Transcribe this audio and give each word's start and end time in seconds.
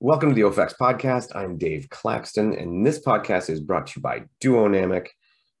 Welcome 0.00 0.28
to 0.30 0.34
the 0.34 0.42
OFX 0.42 0.74
podcast. 0.78 1.34
I'm 1.34 1.56
Dave 1.56 1.88
Claxton, 1.88 2.52
and 2.52 2.84
this 2.84 2.98
podcast 2.98 3.48
is 3.48 3.60
brought 3.60 3.86
to 3.86 3.92
you 3.96 4.02
by 4.02 4.24
Duonamic, 4.42 5.06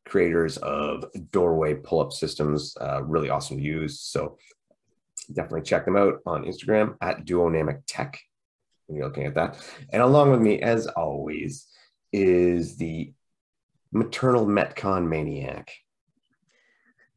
creators 0.04 0.58
of 0.58 1.06
doorway 1.30 1.74
pull 1.74 2.00
up 2.00 2.12
systems. 2.12 2.76
Uh, 2.78 3.02
really 3.04 3.30
awesome 3.30 3.56
to 3.56 3.62
use. 3.62 4.00
So 4.00 4.36
definitely 5.32 5.62
check 5.62 5.86
them 5.86 5.96
out 5.96 6.18
on 6.26 6.44
Instagram 6.44 6.96
at 7.00 7.24
Duonamic 7.24 7.84
Tech 7.86 8.20
when 8.86 8.98
you're 8.98 9.06
looking 9.06 9.24
at 9.24 9.34
that. 9.36 9.56
And 9.90 10.02
along 10.02 10.30
with 10.30 10.40
me, 10.40 10.60
as 10.60 10.86
always, 10.88 11.68
is 12.12 12.76
the 12.76 13.14
maternal 13.92 14.46
Metcon 14.46 15.06
maniac, 15.06 15.70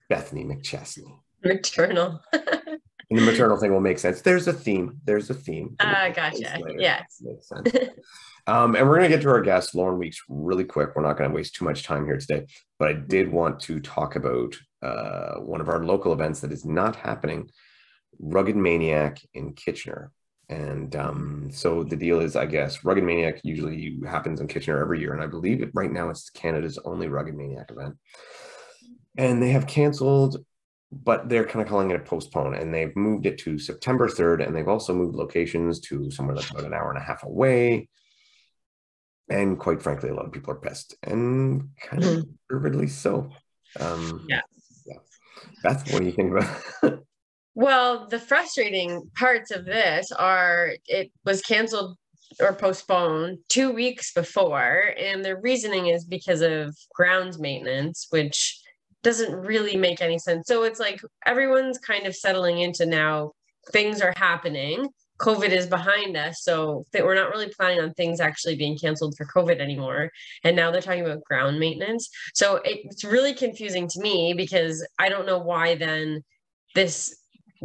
Bethany 0.09 0.45
McChesney. 0.45 1.19
Maternal. 1.43 2.21
And 3.09 3.19
the 3.19 3.23
maternal 3.23 3.57
thing 3.57 3.71
will 3.71 3.81
make 3.81 3.99
sense. 3.99 4.21
There's 4.21 4.47
a 4.47 4.53
theme. 4.53 4.99
There's 5.05 5.29
a 5.29 5.33
theme. 5.33 5.75
Uh, 5.79 6.09
gotcha. 6.09 6.59
Yes. 6.77 7.21
Makes 7.21 7.49
sense. 7.49 7.71
um, 8.47 8.75
and 8.75 8.87
we're 8.87 8.97
going 8.97 9.09
to 9.09 9.15
get 9.15 9.21
to 9.23 9.29
our 9.29 9.41
guest, 9.41 9.75
Lauren 9.75 9.99
Weeks, 9.99 10.19
really 10.27 10.63
quick. 10.63 10.95
We're 10.95 11.03
not 11.03 11.17
going 11.17 11.29
to 11.29 11.35
waste 11.35 11.55
too 11.55 11.65
much 11.65 11.83
time 11.83 12.05
here 12.05 12.17
today, 12.17 12.47
but 12.79 12.89
I 12.89 12.93
did 12.93 13.31
want 13.31 13.59
to 13.61 13.79
talk 13.79 14.15
about 14.15 14.55
uh, 14.81 15.35
one 15.35 15.61
of 15.61 15.69
our 15.69 15.83
local 15.85 16.13
events 16.13 16.39
that 16.41 16.51
is 16.51 16.65
not 16.65 16.95
happening 16.95 17.49
Rugged 18.19 18.55
Maniac 18.55 19.19
in 19.33 19.53
Kitchener. 19.53 20.11
And 20.47 20.95
um, 20.95 21.49
so 21.51 21.83
the 21.83 21.95
deal 21.95 22.19
is, 22.21 22.35
I 22.35 22.45
guess, 22.45 22.83
Rugged 22.83 23.03
Maniac 23.03 23.41
usually 23.43 23.97
happens 24.07 24.39
in 24.39 24.47
Kitchener 24.47 24.79
every 24.79 24.99
year. 24.99 25.13
And 25.13 25.21
I 25.21 25.27
believe 25.27 25.61
it 25.61 25.71
right 25.73 25.91
now 25.91 26.09
it's 26.09 26.29
Canada's 26.29 26.79
only 26.85 27.07
Rugged 27.07 27.35
Maniac 27.35 27.71
event. 27.71 27.95
And 29.17 29.41
they 29.41 29.51
have 29.51 29.67
canceled 29.67 30.43
but 31.03 31.27
they're 31.27 31.45
kind 31.45 31.61
of 31.61 31.67
calling 31.67 31.91
it 31.91 31.95
a 31.95 32.03
postpone 32.03 32.55
and 32.55 32.73
they've 32.73 32.95
moved 32.95 33.25
it 33.25 33.37
to 33.39 33.59
September 33.59 34.07
3rd 34.07 34.45
and 34.45 34.55
they've 34.55 34.67
also 34.67 34.93
moved 34.93 35.15
locations 35.15 35.79
to 35.79 36.09
somewhere 36.11 36.35
that's 36.35 36.49
about 36.51 36.63
an 36.63 36.73
hour 36.73 36.89
and 36.89 36.97
a 36.97 37.05
half 37.05 37.23
away. 37.23 37.89
And 39.29 39.59
quite 39.59 39.81
frankly, 39.81 40.09
a 40.09 40.13
lot 40.13 40.25
of 40.25 40.31
people 40.31 40.53
are 40.53 40.59
pissed 40.59 40.95
and 41.03 41.69
kind 41.81 42.03
of 42.03 42.25
mm-hmm. 42.51 42.87
so. 42.87 43.29
Um, 43.79 44.25
yeah. 44.29 44.41
yeah. 44.85 44.97
Beth, 45.63 45.91
what 45.91 45.99
do 45.99 46.05
you 46.05 46.11
think 46.11 46.31
about 46.31 46.99
Well, 47.55 48.07
the 48.07 48.19
frustrating 48.19 49.09
parts 49.15 49.49
of 49.51 49.65
this 49.65 50.11
are 50.11 50.73
it 50.87 51.11
was 51.23 51.41
canceled 51.41 51.97
or 52.41 52.53
postponed 52.53 53.37
two 53.47 53.71
weeks 53.71 54.11
before, 54.11 54.93
and 54.97 55.23
the 55.23 55.37
reasoning 55.37 55.87
is 55.87 56.03
because 56.03 56.41
of 56.41 56.75
grounds 56.93 57.39
maintenance, 57.39 58.07
which 58.09 58.59
doesn't 59.05 59.33
really 59.35 59.77
make 59.77 60.01
any 60.01 60.17
sense. 60.17 60.47
So 60.47 60.63
it's 60.63 60.79
like 60.79 60.99
everyone's 61.27 61.77
kind 61.77 62.07
of 62.07 62.15
settling 62.15 62.57
into 62.57 62.87
now 62.87 63.33
things 63.71 64.01
are 64.01 64.15
happening. 64.17 64.89
COVID 65.19 65.51
is 65.51 65.67
behind 65.67 66.17
us. 66.17 66.41
So 66.41 66.85
we're 66.91 67.13
not 67.13 67.29
really 67.29 67.53
planning 67.55 67.79
on 67.79 67.93
things 67.93 68.19
actually 68.19 68.55
being 68.55 68.77
canceled 68.77 69.15
for 69.15 69.27
COVID 69.27 69.59
anymore. 69.59 70.09
And 70.43 70.55
now 70.55 70.71
they're 70.71 70.81
talking 70.81 71.05
about 71.05 71.23
ground 71.23 71.59
maintenance. 71.59 72.09
So 72.33 72.59
it's 72.65 73.03
really 73.03 73.35
confusing 73.35 73.87
to 73.89 74.01
me 74.01 74.33
because 74.33 74.85
I 74.97 75.07
don't 75.07 75.27
know 75.27 75.37
why 75.37 75.75
then 75.75 76.23
this 76.73 77.15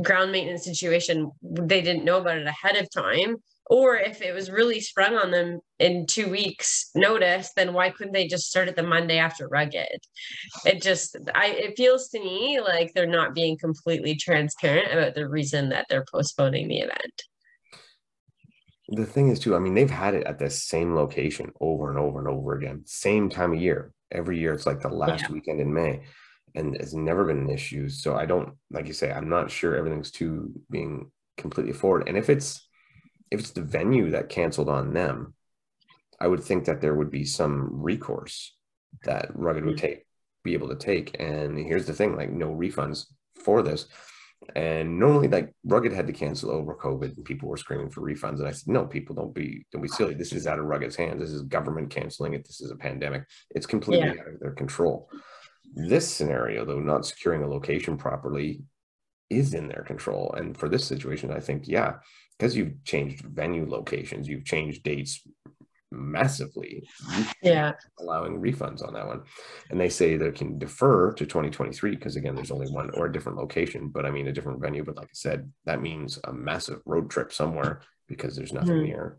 ground 0.03 0.33
maintenance 0.33 0.65
situation, 0.65 1.31
they 1.43 1.81
didn't 1.81 2.05
know 2.05 2.19
about 2.19 2.37
it 2.37 2.47
ahead 2.47 2.77
of 2.77 2.89
time 2.91 3.37
or 3.71 3.97
if 3.97 4.21
it 4.21 4.35
was 4.35 4.51
really 4.51 4.81
sprung 4.81 5.15
on 5.15 5.31
them 5.31 5.61
in 5.79 6.05
two 6.05 6.29
weeks 6.29 6.91
notice 6.97 7.53
then 7.57 7.73
why 7.73 7.89
couldn't 7.89 8.13
they 8.13 8.27
just 8.27 8.51
start 8.51 8.69
it 8.69 8.77
the 8.77 8.83
monday 8.83 9.17
after 9.17 9.49
rugged? 9.49 9.99
It 10.67 10.83
just 10.83 11.17
i 11.35 11.47
it 11.47 11.77
feels 11.77 12.09
to 12.09 12.21
me 12.21 12.61
like 12.61 12.93
they're 12.93 13.07
not 13.07 13.35
being 13.35 13.57
completely 13.57 14.17
transparent 14.17 14.93
about 14.93 15.15
the 15.15 15.29
reason 15.29 15.71
that 15.71 15.87
they're 15.89 16.05
postponing 16.13 16.69
the 16.69 16.79
event. 16.79 17.23
The 18.89 19.07
thing 19.07 19.29
is 19.29 19.39
too 19.39 19.55
i 19.55 19.59
mean 19.59 19.75
they've 19.75 19.89
had 19.89 20.15
it 20.15 20.27
at 20.27 20.39
the 20.39 20.51
same 20.51 20.95
location 20.95 21.53
over 21.61 21.89
and 21.91 21.99
over 21.99 22.19
and 22.19 22.29
over 22.29 22.55
again 22.55 22.83
same 22.85 23.31
time 23.31 23.53
of 23.55 23.61
year. 23.61 23.93
Every 24.13 24.41
year 24.41 24.53
it's 24.53 24.67
like 24.67 24.81
the 24.81 24.89
last 24.89 25.23
yeah. 25.23 25.33
weekend 25.33 25.61
in 25.61 25.73
may 25.73 26.03
and 26.57 26.75
it's 26.75 26.95
never 26.95 27.25
been 27.25 27.39
an 27.39 27.51
issue. 27.51 27.89
So 27.89 28.17
i 28.17 28.27
don't 28.27 28.55
like 28.71 28.89
you 28.89 28.93
say 28.93 29.13
i'm 29.13 29.29
not 29.29 29.51
sure 29.51 29.77
everything's 29.77 30.11
too 30.11 30.53
being 30.69 31.11
completely 31.37 31.73
forward. 31.73 32.09
And 32.09 32.17
if 32.17 32.29
it's 32.29 32.69
if 33.31 33.41
it's 33.41 33.51
the 33.51 33.63
venue 33.63 34.11
that 34.11 34.29
canceled 34.29 34.69
on 34.69 34.93
them, 34.93 35.35
I 36.21 36.27
would 36.27 36.43
think 36.43 36.65
that 36.65 36.81
there 36.81 36.95
would 36.95 37.11
be 37.11 37.25
some 37.25 37.69
recourse 37.81 38.55
that 39.05 39.31
Rugged 39.35 39.65
would 39.65 39.79
take, 39.79 40.05
be 40.45 40.55
able 40.55 40.69
to 40.69 40.77
take. 40.77 41.17
And 41.19 41.59
here's 41.59 41.87
the 41.87 41.95
thing: 41.95 42.17
like 42.17 42.31
no 42.31 42.49
refunds 42.55 43.07
for 43.37 43.63
this. 43.63 43.87
And 44.57 44.99
normally, 44.99 45.29
like 45.29 45.53
Rugged 45.65 45.93
had 45.93 46.07
to 46.07 46.13
cancel 46.13 46.51
over 46.51 46.75
COVID, 46.75 47.17
and 47.17 47.25
people 47.25 47.49
were 47.49 47.57
screaming 47.57 47.91
for 47.91 48.01
refunds. 48.01 48.39
And 48.39 48.49
I 48.49 48.53
said, 48.53 48.73
no, 48.73 48.87
people 48.87 49.15
don't 49.15 49.35
be 49.35 49.67
don't 49.71 49.83
be 49.83 49.89
silly. 49.89 50.15
This 50.15 50.33
is 50.33 50.47
out 50.47 50.59
of 50.59 50.65
Rugged's 50.65 50.97
hands. 50.97 51.21
This 51.21 51.31
is 51.31 51.43
government 51.43 51.91
canceling 51.91 52.35
it. 52.35 52.47
This 52.47 52.61
is 52.61 52.71
a 52.71 52.77
pandemic. 52.77 53.25
It's 53.51 53.67
completely 53.67 54.07
yeah. 54.09 54.21
out 54.21 54.35
of 54.35 54.41
their 54.41 54.53
control. 54.53 55.11
This 55.75 56.09
scenario, 56.09 56.65
though, 56.65 56.81
not 56.81 57.07
securing 57.07 57.43
a 57.43 57.49
location 57.49 57.97
properly, 57.97 58.63
is 59.29 59.55
in 59.55 59.69
their 59.69 59.85
control. 59.85 60.35
And 60.37 60.57
for 60.57 60.69
this 60.69 60.85
situation, 60.85 61.31
I 61.31 61.39
think, 61.39 61.69
yeah, 61.69 61.97
because 62.41 62.57
you've 62.57 62.83
changed 62.85 63.21
venue 63.21 63.69
locations, 63.69 64.27
you've 64.27 64.47
changed 64.47 64.83
dates 64.83 65.21
massively. 65.93 66.89
Yeah. 67.43 67.73
Allowing 67.99 68.41
refunds 68.41 68.83
on 68.83 68.95
that 68.95 69.07
one. 69.07 69.25
And 69.69 69.79
they 69.79 69.91
say 69.91 70.17
they 70.17 70.31
can 70.31 70.59
defer 70.59 71.13
to 71.13 71.27
2023 71.27 71.91
because, 71.91 72.17
again, 72.17 72.35
there's 72.35 72.51
only 72.51 72.71
one 72.71 72.91
or 72.95 73.07
a 73.07 73.13
different 73.13 73.37
location, 73.37 73.89
but 73.89 74.07
I 74.07 74.11
mean, 74.11 74.27
a 74.29 74.33
different 74.33 74.61
venue. 74.61 74.85
But 74.85 74.97
like 74.97 75.09
I 75.09 75.13
said, 75.13 75.53
that 75.67 75.83
means 75.83 76.19
a 76.25 76.33
massive 76.33 76.81
road 76.87 77.11
trip 77.11 77.31
somewhere 77.31 77.83
because 78.09 78.37
there's 78.37 78.55
nothing 78.55 78.77
mm-hmm. 78.77 78.85
near. 78.85 79.19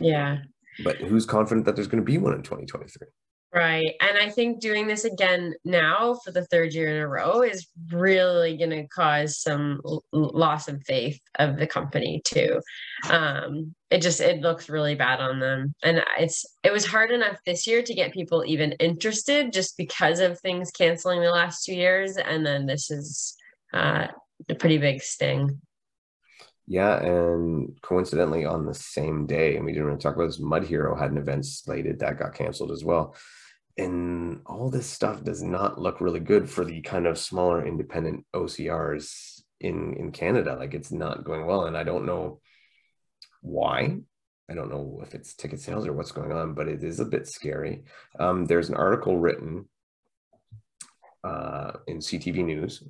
Yeah. 0.00 0.38
But 0.82 0.96
who's 0.96 1.26
confident 1.26 1.66
that 1.66 1.76
there's 1.76 1.88
going 1.88 2.02
to 2.02 2.10
be 2.10 2.16
one 2.16 2.32
in 2.32 2.42
2023? 2.42 3.06
Right. 3.54 3.96
And 4.00 4.16
I 4.16 4.30
think 4.30 4.60
doing 4.60 4.86
this 4.86 5.04
again 5.04 5.52
now 5.62 6.18
for 6.24 6.30
the 6.30 6.46
third 6.46 6.72
year 6.72 6.88
in 6.88 7.02
a 7.02 7.06
row 7.06 7.42
is 7.42 7.66
really 7.90 8.56
going 8.56 8.70
to 8.70 8.86
cause 8.86 9.42
some 9.42 9.82
l- 9.84 10.02
loss 10.10 10.68
of 10.68 10.82
faith 10.84 11.20
of 11.38 11.58
the 11.58 11.66
company 11.66 12.22
too. 12.24 12.62
Um, 13.10 13.74
it 13.90 14.00
just 14.00 14.20
it 14.20 14.40
looks 14.40 14.70
really 14.70 14.94
bad 14.94 15.20
on 15.20 15.38
them. 15.38 15.74
And 15.82 16.02
it's 16.18 16.46
it 16.62 16.72
was 16.72 16.86
hard 16.86 17.10
enough 17.10 17.36
this 17.44 17.66
year 17.66 17.82
to 17.82 17.94
get 17.94 18.14
people 18.14 18.42
even 18.46 18.72
interested 18.72 19.52
just 19.52 19.76
because 19.76 20.20
of 20.20 20.40
things 20.40 20.70
canceling 20.70 21.20
the 21.20 21.28
last 21.28 21.66
two 21.66 21.74
years. 21.74 22.16
And 22.16 22.46
then 22.46 22.64
this 22.64 22.90
is 22.90 23.36
uh, 23.74 24.06
a 24.48 24.54
pretty 24.54 24.78
big 24.78 25.02
sting. 25.02 25.60
Yeah, 26.66 27.02
and 27.02 27.76
coincidentally 27.82 28.46
on 28.46 28.64
the 28.64 28.72
same 28.72 29.26
day, 29.26 29.56
and 29.56 29.66
we 29.66 29.72
didn't 29.72 29.88
really 29.88 29.98
talk 29.98 30.14
about 30.14 30.28
this, 30.28 30.40
Mud 30.40 30.64
Hero 30.64 30.96
had 30.96 31.10
an 31.10 31.18
event 31.18 31.44
slated 31.44 31.98
that 31.98 32.18
got 32.18 32.34
canceled 32.34 32.70
as 32.70 32.82
well 32.82 33.14
and 33.78 34.40
all 34.46 34.70
this 34.70 34.88
stuff 34.88 35.24
does 35.24 35.42
not 35.42 35.80
look 35.80 36.00
really 36.00 36.20
good 36.20 36.48
for 36.48 36.64
the 36.64 36.80
kind 36.82 37.06
of 37.06 37.18
smaller 37.18 37.66
independent 37.66 38.26
OCRs 38.34 39.42
in 39.60 39.94
in 39.94 40.12
Canada. 40.12 40.56
Like 40.56 40.74
it's 40.74 40.92
not 40.92 41.24
going 41.24 41.46
well, 41.46 41.66
and 41.66 41.76
I 41.76 41.84
don't 41.84 42.06
know 42.06 42.40
why. 43.40 43.96
I 44.50 44.54
don't 44.54 44.70
know 44.70 45.00
if 45.02 45.14
it's 45.14 45.34
ticket 45.34 45.60
sales 45.60 45.86
or 45.86 45.92
what's 45.92 46.12
going 46.12 46.32
on, 46.32 46.54
but 46.54 46.68
it 46.68 46.82
is 46.82 47.00
a 47.00 47.04
bit 47.04 47.26
scary. 47.26 47.84
Um, 48.18 48.44
there's 48.44 48.68
an 48.68 48.74
article 48.74 49.16
written 49.16 49.68
uh, 51.24 51.72
in 51.86 51.98
CTV 51.98 52.44
News 52.44 52.82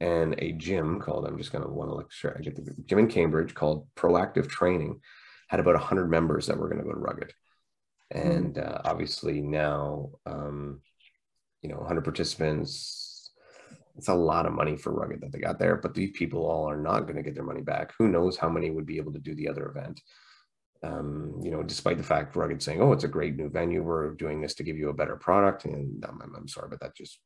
and 0.00 0.34
a 0.38 0.52
gym 0.52 1.00
called, 1.00 1.26
I'm 1.26 1.38
just 1.38 1.52
going 1.52 1.62
to 1.62 1.70
want 1.70 1.90
to 1.90 1.94
lecture, 1.94 2.34
I 2.36 2.42
get 2.42 2.56
the 2.56 2.74
gym 2.86 2.98
in 2.98 3.08
Cambridge 3.08 3.54
called 3.54 3.86
Proactive 3.94 4.48
Training 4.48 5.00
had 5.48 5.60
about 5.60 5.74
100 5.74 6.10
members 6.10 6.46
that 6.46 6.56
were 6.56 6.68
going 6.68 6.78
to 6.78 6.84
go 6.84 6.92
to 6.92 6.98
Rugged. 6.98 7.32
Mm-hmm. 8.14 8.30
and 8.30 8.58
uh, 8.58 8.78
obviously 8.84 9.40
now 9.40 10.10
um, 10.26 10.80
you 11.62 11.68
know 11.68 11.76
100 11.76 12.02
participants 12.02 13.30
it's 13.96 14.08
a 14.08 14.14
lot 14.14 14.46
of 14.46 14.52
money 14.52 14.76
for 14.76 14.92
rugged 14.92 15.20
that 15.20 15.32
they 15.32 15.38
got 15.38 15.58
there 15.58 15.76
but 15.76 15.94
these 15.94 16.10
people 16.12 16.46
all 16.46 16.68
are 16.68 16.80
not 16.80 17.00
going 17.00 17.16
to 17.16 17.22
get 17.22 17.34
their 17.34 17.44
money 17.44 17.60
back. 17.60 17.92
Who 17.98 18.08
knows 18.08 18.36
how 18.38 18.48
many 18.48 18.70
would 18.70 18.86
be 18.86 18.96
able 18.96 19.12
to 19.12 19.18
do 19.18 19.34
the 19.34 19.48
other 19.48 19.66
event? 19.68 20.00
Um, 20.82 21.40
you 21.42 21.50
know 21.50 21.62
despite 21.62 21.96
the 21.96 22.02
fact 22.02 22.34
rugged 22.34 22.62
saying 22.62 22.82
oh 22.82 22.92
it's 22.92 23.04
a 23.04 23.08
great 23.08 23.36
new 23.36 23.48
venue. 23.48 23.82
We're 23.82 24.14
doing 24.14 24.40
this 24.40 24.54
to 24.54 24.64
give 24.64 24.76
you 24.76 24.88
a 24.88 24.94
better 24.94 25.16
product 25.16 25.64
and 25.64 26.04
i'm, 26.04 26.20
I'm 26.36 26.48
sorry 26.48 26.68
but 26.70 26.80
that 26.80 26.96
just 26.96 27.18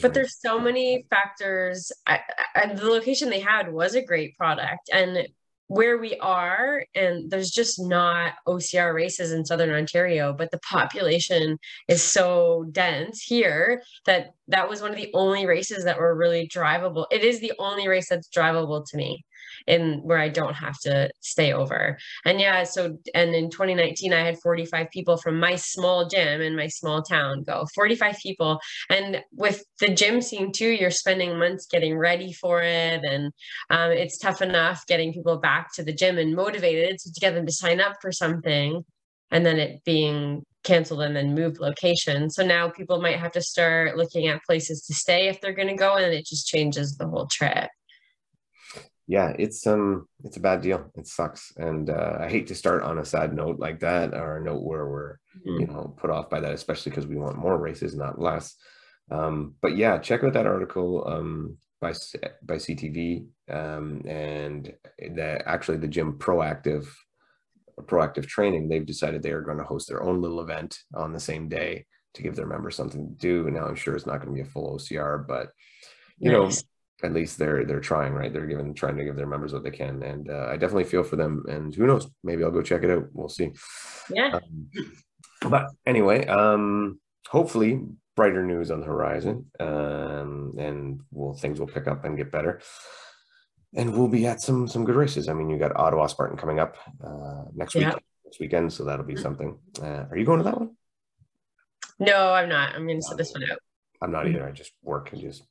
but 0.00 0.14
there's 0.14 0.40
so 0.40 0.60
many 0.60 1.06
factors. 1.10 1.90
I, 2.06 2.20
I, 2.54 2.72
the 2.72 2.86
location 2.86 3.30
they 3.30 3.40
had 3.40 3.72
was 3.72 3.96
a 3.96 4.04
great 4.04 4.36
product 4.36 4.90
and 4.92 5.26
where 5.72 5.96
we 5.96 6.14
are 6.18 6.84
and 6.94 7.30
there's 7.30 7.50
just 7.50 7.80
not 7.80 8.34
OCR 8.46 8.92
races 8.92 9.32
in 9.32 9.42
southern 9.42 9.70
Ontario 9.70 10.34
but 10.34 10.50
the 10.50 10.58
population 10.58 11.58
is 11.88 12.02
so 12.02 12.66
dense 12.72 13.22
here 13.22 13.82
that 14.04 14.34
that 14.48 14.68
was 14.68 14.82
one 14.82 14.90
of 14.90 14.98
the 14.98 15.10
only 15.14 15.46
races 15.46 15.84
that 15.84 15.98
were 15.98 16.14
really 16.14 16.46
drivable. 16.46 17.06
It 17.10 17.24
is 17.24 17.40
the 17.40 17.54
only 17.58 17.88
race 17.88 18.10
that's 18.10 18.28
drivable 18.28 18.84
to 18.86 18.96
me 18.98 19.24
in 19.66 20.00
where 20.02 20.18
I 20.18 20.28
don't 20.28 20.54
have 20.54 20.78
to 20.80 21.10
stay 21.20 21.52
over. 21.52 21.98
And 22.24 22.40
yeah, 22.40 22.64
so 22.64 22.98
and 23.14 23.34
in 23.34 23.50
2019 23.50 24.12
I 24.12 24.24
had 24.24 24.38
45 24.40 24.90
people 24.90 25.16
from 25.16 25.38
my 25.38 25.56
small 25.56 26.08
gym 26.08 26.40
in 26.40 26.56
my 26.56 26.68
small 26.68 27.02
town 27.02 27.42
go. 27.42 27.66
45 27.74 28.16
people. 28.22 28.60
And 28.90 29.22
with 29.32 29.64
the 29.80 29.88
gym 29.88 30.20
scene 30.20 30.52
too, 30.52 30.70
you're 30.70 30.90
spending 30.90 31.38
months 31.38 31.66
getting 31.66 31.96
ready 31.96 32.32
for 32.32 32.62
it. 32.62 33.02
And 33.04 33.32
um, 33.70 33.90
it's 33.92 34.18
tough 34.18 34.42
enough 34.42 34.86
getting 34.86 35.12
people 35.12 35.38
back 35.38 35.72
to 35.74 35.82
the 35.82 35.92
gym 35.92 36.18
and 36.18 36.34
motivated 36.34 36.98
to 36.98 37.20
get 37.20 37.34
them 37.34 37.46
to 37.46 37.52
sign 37.52 37.80
up 37.80 37.96
for 38.00 38.12
something 38.12 38.84
and 39.30 39.44
then 39.44 39.58
it 39.58 39.82
being 39.84 40.44
canceled 40.62 41.02
and 41.02 41.16
then 41.16 41.34
moved 41.34 41.58
location. 41.58 42.30
So 42.30 42.44
now 42.44 42.68
people 42.68 43.00
might 43.00 43.18
have 43.18 43.32
to 43.32 43.42
start 43.42 43.96
looking 43.96 44.28
at 44.28 44.44
places 44.44 44.82
to 44.86 44.94
stay 44.94 45.28
if 45.28 45.40
they're 45.40 45.52
going 45.52 45.68
to 45.68 45.74
go, 45.74 45.96
and 45.96 46.12
it 46.12 46.26
just 46.26 46.46
changes 46.46 46.96
the 46.96 47.08
whole 47.08 47.26
trip. 47.26 47.68
Yeah, 49.12 49.34
it's 49.38 49.66
um, 49.66 50.08
it's 50.24 50.38
a 50.38 50.40
bad 50.40 50.62
deal. 50.62 50.90
It 50.94 51.06
sucks, 51.06 51.52
and 51.58 51.90
uh, 51.90 52.16
I 52.18 52.30
hate 52.30 52.46
to 52.46 52.54
start 52.54 52.82
on 52.82 52.96
a 52.96 53.04
sad 53.04 53.34
note 53.34 53.58
like 53.58 53.80
that, 53.80 54.14
or 54.14 54.38
a 54.38 54.42
note 54.42 54.62
where 54.62 54.86
we're 54.88 55.18
mm-hmm. 55.36 55.60
you 55.60 55.66
know 55.66 55.94
put 55.98 56.08
off 56.08 56.30
by 56.30 56.40
that, 56.40 56.54
especially 56.54 56.88
because 56.88 57.06
we 57.06 57.16
want 57.16 57.36
more 57.36 57.58
races, 57.58 57.94
not 57.94 58.18
less. 58.18 58.56
Um, 59.10 59.56
but 59.60 59.76
yeah, 59.76 59.98
check 59.98 60.24
out 60.24 60.32
that 60.32 60.46
article 60.46 61.06
um, 61.06 61.58
by 61.78 61.92
by 62.42 62.54
CTV, 62.54 63.26
um, 63.50 64.00
and 64.06 64.72
that 65.10 65.42
actually 65.44 65.76
the 65.76 65.88
gym 65.88 66.14
proactive 66.14 66.86
proactive 67.82 68.26
training, 68.26 68.66
they've 68.70 68.86
decided 68.86 69.22
they 69.22 69.32
are 69.32 69.42
going 69.42 69.58
to 69.58 69.64
host 69.64 69.88
their 69.88 70.02
own 70.02 70.22
little 70.22 70.40
event 70.40 70.78
on 70.94 71.12
the 71.12 71.20
same 71.20 71.50
day 71.50 71.84
to 72.14 72.22
give 72.22 72.34
their 72.34 72.46
members 72.46 72.76
something 72.76 73.08
to 73.08 73.14
do. 73.16 73.46
And 73.46 73.56
now, 73.56 73.66
I'm 73.66 73.74
sure 73.74 73.94
it's 73.94 74.06
not 74.06 74.22
going 74.22 74.34
to 74.34 74.42
be 74.42 74.48
a 74.48 74.50
full 74.50 74.78
OCR, 74.78 75.28
but 75.28 75.50
you 76.18 76.32
nice. 76.32 76.62
know, 76.62 76.68
at 77.02 77.12
least 77.12 77.38
they're 77.38 77.64
they're 77.64 77.80
trying, 77.80 78.12
right? 78.12 78.32
They're 78.32 78.46
giving 78.46 78.74
trying 78.74 78.96
to 78.96 79.04
give 79.04 79.16
their 79.16 79.26
members 79.26 79.52
what 79.52 79.64
they 79.64 79.70
can, 79.70 80.02
and 80.02 80.30
uh, 80.30 80.48
I 80.50 80.56
definitely 80.56 80.84
feel 80.84 81.02
for 81.02 81.16
them. 81.16 81.44
And 81.48 81.74
who 81.74 81.86
knows? 81.86 82.08
Maybe 82.22 82.44
I'll 82.44 82.50
go 82.50 82.62
check 82.62 82.82
it 82.82 82.90
out. 82.90 83.08
We'll 83.12 83.28
see. 83.28 83.52
Yeah. 84.10 84.34
Um, 84.34 84.70
but 85.48 85.66
anyway, 85.86 86.26
um, 86.26 87.00
hopefully 87.28 87.82
brighter 88.14 88.44
news 88.44 88.70
on 88.70 88.80
the 88.80 88.86
horizon, 88.86 89.46
um, 89.58 90.54
and 90.58 91.00
will 91.10 91.34
things 91.34 91.58
will 91.58 91.66
pick 91.66 91.88
up 91.88 92.04
and 92.04 92.16
get 92.16 92.30
better 92.30 92.60
and 93.74 93.96
we'll 93.96 94.08
be 94.08 94.26
at 94.26 94.40
some 94.40 94.68
some 94.68 94.84
good 94.84 94.96
races. 94.96 95.28
I 95.28 95.34
mean, 95.34 95.48
you 95.48 95.58
got 95.58 95.76
Ottawa 95.76 96.06
Spartan 96.06 96.36
coming 96.36 96.58
up 96.58 96.76
uh, 97.04 97.44
next 97.54 97.74
week, 97.74 97.86
next 97.86 98.40
weekend, 98.40 98.72
so 98.72 98.84
that'll 98.84 99.04
be 99.04 99.14
mm-hmm. 99.14 99.22
something. 99.22 99.58
Uh, 99.80 100.04
are 100.10 100.16
you 100.16 100.24
going 100.24 100.38
to 100.38 100.44
that 100.44 100.58
one? 100.58 100.76
No, 101.98 102.32
I'm 102.32 102.48
not. 102.48 102.74
I'm 102.74 102.86
going 102.86 102.98
to 102.98 103.02
set 103.02 103.16
this 103.16 103.32
one 103.32 103.44
out. 103.50 103.58
I'm 104.02 104.12
not 104.12 104.26
either. 104.26 104.46
I 104.46 104.50
just 104.50 104.72
work 104.82 105.12
and 105.12 105.20
just 105.20 105.44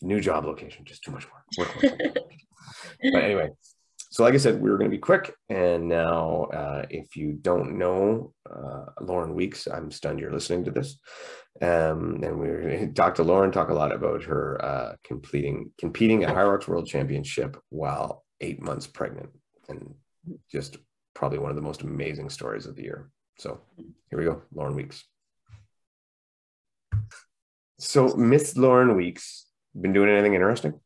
new 0.00 0.20
job 0.20 0.44
location, 0.44 0.84
just 0.84 1.02
too 1.02 1.10
much 1.10 1.26
work. 1.58 1.68
work, 1.82 1.92
work. 2.00 2.18
but 3.12 3.22
anyway, 3.22 3.50
so 4.10 4.24
like 4.24 4.34
I 4.34 4.38
said, 4.38 4.60
we 4.60 4.70
were 4.70 4.78
going 4.78 4.90
to 4.90 4.96
be 4.96 5.00
quick. 5.00 5.34
And 5.48 5.88
now, 5.88 6.44
uh, 6.52 6.86
if 6.88 7.16
you 7.16 7.32
don't 7.32 7.78
know 7.78 8.32
uh, 8.50 8.86
Lauren 9.00 9.34
Weeks, 9.34 9.66
I'm 9.66 9.90
stunned 9.90 10.18
you're 10.18 10.32
listening 10.32 10.64
to 10.64 10.70
this. 10.70 10.98
Um, 11.60 12.20
and 12.22 12.38
we 12.38 12.48
are 12.48 12.86
talk 12.94 13.16
to 13.16 13.22
Lauren, 13.22 13.52
talk 13.52 13.68
a 13.68 13.74
lot 13.74 13.94
about 13.94 14.24
her 14.24 14.64
uh, 14.64 14.92
completing 15.04 15.70
competing 15.78 16.24
at 16.24 16.34
Hyrox 16.34 16.68
World 16.68 16.86
Championship 16.86 17.56
while 17.68 18.24
eight 18.40 18.62
months 18.62 18.86
pregnant, 18.86 19.30
and 19.68 19.94
just 20.50 20.78
probably 21.14 21.38
one 21.38 21.50
of 21.50 21.56
the 21.56 21.62
most 21.62 21.82
amazing 21.82 22.30
stories 22.30 22.66
of 22.66 22.76
the 22.76 22.82
year. 22.82 23.10
So 23.38 23.60
here 24.10 24.18
we 24.18 24.24
go, 24.24 24.42
Lauren 24.54 24.76
Weeks. 24.76 25.04
So 27.78 28.08
Miss 28.16 28.56
Lauren 28.56 28.96
Weeks, 28.96 29.46
been 29.80 29.92
doing 29.92 30.10
anything 30.10 30.34
interesting? 30.34 30.80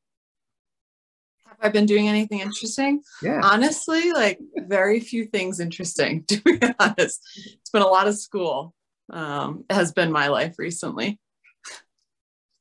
Have 1.46 1.58
I 1.60 1.68
been 1.68 1.86
doing 1.86 2.08
anything 2.08 2.40
interesting? 2.40 3.02
Yeah. 3.22 3.40
Honestly, 3.42 4.12
like 4.12 4.38
very 4.56 5.00
few 5.00 5.26
things 5.26 5.60
interesting, 5.60 6.24
to 6.28 6.40
be 6.42 6.58
honest. 6.78 7.20
It's 7.60 7.70
been 7.70 7.82
a 7.82 7.86
lot 7.86 8.08
of 8.08 8.18
school 8.18 8.74
um, 9.10 9.64
has 9.70 9.92
been 9.92 10.10
my 10.10 10.28
life 10.28 10.58
recently. 10.58 11.18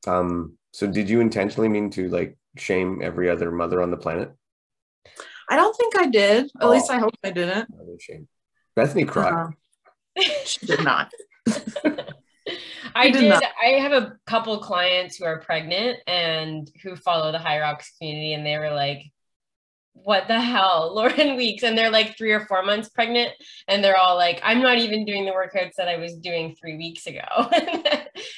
Um, 0.08 0.58
so 0.74 0.88
did 0.88 1.10
you 1.10 1.20
intentionally 1.20 1.70
mean 1.70 1.90
to 1.92 2.10
like 2.10 2.38
shame 2.58 3.02
every 3.04 3.30
other 3.30 3.52
mother 3.52 3.82
on 3.82 3.92
the 3.92 3.98
planet? 3.98 4.32
I 5.50 5.56
don't 5.56 5.76
think 5.76 5.98
I 5.98 6.08
did. 6.08 6.46
At 6.46 6.52
oh. 6.62 6.70
least 6.70 6.90
I 6.90 7.00
hope 7.00 7.14
I 7.24 7.32
didn't. 7.32 7.68
shame. 8.00 8.28
Bethany 8.76 9.06
cried. 9.06 9.34
Uh, 10.18 10.24
she 10.46 10.66
did 10.66 10.84
not. 10.84 11.12
I 12.96 13.10
did. 13.10 13.30
Not. 13.30 13.44
I 13.64 13.80
have 13.80 13.92
a 13.92 14.14
couple 14.26 14.58
clients 14.60 15.18
who 15.18 15.26
are 15.26 15.40
pregnant 15.40 16.00
and 16.08 16.70
who 16.84 16.96
follow 16.96 17.32
the 17.32 17.38
Hyrox 17.38 17.86
community, 17.98 18.34
and 18.34 18.46
they 18.46 18.58
were 18.58 18.72
like, 18.72 19.12
what 19.94 20.28
the 20.28 20.40
hell, 20.40 20.92
Lauren 20.96 21.36
Weeks, 21.36 21.64
and 21.64 21.78
they're 21.78 21.92
like 21.92 22.18
three 22.18 22.32
or 22.32 22.46
four 22.46 22.64
months 22.64 22.90
pregnant, 22.90 23.32
and 23.68 23.84
they're 23.84 23.98
all 23.98 24.16
like, 24.16 24.42
I'm 24.44 24.62
not 24.62 24.78
even 24.78 25.06
doing 25.06 25.26
the 25.26 25.32
workouts 25.32 25.76
that 25.78 25.88
I 25.88 25.98
was 25.98 26.16
doing 26.16 26.56
three 26.60 26.78
weeks 26.78 27.08
ago. 27.08 27.26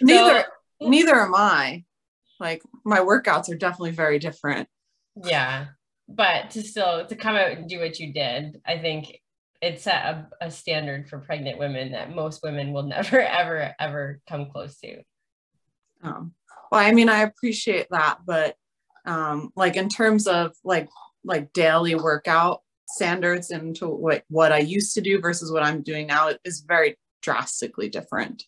neither, 0.01 0.39
so, 0.41 0.45
neither 0.89 1.15
am 1.15 1.35
I. 1.35 1.83
Like 2.39 2.61
my 2.83 2.99
workouts 2.99 3.49
are 3.49 3.57
definitely 3.57 3.91
very 3.91 4.19
different. 4.19 4.67
Yeah, 5.23 5.67
but 6.09 6.51
to 6.51 6.63
still 6.63 7.05
to 7.05 7.15
come 7.15 7.35
out 7.35 7.51
and 7.51 7.69
do 7.69 7.79
what 7.79 7.99
you 7.99 8.11
did, 8.11 8.59
I 8.65 8.79
think 8.79 9.19
it 9.63 9.79
set 9.79 10.03
a, 10.03 10.27
a 10.41 10.51
standard 10.51 11.07
for 11.07 11.19
pregnant 11.19 11.57
women 11.57 11.93
that 11.93 12.13
most 12.13 12.41
women 12.43 12.73
will 12.73 12.83
never, 12.97 13.21
ever, 13.21 13.73
ever 13.79 14.19
come 14.27 14.49
close 14.51 14.77
to. 14.79 15.01
Um, 16.03 16.33
well, 16.71 16.81
I 16.81 16.91
mean, 16.91 17.09
I 17.09 17.21
appreciate 17.21 17.87
that, 17.91 18.19
but 18.25 18.55
um, 19.05 19.51
like 19.55 19.75
in 19.75 19.89
terms 19.89 20.27
of 20.27 20.53
like 20.63 20.89
like 21.25 21.53
daily 21.53 21.95
workout 21.95 22.61
standards 22.87 23.51
into 23.51 23.87
what 23.87 24.23
what 24.27 24.51
I 24.51 24.59
used 24.59 24.93
to 24.95 25.01
do 25.01 25.21
versus 25.21 25.51
what 25.51 25.63
I'm 25.63 25.81
doing 25.81 26.07
now 26.07 26.31
is 26.43 26.65
very 26.67 26.97
drastically 27.21 27.89
different. 27.89 28.43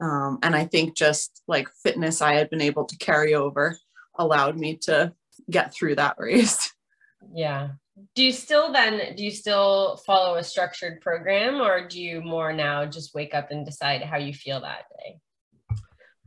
Um, 0.00 0.38
and 0.42 0.56
I 0.56 0.64
think 0.64 0.96
just 0.96 1.42
like 1.46 1.68
fitness 1.82 2.22
I 2.22 2.34
had 2.34 2.48
been 2.48 2.62
able 2.62 2.86
to 2.86 2.96
carry 2.96 3.34
over 3.34 3.76
allowed 4.18 4.56
me 4.56 4.76
to 4.82 5.12
get 5.50 5.74
through 5.74 5.96
that 5.96 6.16
race. 6.18 6.72
Yeah. 7.34 7.70
Do 8.14 8.24
you 8.24 8.32
still 8.32 8.72
then 8.72 9.14
do 9.16 9.24
you 9.24 9.30
still 9.30 9.96
follow 10.06 10.36
a 10.36 10.44
structured 10.44 11.00
program 11.00 11.60
or 11.60 11.86
do 11.86 12.00
you 12.00 12.20
more 12.20 12.52
now 12.52 12.86
just 12.86 13.14
wake 13.14 13.34
up 13.34 13.50
and 13.50 13.64
decide 13.64 14.02
how 14.02 14.16
you 14.16 14.32
feel 14.32 14.60
that 14.60 14.84
day? 14.98 15.18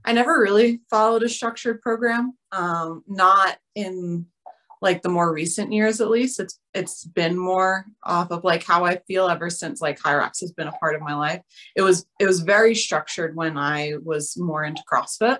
I 0.05 0.11
never 0.11 0.39
really 0.39 0.81
followed 0.89 1.23
a 1.23 1.29
structured 1.29 1.81
program. 1.81 2.37
Um, 2.51 3.03
not 3.07 3.57
in 3.75 4.25
like 4.83 5.01
the 5.01 5.09
more 5.09 5.33
recent 5.33 5.71
years 5.71 6.01
at 6.01 6.09
least 6.09 6.41
it's 6.41 6.59
it's 6.73 7.05
been 7.05 7.37
more 7.37 7.85
off 8.03 8.29
of 8.31 8.43
like 8.43 8.63
how 8.63 8.83
i 8.83 8.97
feel 9.07 9.29
ever 9.29 9.49
since 9.49 9.81
like 9.81 9.97
hyrox 9.97 10.41
has 10.41 10.51
been 10.51 10.67
a 10.67 10.73
part 10.73 10.93
of 10.93 11.01
my 11.01 11.15
life 11.15 11.41
it 11.75 11.81
was 11.81 12.05
it 12.19 12.25
was 12.25 12.41
very 12.41 12.75
structured 12.75 13.33
when 13.33 13.57
i 13.57 13.93
was 14.03 14.37
more 14.37 14.65
into 14.65 14.83
crossfit 14.91 15.39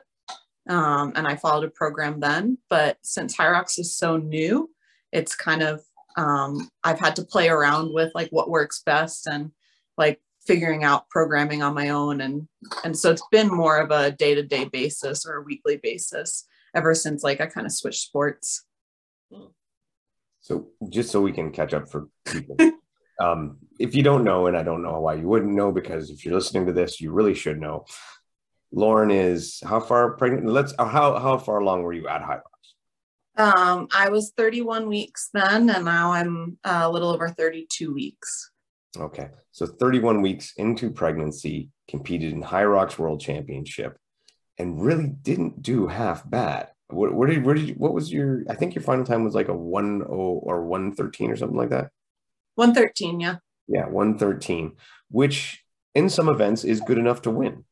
um, 0.69 1.11
and 1.15 1.27
i 1.27 1.35
followed 1.35 1.65
a 1.65 1.71
program 1.71 2.21
then 2.21 2.57
but 2.69 2.97
since 3.03 3.35
hyrox 3.35 3.77
is 3.77 3.95
so 3.95 4.15
new 4.15 4.69
it's 5.11 5.35
kind 5.35 5.61
of 5.61 5.81
um, 6.17 6.69
i've 6.83 6.99
had 6.99 7.15
to 7.15 7.25
play 7.25 7.49
around 7.49 7.93
with 7.93 8.11
like 8.13 8.29
what 8.29 8.49
works 8.49 8.81
best 8.85 9.27
and 9.27 9.51
like 9.97 10.19
figuring 10.45 10.83
out 10.83 11.09
programming 11.09 11.63
on 11.63 11.73
my 11.73 11.89
own 11.89 12.21
and 12.21 12.47
and 12.83 12.97
so 12.97 13.11
it's 13.11 13.25
been 13.31 13.47
more 13.47 13.77
of 13.77 13.91
a 13.91 14.11
day-to-day 14.11 14.65
basis 14.65 15.25
or 15.25 15.37
a 15.37 15.43
weekly 15.43 15.79
basis 15.81 16.45
ever 16.75 16.93
since 16.93 17.23
like 17.23 17.39
i 17.39 17.45
kind 17.45 17.65
of 17.65 17.71
switched 17.71 18.01
sports 18.01 18.65
so 20.43 20.67
just 20.89 21.09
so 21.09 21.21
we 21.21 21.31
can 21.31 21.51
catch 21.51 21.73
up 21.73 21.89
for 21.89 22.09
people, 22.25 22.57
um, 23.21 23.59
if 23.79 23.95
you 23.95 24.03
don't 24.03 24.25
know, 24.25 24.47
and 24.47 24.57
I 24.57 24.63
don't 24.63 24.83
know 24.83 24.99
why 24.99 25.13
you 25.15 25.25
wouldn't 25.25 25.55
know, 25.55 25.71
because 25.71 26.09
if 26.09 26.25
you're 26.25 26.33
listening 26.33 26.65
to 26.65 26.73
this, 26.73 26.99
you 26.99 27.13
really 27.13 27.33
should 27.33 27.61
know. 27.61 27.85
Lauren 28.73 29.09
is 29.09 29.61
how 29.65 29.79
far 29.79 30.17
pregnant? 30.17 30.45
Let's 30.45 30.73
how 30.77 31.17
how 31.17 31.37
far 31.37 31.59
along 31.59 31.83
were 31.83 31.93
you 31.93 32.09
at 32.09 32.21
Hyrox? 32.21 32.41
Um, 33.35 33.87
I 33.93 34.09
was 34.09 34.31
31 34.37 34.87
weeks 34.87 35.29
then, 35.33 35.69
and 35.69 35.85
now 35.85 36.11
I'm 36.11 36.57
uh, 36.63 36.81
a 36.83 36.91
little 36.91 37.09
over 37.09 37.29
32 37.29 37.93
weeks. 37.93 38.51
Okay, 38.97 39.29
so 39.51 39.65
31 39.65 40.21
weeks 40.21 40.53
into 40.57 40.91
pregnancy, 40.91 41.71
competed 41.89 42.31
in 42.33 42.43
Hyrox 42.43 42.99
World 42.99 43.19
Championship, 43.19 43.97
and 44.59 44.79
really 44.79 45.07
didn't 45.07 45.63
do 45.63 45.87
half 45.87 46.29
bad. 46.29 46.69
What, 46.89 47.13
where 47.13 47.27
did 47.27 47.43
where 47.43 47.55
did 47.55 47.69
you, 47.69 47.73
what 47.75 47.93
was 47.93 48.13
your? 48.13 48.43
I 48.47 48.53
think 48.53 48.75
your 48.75 48.83
final 48.83 49.03
time 49.03 49.23
was 49.23 49.33
like 49.33 49.47
a 49.47 49.55
one 49.55 50.03
oh 50.07 50.39
or 50.43 50.63
one 50.65 50.93
thirteen 50.93 51.31
or 51.31 51.35
something 51.35 51.57
like 51.57 51.71
that. 51.71 51.89
One 52.53 52.75
thirteen, 52.75 53.19
yeah. 53.19 53.37
Yeah, 53.67 53.87
one 53.87 54.19
thirteen, 54.19 54.73
which 55.09 55.63
in 55.95 56.07
some 56.07 56.29
events 56.29 56.63
is 56.63 56.81
good 56.81 56.99
enough 56.99 57.23
to 57.23 57.31
win. 57.31 57.65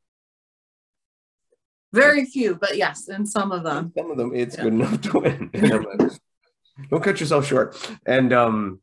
Very 1.94 2.26
few, 2.26 2.56
but 2.56 2.78
yes, 2.78 3.10
in 3.10 3.26
some 3.26 3.52
of 3.52 3.64
them. 3.64 3.92
In 3.96 4.04
some 4.04 4.12
of 4.12 4.18
them, 4.18 4.32
it's 4.34 4.58
yeah. 4.58 4.64
good 4.64 4.74
enough 4.74 5.02
to 5.02 5.20
win. 5.20 5.50
Don't 6.90 7.04
cut 7.04 7.20
yourself 7.20 7.46
short. 7.46 7.76
And 8.06 8.32
um. 8.34 8.80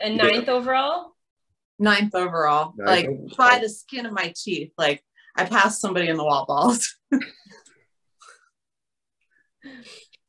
And 0.00 0.16
ninth 0.16 0.46
yeah. 0.46 0.52
overall. 0.52 1.12
Ninth 1.78 2.14
overall, 2.14 2.74
ninth 2.76 2.88
like 2.88 3.06
overall. 3.06 3.28
by 3.36 3.58
the 3.58 3.68
skin 3.68 4.06
of 4.06 4.12
my 4.12 4.32
teeth. 4.36 4.72
Like 4.78 5.02
I 5.36 5.44
passed 5.44 5.80
somebody 5.80 6.08
in 6.08 6.16
the 6.16 6.24
wall 6.24 6.46
balls. 6.46 6.96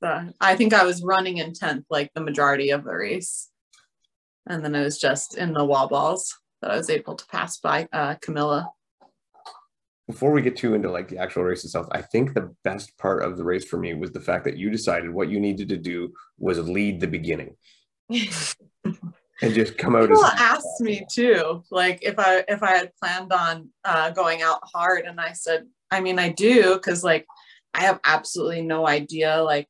So 0.04 0.34
I 0.42 0.58
think 0.58 0.74
I 0.74 0.84
was 0.84 1.02
running 1.02 1.38
in 1.38 1.54
10th 1.54 1.86
like 1.90 2.12
the 2.14 2.20
majority 2.20 2.72
of 2.72 2.84
the 2.84 2.94
race. 2.94 3.50
And 4.46 4.64
then 4.64 4.76
it 4.76 4.84
was 4.84 5.00
just 5.00 5.38
in 5.38 5.54
the 5.54 5.64
wall 5.64 5.88
balls 5.88 6.38
that 6.62 6.72
I 6.72 6.76
was 6.76 6.90
able 6.90 7.16
to 7.16 7.26
pass 7.28 7.58
by 7.60 7.88
uh, 7.94 8.16
Camilla. 8.16 8.70
Before 10.14 10.32
we 10.32 10.42
get 10.42 10.56
too 10.56 10.76
into 10.76 10.92
like 10.92 11.08
the 11.08 11.18
actual 11.18 11.44
race 11.44 11.64
itself, 11.64 11.88
I 11.92 12.02
think 12.02 12.34
the 12.34 12.54
best 12.64 12.98
part 12.98 13.24
of 13.24 13.36
the 13.36 13.44
race 13.44 13.66
for 13.66 13.78
me 13.78 13.94
was 13.94 14.12
the 14.12 14.20
fact 14.20 14.46
that 14.46 14.58
you 14.58 14.70
decided 14.70 15.10
what 15.10 15.30
you 15.30 15.40
needed 15.40 15.70
to 15.70 15.78
do 15.78 16.14
was 16.38 16.60
lead 16.60 17.00
the 17.00 17.08
beginning. 17.08 17.56
and 18.10 19.54
just 19.54 19.78
come 19.78 19.96
out. 19.96 20.04
As 20.04 20.10
people 20.10 20.26
asked 20.26 20.82
me 20.82 21.06
too, 21.12 21.64
like 21.72 22.00
if 22.04 22.20
I 22.20 22.44
if 22.48 22.62
I 22.62 22.72
had 22.72 22.96
planned 23.02 23.34
on 23.34 23.70
uh, 23.84 24.12
going 24.12 24.42
out 24.42 24.60
hard, 24.74 25.06
and 25.06 25.20
I 25.20 25.34
said, 25.34 25.66
I 25.92 26.00
mean, 26.00 26.20
I 26.20 26.30
do 26.30 26.76
because 26.76 27.04
like 27.04 27.26
I 27.74 27.82
have 27.82 28.00
absolutely 28.04 28.62
no 28.62 28.88
idea 28.88 29.42
like 29.42 29.68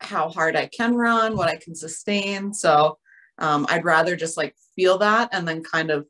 how 0.00 0.30
hard 0.30 0.56
I 0.56 0.66
can 0.66 0.94
run, 0.94 1.36
what 1.36 1.48
I 1.48 1.56
can 1.56 1.74
sustain. 1.74 2.54
So 2.54 2.98
um, 3.38 3.66
I'd 3.68 3.84
rather 3.84 4.16
just 4.16 4.36
like 4.36 4.54
feel 4.74 4.98
that 4.98 5.28
and 5.32 5.46
then 5.46 5.62
kind 5.62 5.90
of 5.90 6.06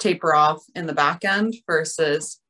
taper 0.00 0.34
off 0.34 0.62
in 0.74 0.86
the 0.86 0.92
back 0.92 1.24
end 1.24 1.54
versus 1.66 2.40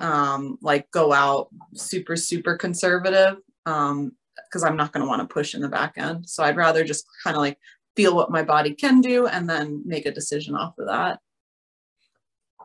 um, 0.00 0.58
like 0.60 0.90
go 0.90 1.12
out 1.12 1.48
super, 1.74 2.16
super 2.16 2.56
conservative 2.56 3.36
um, 3.66 4.12
because 4.48 4.64
I'm 4.64 4.76
not 4.76 4.92
going 4.92 5.02
to 5.02 5.08
want 5.08 5.20
to 5.20 5.32
push 5.32 5.54
in 5.54 5.60
the 5.60 5.68
back 5.68 5.94
end. 5.96 6.28
So 6.28 6.42
I'd 6.42 6.56
rather 6.56 6.84
just 6.84 7.06
kind 7.22 7.36
of 7.36 7.42
like 7.42 7.58
feel 7.96 8.16
what 8.16 8.30
my 8.30 8.42
body 8.42 8.74
can 8.74 9.00
do 9.00 9.26
and 9.26 9.48
then 9.48 9.82
make 9.84 10.06
a 10.06 10.12
decision 10.12 10.54
off 10.54 10.74
of 10.78 10.86
that. 10.86 11.20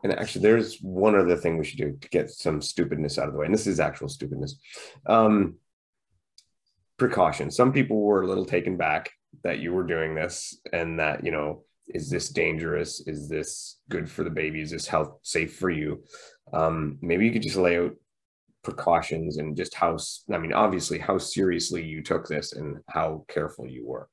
And 0.04 0.14
actually, 0.14 0.44
there's 0.44 0.78
one 0.82 1.16
other 1.16 1.36
thing 1.36 1.58
we 1.58 1.66
should 1.66 1.80
do 1.80 1.98
to 2.00 2.10
get 2.10 2.30
some 2.30 2.62
stupidness 2.62 3.18
out 3.18 3.28
of 3.28 3.34
the 3.34 3.40
way. 3.40 3.46
And 3.46 3.54
this 3.54 3.68
is 3.68 3.80
actual 3.80 4.08
stupidness. 4.08 4.56
Um, 5.06 5.56
precaution. 6.98 7.50
Some 7.52 7.74
people 7.74 8.02
were 8.02 8.22
a 8.22 8.28
little 8.28 8.46
taken 8.46 8.78
back 8.78 9.12
that 9.44 9.60
you 9.60 9.74
were 9.74 9.84
doing 9.84 10.16
this 10.16 10.60
and 10.72 11.00
that, 11.00 11.26
you 11.26 11.32
know, 11.32 11.64
is 11.88 12.10
this 12.10 12.30
dangerous? 12.30 13.02
Is 13.08 13.30
this 13.30 13.80
good 13.90 14.10
for 14.10 14.24
the 14.24 14.30
baby? 14.30 14.62
Is 14.62 14.72
this 14.72 14.88
health 14.88 15.18
safe 15.24 15.56
for 15.56 15.70
you? 15.70 16.04
Um, 16.54 16.98
maybe 17.02 17.26
you 17.26 17.32
could 17.32 17.42
just 17.42 17.58
lay 17.58 17.78
out 17.78 17.96
precautions 18.64 19.38
and 19.38 19.56
just 19.56 19.74
how, 19.74 19.98
I 20.32 20.38
mean, 20.38 20.54
obviously, 20.54 21.00
how 21.00 21.18
seriously 21.18 21.84
you 21.84 22.02
took 22.02 22.28
this 22.28 22.54
and 22.54 22.78
how 22.90 23.26
careful 23.28 23.68
you 23.68 23.86
were. 23.88 24.10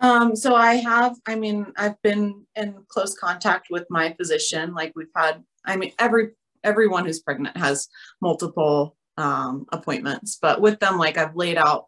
Um, 0.00 0.34
so 0.34 0.56
I 0.56 0.74
have, 0.74 1.16
I 1.26 1.36
mean, 1.36 1.72
I've 1.76 2.00
been 2.02 2.44
in 2.56 2.74
close 2.88 3.16
contact 3.16 3.68
with 3.70 3.86
my 3.88 4.12
physician. 4.14 4.74
Like 4.74 4.92
we've 4.96 5.06
had, 5.14 5.44
I 5.64 5.76
mean, 5.76 5.92
every 5.98 6.30
everyone 6.64 7.04
who's 7.04 7.20
pregnant 7.20 7.56
has 7.56 7.88
multiple 8.20 8.96
um, 9.16 9.66
appointments, 9.72 10.38
but 10.40 10.60
with 10.60 10.80
them, 10.80 10.98
like 10.98 11.18
I've 11.18 11.36
laid 11.36 11.56
out 11.56 11.86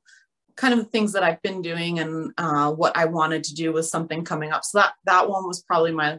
kind 0.56 0.72
of 0.72 0.78
the 0.78 0.84
things 0.86 1.12
that 1.12 1.24
I've 1.24 1.42
been 1.42 1.62
doing 1.62 1.98
and 1.98 2.32
uh, 2.38 2.70
what 2.70 2.96
I 2.96 3.06
wanted 3.06 3.42
to 3.44 3.54
do 3.54 3.72
with 3.72 3.86
something 3.86 4.24
coming 4.24 4.52
up. 4.52 4.62
So 4.64 4.78
that 4.78 4.94
that 5.06 5.28
one 5.28 5.46
was 5.46 5.62
probably 5.62 5.92
my. 5.92 6.18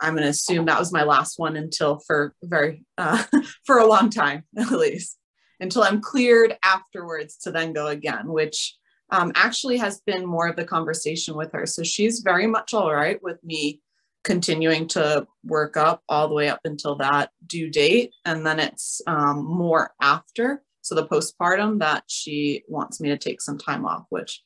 I'm 0.00 0.14
going 0.14 0.24
to 0.24 0.30
assume 0.30 0.66
that 0.66 0.78
was 0.78 0.92
my 0.92 1.04
last 1.04 1.38
one 1.38 1.56
until 1.56 2.00
for 2.06 2.34
very 2.42 2.84
uh, 2.98 3.22
for 3.66 3.78
a 3.78 3.86
long 3.86 4.10
time 4.10 4.44
at 4.58 4.70
least 4.70 5.18
until 5.60 5.82
I'm 5.82 6.00
cleared 6.00 6.56
afterwards 6.64 7.36
to 7.38 7.52
then 7.52 7.72
go 7.72 7.88
again, 7.88 8.28
which 8.28 8.74
um, 9.10 9.32
actually 9.34 9.76
has 9.78 10.00
been 10.00 10.24
more 10.24 10.48
of 10.48 10.56
the 10.56 10.64
conversation 10.64 11.36
with 11.36 11.52
her. 11.52 11.66
So 11.66 11.82
she's 11.82 12.20
very 12.20 12.46
much 12.46 12.72
all 12.74 12.92
right 12.92 13.22
with 13.22 13.42
me 13.44 13.80
continuing 14.24 14.86
to 14.88 15.26
work 15.44 15.76
up 15.76 16.02
all 16.08 16.28
the 16.28 16.34
way 16.34 16.48
up 16.48 16.60
until 16.64 16.96
that 16.96 17.30
due 17.46 17.70
date. 17.70 18.12
And 18.24 18.46
then 18.46 18.58
it's 18.58 19.00
um, 19.06 19.44
more 19.44 19.92
after. 20.00 20.62
So 20.82 20.94
the 20.94 21.06
postpartum 21.06 21.80
that 21.80 22.04
she 22.06 22.62
wants 22.68 23.00
me 23.00 23.10
to 23.10 23.18
take 23.18 23.40
some 23.40 23.58
time 23.58 23.84
off, 23.84 24.04
which 24.10 24.42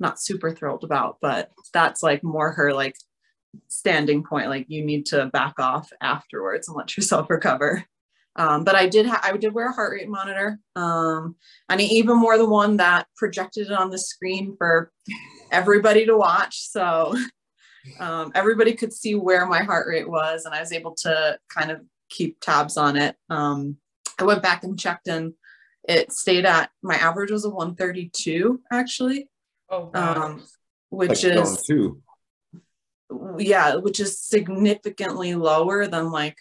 I'm 0.00 0.08
not 0.08 0.20
super 0.20 0.54
thrilled 0.54 0.84
about, 0.84 1.18
but 1.20 1.50
that's 1.72 2.02
like 2.02 2.22
more 2.22 2.52
her 2.52 2.72
like 2.72 2.96
standing 3.68 4.24
point. 4.24 4.48
Like 4.48 4.66
you 4.68 4.84
need 4.84 5.06
to 5.06 5.26
back 5.26 5.58
off 5.58 5.90
afterwards 6.00 6.68
and 6.68 6.76
let 6.76 6.96
yourself 6.96 7.30
recover. 7.30 7.84
Um, 8.36 8.64
but 8.64 8.76
I 8.76 8.88
did 8.88 9.06
ha- 9.06 9.20
I 9.22 9.36
did 9.36 9.52
wear 9.52 9.68
a 9.68 9.72
heart 9.72 9.92
rate 9.92 10.08
monitor. 10.08 10.58
Um, 10.76 11.36
and 11.68 11.80
I 11.80 11.84
even 11.84 12.20
wore 12.20 12.38
the 12.38 12.48
one 12.48 12.76
that 12.76 13.06
projected 13.16 13.66
it 13.66 13.72
on 13.72 13.90
the 13.90 13.98
screen 13.98 14.54
for 14.56 14.92
everybody 15.50 16.06
to 16.06 16.16
watch. 16.16 16.60
So 16.60 17.14
um, 17.98 18.30
everybody 18.34 18.74
could 18.74 18.92
see 18.92 19.14
where 19.14 19.46
my 19.46 19.62
heart 19.62 19.88
rate 19.88 20.08
was, 20.08 20.44
and 20.44 20.54
I 20.54 20.60
was 20.60 20.72
able 20.72 20.94
to 21.02 21.38
kind 21.48 21.70
of 21.70 21.80
keep 22.08 22.40
tabs 22.40 22.76
on 22.76 22.96
it. 22.96 23.16
Um, 23.28 23.76
I 24.18 24.24
went 24.24 24.42
back 24.42 24.64
and 24.64 24.78
checked, 24.78 25.08
and 25.08 25.34
it 25.88 26.12
stayed 26.12 26.44
at 26.44 26.70
my 26.82 26.94
average 26.94 27.30
was 27.30 27.44
a 27.44 27.50
132 27.50 28.60
actually. 28.70 29.28
Oh, 29.70 29.90
wow. 29.94 30.24
Um, 30.24 30.42
which 30.90 31.24
like 31.24 31.36
is 31.36 31.62
two. 31.62 32.02
Yeah, 33.38 33.76
which 33.76 34.00
is 34.00 34.20
significantly 34.20 35.34
lower 35.34 35.86
than 35.86 36.10
like 36.10 36.36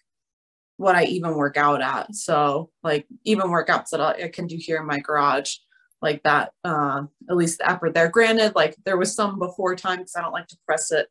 what 0.77 0.95
I 0.95 1.03
even 1.05 1.35
work 1.35 1.57
out 1.57 1.81
at. 1.81 2.15
So 2.15 2.69
like 2.83 3.05
even 3.25 3.47
workouts 3.47 3.89
that 3.91 4.01
I 4.01 4.29
can 4.29 4.47
do 4.47 4.55
here 4.57 4.77
in 4.77 4.87
my 4.87 4.99
garage, 4.99 5.55
like 6.01 6.23
that, 6.23 6.53
uh, 6.63 7.03
at 7.29 7.35
least 7.35 7.59
the 7.59 7.69
effort 7.69 7.93
there. 7.93 8.09
Granted, 8.09 8.55
like 8.55 8.75
there 8.85 8.97
was 8.97 9.13
some 9.13 9.39
before 9.39 9.75
time 9.75 9.97
because 9.97 10.15
I 10.15 10.21
don't 10.21 10.31
like 10.31 10.47
to 10.47 10.57
press 10.65 10.91
it 10.91 11.07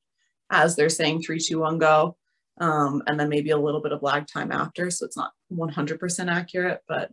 as 0.50 0.74
they're 0.74 0.88
saying 0.88 1.22
three, 1.22 1.38
two, 1.38 1.60
one, 1.60 1.78
go. 1.78 2.16
Um, 2.60 3.02
and 3.06 3.20
then 3.20 3.28
maybe 3.28 3.50
a 3.50 3.58
little 3.58 3.82
bit 3.82 3.92
of 3.92 4.02
lag 4.02 4.26
time 4.26 4.50
after. 4.50 4.90
So 4.90 5.04
it's 5.04 5.16
not 5.16 5.32
100% 5.52 6.30
accurate, 6.30 6.80
but 6.88 7.12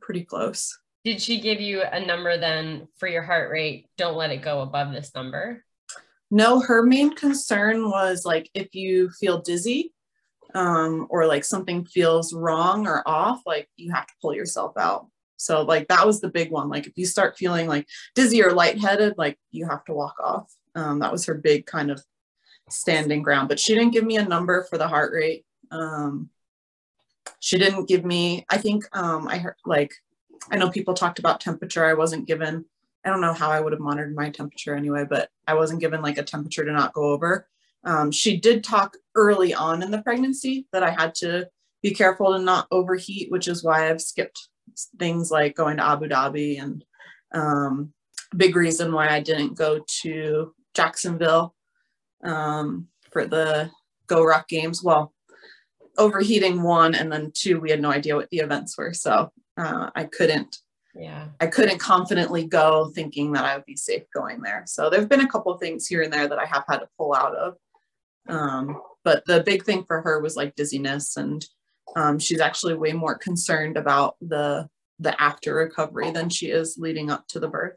pretty 0.00 0.24
close. 0.24 0.78
Did 1.04 1.20
she 1.20 1.40
give 1.40 1.60
you 1.60 1.82
a 1.82 2.04
number 2.04 2.36
then 2.36 2.88
for 2.98 3.08
your 3.08 3.22
heart 3.22 3.50
rate? 3.50 3.88
Don't 3.96 4.16
let 4.16 4.30
it 4.30 4.42
go 4.42 4.60
above 4.60 4.92
this 4.92 5.14
number. 5.14 5.64
No, 6.30 6.60
her 6.60 6.82
main 6.82 7.14
concern 7.14 7.88
was 7.88 8.24
like 8.24 8.50
if 8.54 8.74
you 8.74 9.10
feel 9.10 9.40
dizzy, 9.40 9.92
um, 10.54 11.06
or 11.10 11.26
like 11.26 11.44
something 11.44 11.84
feels 11.84 12.32
wrong 12.32 12.86
or 12.86 13.06
off, 13.06 13.42
like 13.46 13.68
you 13.76 13.92
have 13.92 14.06
to 14.06 14.14
pull 14.20 14.34
yourself 14.34 14.76
out. 14.76 15.06
So 15.36 15.62
like 15.62 15.88
that 15.88 16.06
was 16.06 16.20
the 16.20 16.30
big 16.30 16.50
one. 16.50 16.68
Like 16.68 16.86
if 16.86 16.94
you 16.96 17.06
start 17.06 17.36
feeling 17.36 17.68
like 17.68 17.86
dizzy 18.14 18.42
or 18.42 18.52
lightheaded, 18.52 19.14
like 19.18 19.38
you 19.50 19.68
have 19.68 19.84
to 19.84 19.92
walk 19.92 20.14
off. 20.18 20.52
Um, 20.74 21.00
that 21.00 21.12
was 21.12 21.26
her 21.26 21.34
big 21.34 21.66
kind 21.66 21.90
of 21.90 22.02
standing 22.70 23.22
ground. 23.22 23.48
But 23.48 23.60
she 23.60 23.74
didn't 23.74 23.92
give 23.92 24.04
me 24.04 24.16
a 24.16 24.24
number 24.24 24.66
for 24.68 24.78
the 24.78 24.88
heart 24.88 25.12
rate. 25.12 25.44
Um, 25.70 26.30
she 27.40 27.58
didn't 27.58 27.88
give 27.88 28.04
me. 28.04 28.46
I 28.48 28.58
think 28.58 28.84
um, 28.92 29.28
I 29.28 29.38
heard 29.38 29.56
like 29.66 29.92
I 30.50 30.56
know 30.56 30.70
people 30.70 30.94
talked 30.94 31.18
about 31.18 31.40
temperature. 31.40 31.84
I 31.84 31.94
wasn't 31.94 32.26
given. 32.26 32.64
I 33.06 33.10
don't 33.10 33.20
know 33.20 33.32
how 33.32 33.52
I 33.52 33.60
would 33.60 33.72
have 33.72 33.80
monitored 33.80 34.16
my 34.16 34.30
temperature 34.30 34.74
anyway, 34.74 35.06
but 35.08 35.28
I 35.46 35.54
wasn't 35.54 35.80
given 35.80 36.02
like 36.02 36.18
a 36.18 36.24
temperature 36.24 36.64
to 36.64 36.72
not 36.72 36.92
go 36.92 37.04
over. 37.04 37.46
Um, 37.84 38.10
she 38.10 38.36
did 38.36 38.64
talk 38.64 38.96
early 39.14 39.54
on 39.54 39.80
in 39.84 39.92
the 39.92 40.02
pregnancy 40.02 40.66
that 40.72 40.82
I 40.82 40.90
had 40.90 41.14
to 41.16 41.48
be 41.84 41.92
careful 41.92 42.32
to 42.32 42.42
not 42.42 42.66
overheat, 42.72 43.30
which 43.30 43.46
is 43.46 43.62
why 43.62 43.88
I've 43.88 44.00
skipped 44.00 44.48
things 44.98 45.30
like 45.30 45.54
going 45.54 45.76
to 45.76 45.86
Abu 45.86 46.08
Dhabi 46.08 46.60
and 46.60 46.84
um, 47.32 47.92
big 48.36 48.56
reason 48.56 48.92
why 48.92 49.08
I 49.08 49.20
didn't 49.20 49.56
go 49.56 49.84
to 50.02 50.52
Jacksonville 50.74 51.54
um, 52.24 52.88
for 53.12 53.24
the 53.24 53.70
GORUCK 54.08 54.48
games. 54.48 54.82
Well, 54.82 55.14
overheating 55.96 56.60
one 56.60 56.96
and 56.96 57.12
then 57.12 57.30
two, 57.32 57.60
we 57.60 57.70
had 57.70 57.80
no 57.80 57.92
idea 57.92 58.16
what 58.16 58.30
the 58.30 58.38
events 58.38 58.76
were. 58.76 58.92
So 58.92 59.30
uh, 59.56 59.90
I 59.94 60.04
couldn't 60.04 60.58
yeah 60.98 61.28
i 61.40 61.46
couldn't 61.46 61.78
confidently 61.78 62.46
go 62.46 62.90
thinking 62.94 63.32
that 63.32 63.44
i 63.44 63.54
would 63.56 63.66
be 63.66 63.76
safe 63.76 64.04
going 64.14 64.40
there 64.40 64.62
so 64.66 64.88
there 64.88 65.00
have 65.00 65.08
been 65.08 65.20
a 65.20 65.28
couple 65.28 65.52
of 65.52 65.60
things 65.60 65.86
here 65.86 66.02
and 66.02 66.12
there 66.12 66.28
that 66.28 66.38
i 66.38 66.44
have 66.44 66.64
had 66.68 66.78
to 66.78 66.88
pull 66.96 67.14
out 67.14 67.34
of 67.34 67.54
um, 68.28 68.80
but 69.04 69.24
the 69.26 69.42
big 69.42 69.64
thing 69.64 69.84
for 69.84 70.02
her 70.02 70.20
was 70.20 70.36
like 70.36 70.56
dizziness, 70.56 71.16
and 71.16 71.44
um, 71.94 72.18
she's 72.18 72.40
actually 72.40 72.74
way 72.74 72.92
more 72.92 73.16
concerned 73.16 73.76
about 73.76 74.16
the 74.20 74.68
the 74.98 75.20
after 75.20 75.54
recovery 75.54 76.10
than 76.10 76.30
she 76.30 76.46
is 76.46 76.76
leading 76.78 77.10
up 77.10 77.26
to 77.28 77.38
the 77.38 77.48
birth. 77.48 77.76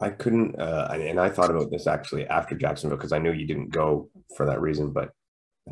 I 0.00 0.10
couldn't, 0.10 0.60
uh, 0.60 0.88
and 0.92 1.18
I 1.18 1.28
thought 1.28 1.50
about 1.50 1.70
this 1.70 1.86
actually 1.86 2.26
after 2.26 2.56
Jacksonville 2.56 2.96
because 2.96 3.12
I 3.12 3.18
knew 3.18 3.32
you 3.32 3.46
didn't 3.46 3.70
go 3.70 4.10
for 4.36 4.46
that 4.46 4.60
reason, 4.60 4.92
but 4.92 5.10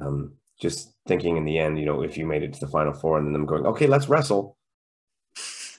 um, 0.00 0.34
just 0.60 0.92
thinking 1.06 1.36
in 1.36 1.44
the 1.44 1.58
end, 1.58 1.78
you 1.78 1.86
know, 1.86 2.02
if 2.02 2.16
you 2.16 2.26
made 2.26 2.42
it 2.42 2.52
to 2.54 2.60
the 2.60 2.68
final 2.68 2.92
four 2.92 3.18
and 3.18 3.26
then 3.26 3.32
them 3.32 3.46
going, 3.46 3.66
okay, 3.66 3.86
let's 3.86 4.08
wrestle. 4.08 4.56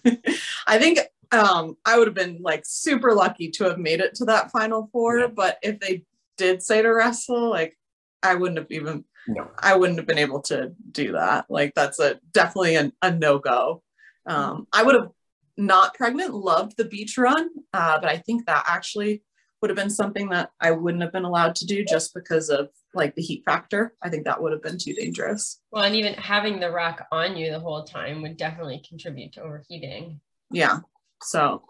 I 0.68 0.80
think 0.80 1.00
um, 1.32 1.78
I 1.86 1.98
would 1.98 2.08
have 2.08 2.16
been 2.16 2.40
like 2.42 2.64
super 2.66 3.14
lucky 3.14 3.50
to 3.52 3.64
have 3.66 3.80
made 3.80 4.00
it 4.00 4.16
to 4.16 4.26
that 4.26 4.52
final 4.52 4.90
four, 4.92 5.20
yeah. 5.20 5.28
but 5.28 5.58
if 5.62 5.80
they 5.80 6.04
did 6.38 6.62
say 6.62 6.82
to 6.82 6.90
wrestle, 6.90 7.50
like 7.50 7.78
I 8.22 8.36
wouldn't 8.36 8.60
have 8.60 8.72
even 8.72 9.06
no. 9.28 9.50
I 9.58 9.76
wouldn't 9.76 10.00
have 10.00 10.08
been 10.08 10.18
able 10.18 10.42
to 10.44 10.74
do 10.92 11.14
that. 11.14 11.46
Like 11.50 11.74
that's 11.76 12.00
a 12.00 12.20
definitely 12.34 12.76
a, 12.76 12.92
a 13.02 13.12
no-go. 13.12 13.82
Um, 14.26 14.68
I 14.74 14.84
would 14.84 14.96
have 14.96 15.10
not 15.58 15.94
pregnant, 15.94 16.34
loved 16.34 16.78
the 16.78 16.86
beach 16.86 17.18
run, 17.18 17.50
uh, 17.74 18.00
but 18.00 18.10
I 18.10 18.18
think 18.18 18.46
that 18.46 18.66
actually 18.68 19.24
would 19.64 19.70
have 19.70 19.78
been 19.78 19.90
something 19.90 20.28
that 20.28 20.50
I 20.60 20.72
wouldn't 20.72 21.02
have 21.04 21.14
been 21.14 21.24
allowed 21.24 21.56
to 21.56 21.66
do 21.66 21.86
just 21.86 22.14
because 22.14 22.50
of 22.50 22.68
like 22.94 23.16
the 23.16 23.22
heat 23.22 23.44
factor. 23.46 23.94
I 24.02 24.10
think 24.10 24.26
that 24.26 24.42
would 24.42 24.52
have 24.52 24.62
been 24.62 24.78
too 24.78 24.94
dangerous. 24.94 25.62
Well, 25.72 25.86
and 25.86 25.96
even 25.96 26.16
having 26.16 26.60
the 26.60 26.70
ruck 26.70 27.08
on 27.14 27.38
you 27.38 27.50
the 27.50 27.62
whole 27.62 27.86
time 27.86 28.22
would 28.24 28.36
definitely 28.36 28.84
contribute 28.86 29.32
to 29.34 29.42
overheating. 29.42 30.20
yeah. 30.52 30.80
So 31.22 31.64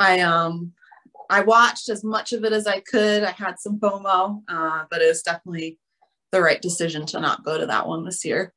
I 0.00 0.18
um 0.18 0.72
I 1.30 1.42
watched 1.42 1.88
as 1.90 2.02
much 2.02 2.32
of 2.32 2.42
it 2.42 2.52
as 2.52 2.66
I 2.66 2.80
could. 2.80 3.22
I 3.22 3.30
had 3.30 3.60
some 3.60 3.78
FOMO, 3.78 4.42
uh, 4.48 4.86
but 4.90 5.00
it 5.00 5.06
was 5.06 5.22
definitely 5.22 5.78
the 6.32 6.42
right 6.42 6.60
decision 6.60 7.06
to 7.06 7.20
not 7.20 7.44
go 7.44 7.56
to 7.56 7.66
that 7.66 7.86
one 7.86 8.04
this 8.04 8.24
year. 8.24 8.52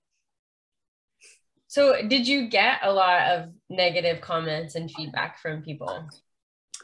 So, 1.67 2.01
did 2.07 2.27
you 2.27 2.49
get 2.49 2.79
a 2.81 2.91
lot 2.91 3.27
of 3.27 3.49
negative 3.69 4.21
comments 4.21 4.73
and 4.73 4.89
feedback 4.89 5.39
from 5.39 5.61
people? 5.61 6.09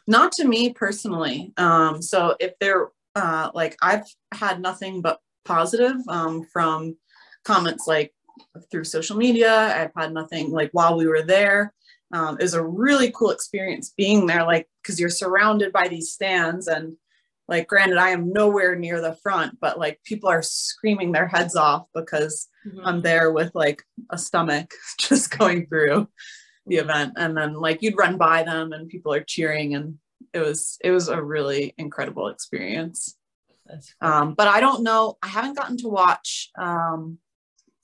Not 0.08 0.32
to 0.34 0.48
me 0.48 0.74
personally. 0.74 1.54
Um, 1.58 2.02
so, 2.02 2.36
if 2.40 2.54
they're 2.60 2.90
uh, 3.16 3.52
like, 3.54 3.76
I've 3.82 4.06
had 4.34 4.62
nothing 4.62 5.02
but 5.02 5.20
positive 5.46 5.98
um, 6.08 6.44
from 6.52 6.98
comments 7.44 7.88
like 7.88 8.14
through 8.70 8.84
social 8.84 9.18
media. 9.18 9.54
I've 9.54 9.92
had 9.96 10.14
nothing 10.14 10.52
like 10.52 10.70
while 10.72 10.98
we 10.98 11.08
were 11.08 11.24
there. 11.24 11.74
Um, 12.14 12.38
it 12.40 12.44
was 12.44 12.54
a 12.54 12.64
really 12.64 13.12
cool 13.12 13.32
experience 13.32 13.94
being 13.96 14.26
there, 14.26 14.44
like, 14.44 14.68
because 14.82 15.00
you're 15.00 15.10
surrounded 15.10 15.72
by 15.72 15.88
these 15.88 16.12
stands 16.12 16.68
and 16.68 16.98
like 17.52 17.68
granted 17.68 17.98
i 17.98 18.10
am 18.10 18.32
nowhere 18.32 18.76
near 18.76 19.02
the 19.02 19.16
front 19.22 19.60
but 19.60 19.78
like 19.78 20.00
people 20.04 20.30
are 20.30 20.42
screaming 20.42 21.12
their 21.12 21.28
heads 21.28 21.56
off 21.56 21.86
because 21.94 22.48
mm-hmm. 22.66 22.80
i'm 22.86 23.02
there 23.02 23.32
with 23.32 23.52
like 23.54 23.84
a 24.10 24.18
stomach 24.18 24.72
just 25.00 25.38
going 25.38 25.68
through 25.68 26.08
the 26.68 26.78
event 26.78 27.14
and 27.18 27.36
then 27.36 27.54
like 27.54 27.82
you'd 27.82 27.98
run 27.98 28.18
by 28.18 28.44
them 28.44 28.72
and 28.72 28.90
people 28.90 29.14
are 29.14 29.24
cheering 29.24 29.76
and 29.76 29.98
it 30.34 30.40
was 30.40 30.78
it 30.84 30.92
was 30.92 31.08
a 31.08 31.22
really 31.22 31.74
incredible 31.78 32.28
experience 32.28 33.18
um, 34.02 34.34
but 34.34 34.48
i 34.48 34.60
don't 34.60 34.84
know 34.84 35.18
i 35.24 35.28
haven't 35.28 35.58
gotten 35.58 35.78
to 35.78 35.88
watch 35.88 36.50
um, 36.58 37.18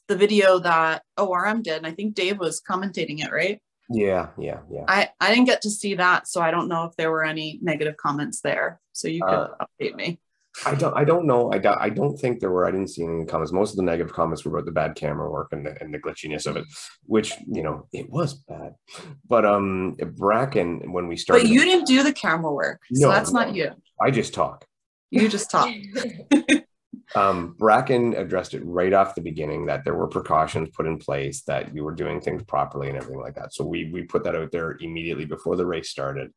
the 0.08 0.16
video 0.16 0.60
that 0.60 1.04
orm 1.18 1.62
did 1.62 1.78
and 1.78 1.88
i 1.88 1.92
think 1.92 2.14
dave 2.14 2.40
was 2.40 2.62
commentating 2.62 3.24
it 3.24 3.32
right 3.32 3.62
yeah, 3.90 4.30
yeah, 4.38 4.60
yeah. 4.70 4.84
I, 4.88 5.10
I 5.20 5.30
didn't 5.30 5.46
get 5.46 5.62
to 5.62 5.70
see 5.70 5.96
that, 5.96 6.28
so 6.28 6.42
I 6.42 6.52
don't 6.52 6.68
know 6.68 6.86
if 6.86 6.96
there 6.98 7.10
were 7.10 7.24
any 7.24 7.60
negative 7.62 7.96
comments 7.96 8.42
there. 8.42 8.82
So 8.92 9.08
you 9.08 9.24
could 9.24 9.34
uh, 9.34 9.56
update 9.62 9.96
me. 9.96 10.20
I 10.66 10.76
don't 10.76 10.96
I 10.98 11.04
don't 11.04 11.26
know. 11.26 11.52
I 11.52 11.58
don't 11.58 11.78
I 11.80 11.90
don't 11.90 12.18
think 12.18 12.40
there 12.40 12.52
were. 12.52 12.66
I 12.66 12.72
didn't 12.72 12.90
see 12.90 13.04
any 13.04 13.26
comments. 13.26 13.52
Most 13.52 13.72
of 13.72 13.78
the 13.78 13.84
negative 13.84 14.14
comments 14.14 14.44
were 14.44 14.52
about 14.52 14.66
the 14.66 14.72
bad 14.72 14.96
camera 14.96 15.30
work 15.30 15.50
and 15.52 15.66
the 15.66 15.80
and 15.82 15.94
the 15.94 16.00
glitchiness 16.00 16.48
of 16.48 16.58
it, 16.58 16.66
which 17.06 17.34
you 17.48 17.64
know 17.64 17.88
it 17.94 18.10
was 18.10 18.34
bad. 18.34 18.74
But 19.28 19.46
um 19.46 19.96
Bracken 20.16 20.92
when 20.92 21.08
we 21.08 21.18
started 21.18 21.44
But 21.44 21.52
you 21.52 21.64
didn't 21.64 21.88
do 21.88 22.04
the 22.04 22.14
camera 22.14 22.52
work. 22.52 22.82
So 22.94 23.10
that's 23.10 23.32
no. 23.32 23.42
not 23.42 23.56
you. 23.56 23.72
I 24.02 24.12
just 24.12 24.34
talk. 24.34 24.66
You 25.10 25.30
just 25.30 25.50
talk. 25.50 25.70
um, 27.16 27.56
Bracken 27.58 28.14
addressed 28.16 28.54
it 28.54 28.66
right 28.66 28.94
off 28.94 29.16
the 29.16 29.22
beginning 29.22 29.66
that 29.68 29.84
there 29.86 29.96
were 29.96 30.08
precautions 30.08 30.70
put 30.70 30.86
in 30.86 30.98
place 30.98 31.42
that 31.44 31.74
you 31.74 31.84
were 31.84 31.94
doing 31.94 32.20
things 32.20 32.44
properly 32.44 32.90
and 32.90 32.98
everything 32.98 33.22
like 33.22 33.36
that. 33.36 33.54
So 33.54 33.66
we 33.66 33.90
we 33.92 34.04
put 34.04 34.24
that 34.26 34.36
out 34.36 34.52
there 34.52 34.78
immediately 34.82 35.26
before 35.26 35.56
the 35.56 35.66
race 35.66 35.90
started, 35.90 36.32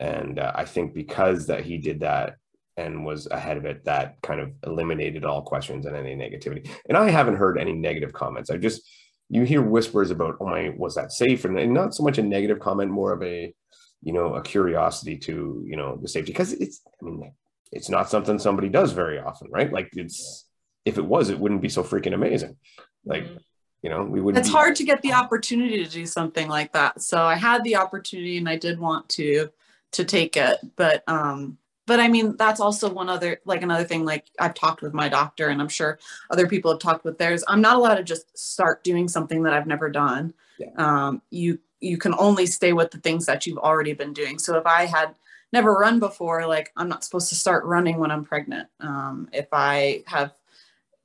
and 0.00 0.38
uh, 0.38 0.52
I 0.54 0.64
think 0.64 0.94
because 0.94 1.46
that 1.46 1.64
he 1.64 1.78
did 1.78 2.00
that 2.00 2.36
and 2.76 3.04
was 3.04 3.26
ahead 3.26 3.56
of 3.56 3.64
it, 3.64 3.84
that 3.84 4.16
kind 4.22 4.40
of 4.40 4.52
eliminated 4.66 5.24
all 5.24 5.42
questions 5.42 5.86
and 5.86 5.96
any 5.96 6.14
negativity. 6.14 6.68
And 6.88 6.96
I 6.96 7.10
haven't 7.10 7.36
heard 7.36 7.58
any 7.58 7.72
negative 7.72 8.12
comments. 8.12 8.50
I 8.50 8.56
just 8.56 8.82
you 9.28 9.44
hear 9.44 9.62
whispers 9.62 10.10
about, 10.10 10.36
oh 10.40 10.46
my, 10.46 10.70
was 10.76 10.96
that 10.96 11.12
safe? 11.12 11.44
And, 11.44 11.72
not 11.72 11.94
so 11.94 12.02
much 12.02 12.18
a 12.18 12.22
negative 12.22 12.58
comment, 12.58 12.90
more 12.90 13.12
of 13.12 13.22
a 13.22 13.54
you 14.02 14.12
know 14.12 14.34
a 14.34 14.42
curiosity 14.42 15.16
to 15.18 15.62
you 15.66 15.76
know 15.76 15.98
the 16.00 16.08
safety 16.08 16.32
because 16.32 16.54
it's 16.54 16.80
I 17.02 17.04
mean 17.04 17.32
it's 17.72 17.90
not 17.90 18.10
something 18.10 18.38
somebody 18.38 18.68
does 18.68 18.92
very 18.92 19.18
often, 19.18 19.48
right? 19.50 19.72
Like 19.72 19.90
it's 19.92 20.46
if 20.84 20.98
it 20.98 21.04
was, 21.04 21.28
it 21.28 21.38
wouldn't 21.38 21.62
be 21.62 21.68
so 21.68 21.84
freaking 21.84 22.14
amazing. 22.14 22.56
Like, 23.04 23.24
mm-hmm. 23.24 23.36
you 23.82 23.90
know, 23.90 24.02
we 24.02 24.20
wouldn't 24.20 24.40
It's 24.40 24.48
be- 24.48 24.56
hard 24.56 24.76
to 24.76 24.84
get 24.84 25.02
the 25.02 25.12
opportunity 25.12 25.84
to 25.84 25.90
do 25.90 26.06
something 26.06 26.48
like 26.48 26.72
that. 26.72 27.00
So 27.00 27.22
I 27.22 27.36
had 27.36 27.62
the 27.64 27.76
opportunity 27.76 28.38
and 28.38 28.48
I 28.48 28.56
did 28.56 28.78
want 28.78 29.08
to 29.10 29.50
to 29.92 30.04
take 30.04 30.36
it, 30.36 30.58
but 30.76 31.02
um 31.08 31.58
but 31.90 31.98
I 31.98 32.06
mean 32.06 32.36
that's 32.36 32.60
also 32.60 32.88
one 32.88 33.08
other 33.08 33.40
like 33.44 33.62
another 33.62 33.82
thing 33.82 34.04
like 34.04 34.26
I've 34.38 34.54
talked 34.54 34.80
with 34.80 34.94
my 34.94 35.08
doctor 35.08 35.48
and 35.48 35.60
I'm 35.60 35.68
sure 35.68 35.98
other 36.30 36.46
people 36.46 36.70
have 36.70 36.78
talked 36.78 37.04
with 37.04 37.18
theirs. 37.18 37.42
I'm 37.48 37.60
not 37.60 37.74
allowed 37.74 37.96
to 37.96 38.04
just 38.04 38.38
start 38.38 38.84
doing 38.84 39.08
something 39.08 39.42
that 39.42 39.54
I've 39.54 39.66
never 39.66 39.90
done. 39.90 40.32
Yeah. 40.56 40.68
Um 40.76 41.20
you 41.30 41.58
you 41.80 41.98
can 41.98 42.14
only 42.14 42.46
stay 42.46 42.72
with 42.72 42.92
the 42.92 42.98
things 42.98 43.26
that 43.26 43.44
you've 43.44 43.58
already 43.58 43.92
been 43.92 44.12
doing. 44.12 44.38
So 44.38 44.56
if 44.56 44.66
I 44.66 44.84
had 44.84 45.16
never 45.52 45.72
run 45.74 45.98
before, 45.98 46.46
like 46.46 46.70
I'm 46.76 46.88
not 46.88 47.02
supposed 47.02 47.28
to 47.30 47.34
start 47.34 47.64
running 47.64 47.98
when 47.98 48.12
I'm 48.12 48.24
pregnant. 48.24 48.68
Um, 48.78 49.28
if 49.32 49.48
I 49.50 50.04
have 50.06 50.30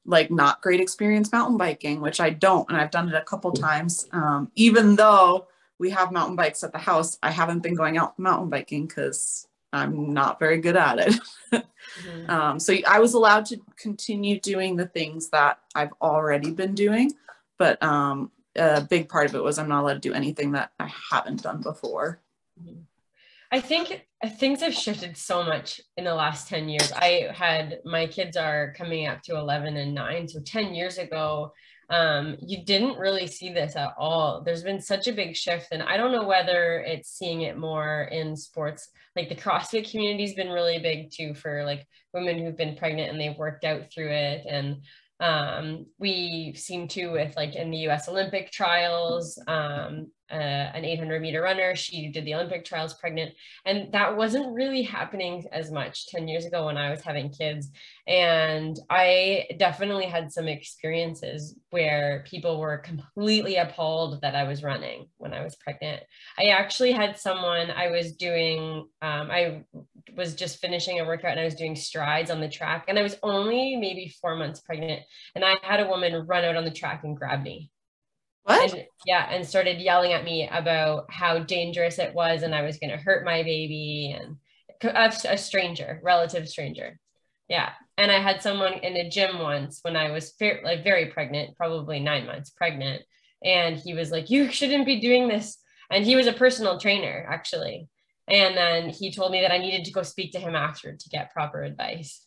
like 0.05 0.29
not 0.29 0.61
great 0.61 0.81
experience 0.81 1.31
mountain 1.31 1.57
biking, 1.57 1.99
which 1.99 2.19
I 2.19 2.29
don't, 2.29 2.69
and 2.69 2.77
I've 2.77 2.91
done 2.91 3.09
it 3.09 3.15
a 3.15 3.23
couple 3.23 3.51
times. 3.53 4.07
Um, 4.11 4.51
even 4.53 4.95
though 4.95 5.47
we 5.79 5.89
have 5.89 6.11
mountain 6.11 6.35
bikes 6.35 6.63
at 6.63 6.73
the 6.73 6.77
house, 6.77 7.17
I 7.23 7.31
haven't 7.31 7.63
been 7.63 7.73
going 7.73 7.97
out 7.97 8.19
mountain 8.19 8.51
biking 8.51 8.85
because 8.85 9.47
I'm 9.75 10.13
not 10.13 10.39
very 10.39 10.59
good 10.59 10.77
at 10.77 10.99
it. 10.99 11.13
mm-hmm. 11.53 12.29
um, 12.29 12.59
so 12.59 12.75
I 12.87 12.99
was 12.99 13.13
allowed 13.13 13.45
to 13.47 13.57
continue 13.77 14.39
doing 14.39 14.75
the 14.75 14.87
things 14.87 15.29
that 15.29 15.59
I've 15.73 15.93
already 16.01 16.51
been 16.51 16.73
doing, 16.75 17.13
but 17.57 17.81
um, 17.83 18.31
a 18.55 18.81
big 18.81 19.09
part 19.09 19.29
of 19.29 19.35
it 19.35 19.43
was 19.43 19.59
I'm 19.59 19.69
not 19.69 19.83
allowed 19.83 20.01
to 20.01 20.09
do 20.09 20.13
anything 20.13 20.53
that 20.53 20.71
I 20.79 20.91
haven't 21.11 21.43
done 21.43 21.61
before. 21.61 22.21
Mm-hmm. 22.61 22.81
I 23.51 23.61
think 23.61 24.05
things 24.37 24.61
have 24.61 24.73
shifted 24.73 25.15
so 25.15 25.43
much 25.43 25.79
in 25.97 26.03
the 26.03 26.15
last 26.15 26.49
10 26.49 26.67
years. 26.67 26.91
I 26.91 27.29
had 27.33 27.79
my 27.85 28.07
kids 28.07 28.35
are 28.35 28.73
coming 28.77 29.07
up 29.07 29.21
to 29.23 29.37
11 29.37 29.77
and 29.77 29.93
9. 29.93 30.27
So 30.27 30.39
10 30.41 30.73
years 30.73 30.97
ago, 30.97 31.53
um, 31.89 32.35
you 32.41 32.63
didn't 32.63 32.97
really 32.97 33.27
see 33.27 33.53
this 33.53 33.75
at 33.75 33.93
all. 33.97 34.41
There's 34.41 34.63
been 34.63 34.81
such 34.81 35.07
a 35.07 35.13
big 35.13 35.35
shift, 35.35 35.67
and 35.71 35.83
I 35.83 35.97
don't 35.97 36.11
know 36.11 36.25
whether 36.25 36.79
it's 36.79 37.09
seeing 37.09 37.41
it 37.41 37.57
more 37.57 38.09
in 38.11 38.35
sports. 38.35 38.89
Like 39.15 39.29
the 39.29 39.35
CrossFit 39.35 39.89
community's 39.89 40.33
been 40.33 40.49
really 40.49 40.79
big 40.79 41.11
too 41.11 41.33
for 41.33 41.63
like 41.63 41.85
women 42.13 42.39
who've 42.39 42.57
been 42.57 42.75
pregnant 42.75 43.11
and 43.11 43.19
they've 43.19 43.37
worked 43.37 43.65
out 43.65 43.91
through 43.93 44.11
it. 44.11 44.45
And 44.49 44.81
um, 45.19 45.85
we 45.99 46.53
seem 46.55 46.87
to 46.89 47.11
with 47.11 47.35
like 47.35 47.55
in 47.55 47.71
the 47.71 47.87
US 47.89 48.09
Olympic 48.09 48.51
trials, 48.51 49.41
um, 49.47 50.07
uh, 50.31 50.35
an 50.35 50.83
800 50.83 51.21
meter 51.21 51.41
runner. 51.41 51.75
She 51.75 52.09
did 52.09 52.25
the 52.25 52.33
Olympic 52.33 52.65
trials 52.65 52.93
pregnant. 52.93 53.33
And 53.65 53.91
that 53.93 54.15
wasn't 54.15 54.53
really 54.53 54.81
happening 54.81 55.45
as 55.51 55.71
much 55.71 56.07
10 56.07 56.27
years 56.27 56.45
ago 56.45 56.65
when 56.65 56.77
I 56.77 56.89
was 56.89 57.01
having 57.01 57.29
kids. 57.29 57.69
And 58.07 58.77
I 58.89 59.45
definitely 59.57 60.05
had 60.05 60.31
some 60.31 60.47
experiences 60.47 61.55
where 61.69 62.23
people 62.27 62.59
were 62.59 62.77
completely 62.77 63.57
appalled 63.57 64.21
that 64.21 64.35
I 64.35 64.43
was 64.43 64.63
running 64.63 65.07
when 65.17 65.33
I 65.33 65.43
was 65.43 65.55
pregnant. 65.55 66.03
I 66.39 66.45
actually 66.45 66.91
had 66.91 67.19
someone 67.19 67.69
I 67.71 67.89
was 67.89 68.13
doing, 68.13 68.87
um, 69.01 69.29
I 69.31 69.63
was 70.15 70.33
just 70.35 70.59
finishing 70.59 70.99
a 70.99 71.05
workout 71.05 71.31
and 71.31 71.39
I 71.39 71.45
was 71.45 71.55
doing 71.55 71.75
strides 71.75 72.31
on 72.31 72.41
the 72.41 72.49
track. 72.49 72.85
And 72.87 72.97
I 72.97 73.03
was 73.03 73.17
only 73.21 73.75
maybe 73.75 74.13
four 74.21 74.35
months 74.35 74.59
pregnant. 74.61 75.01
And 75.35 75.43
I 75.45 75.55
had 75.61 75.81
a 75.81 75.87
woman 75.87 76.25
run 76.25 76.45
out 76.45 76.55
on 76.55 76.65
the 76.65 76.71
track 76.71 77.03
and 77.03 77.15
grab 77.15 77.43
me 77.43 77.69
what? 78.45 78.73
And, 78.73 78.85
yeah, 79.05 79.27
and 79.29 79.45
started 79.45 79.81
yelling 79.81 80.13
at 80.13 80.23
me 80.23 80.47
about 80.51 81.11
how 81.11 81.39
dangerous 81.39 81.99
it 81.99 82.13
was 82.13 82.43
and 82.43 82.53
I 82.53 82.61
was 82.61 82.77
going 82.77 82.91
to 82.91 82.97
hurt 82.97 83.25
my 83.25 83.41
baby 83.43 84.15
and 84.17 84.37
a, 84.83 85.11
a 85.29 85.37
stranger, 85.37 85.99
relative 86.03 86.47
stranger. 86.47 86.99
Yeah. 87.49 87.71
And 87.97 88.11
I 88.11 88.19
had 88.19 88.41
someone 88.41 88.73
in 88.73 88.95
a 88.97 89.09
gym 89.09 89.39
once 89.39 89.79
when 89.81 89.95
I 89.95 90.11
was 90.11 90.31
fair, 90.31 90.61
like 90.63 90.83
very 90.83 91.07
pregnant, 91.07 91.55
probably 91.55 91.99
nine 91.99 92.25
months 92.25 92.51
pregnant. 92.51 93.01
And 93.43 93.77
he 93.77 93.93
was 93.93 94.11
like, 94.11 94.29
You 94.29 94.51
shouldn't 94.51 94.85
be 94.85 94.99
doing 94.99 95.27
this. 95.27 95.57
And 95.89 96.05
he 96.05 96.15
was 96.15 96.27
a 96.27 96.33
personal 96.33 96.79
trainer, 96.79 97.25
actually. 97.29 97.87
And 98.27 98.57
then 98.57 98.89
he 98.89 99.11
told 99.11 99.31
me 99.31 99.41
that 99.41 99.53
I 99.53 99.59
needed 99.59 99.85
to 99.85 99.91
go 99.91 100.03
speak 100.03 100.31
to 100.31 100.39
him 100.39 100.55
after 100.55 100.95
to 100.95 101.09
get 101.09 101.33
proper 101.33 101.63
advice. 101.63 102.25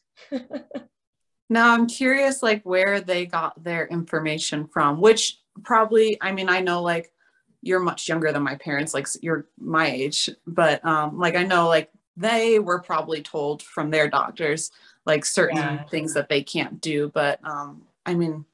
now 1.50 1.74
I'm 1.74 1.88
curious, 1.88 2.40
like, 2.42 2.62
where 2.62 3.00
they 3.00 3.26
got 3.26 3.62
their 3.62 3.86
information 3.86 4.68
from, 4.68 5.00
which 5.00 5.38
probably 5.62 6.18
i 6.20 6.32
mean 6.32 6.48
i 6.48 6.60
know 6.60 6.82
like 6.82 7.12
you're 7.62 7.80
much 7.80 8.08
younger 8.08 8.32
than 8.32 8.42
my 8.42 8.54
parents 8.56 8.94
like 8.94 9.06
you're 9.20 9.46
my 9.58 9.90
age 9.90 10.30
but 10.46 10.84
um 10.84 11.18
like 11.18 11.34
i 11.34 11.44
know 11.44 11.68
like 11.68 11.90
they 12.16 12.58
were 12.58 12.80
probably 12.80 13.22
told 13.22 13.62
from 13.62 13.90
their 13.90 14.08
doctors 14.08 14.70
like 15.06 15.24
certain 15.24 15.56
yeah. 15.56 15.84
things 15.84 16.14
that 16.14 16.28
they 16.28 16.42
can't 16.42 16.80
do 16.80 17.10
but 17.14 17.38
um 17.44 17.82
i 18.06 18.14
mean 18.14 18.44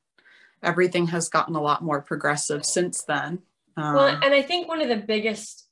everything 0.62 1.06
has 1.06 1.28
gotten 1.28 1.54
a 1.54 1.60
lot 1.60 1.82
more 1.82 2.00
progressive 2.00 2.64
since 2.64 3.02
then. 3.02 3.38
Um, 3.76 3.94
well 3.94 4.20
and 4.22 4.32
i 4.34 4.40
think 4.40 4.68
one 4.68 4.80
of 4.80 4.88
the 4.88 4.96
biggest 4.96 5.64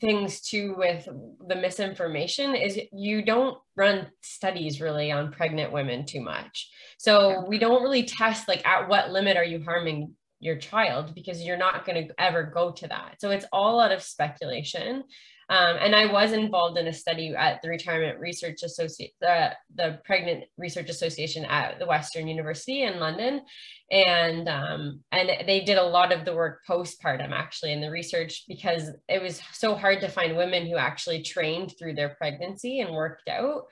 things 0.00 0.40
too 0.40 0.74
with 0.76 1.08
the 1.46 1.54
misinformation 1.54 2.54
is 2.54 2.78
you 2.92 3.24
don't 3.24 3.58
run 3.76 4.06
studies 4.22 4.80
really 4.80 5.10
on 5.10 5.32
pregnant 5.32 5.72
women 5.72 6.04
too 6.04 6.20
much. 6.20 6.70
So 6.98 7.44
we 7.46 7.58
don't 7.58 7.82
really 7.82 8.04
test 8.04 8.48
like 8.48 8.66
at 8.66 8.88
what 8.88 9.10
limit 9.10 9.36
are 9.36 9.44
you 9.44 9.62
harming 9.64 10.14
your 10.44 10.56
child 10.56 11.14
because 11.14 11.42
you're 11.42 11.56
not 11.56 11.86
going 11.86 12.06
to 12.06 12.14
ever 12.20 12.42
go 12.42 12.70
to 12.70 12.86
that. 12.88 13.16
So 13.18 13.30
it's 13.30 13.46
all 13.52 13.80
out 13.80 13.92
of 13.92 14.02
speculation. 14.02 15.04
Um, 15.50 15.76
and 15.78 15.94
I 15.94 16.10
was 16.10 16.32
involved 16.32 16.78
in 16.78 16.86
a 16.86 16.92
study 16.92 17.34
at 17.36 17.60
the 17.62 17.68
Retirement 17.68 18.18
Research 18.18 18.62
Associate, 18.62 19.12
the, 19.20 19.50
the 19.74 20.00
Pregnant 20.04 20.44
Research 20.56 20.88
Association 20.88 21.44
at 21.44 21.78
the 21.78 21.86
Western 21.86 22.28
University 22.28 22.82
in 22.82 22.98
London, 22.98 23.42
and 23.90 24.48
um, 24.48 25.00
and 25.12 25.28
they 25.46 25.60
did 25.60 25.76
a 25.76 25.82
lot 25.82 26.12
of 26.12 26.24
the 26.24 26.34
work 26.34 26.60
postpartum 26.68 27.30
actually 27.30 27.72
in 27.72 27.82
the 27.82 27.90
research 27.90 28.44
because 28.48 28.90
it 29.06 29.20
was 29.20 29.42
so 29.52 29.74
hard 29.74 30.00
to 30.00 30.08
find 30.08 30.34
women 30.34 30.66
who 30.66 30.76
actually 30.76 31.22
trained 31.22 31.74
through 31.78 31.94
their 31.94 32.16
pregnancy 32.16 32.80
and 32.80 32.94
worked 32.94 33.28
out, 33.28 33.64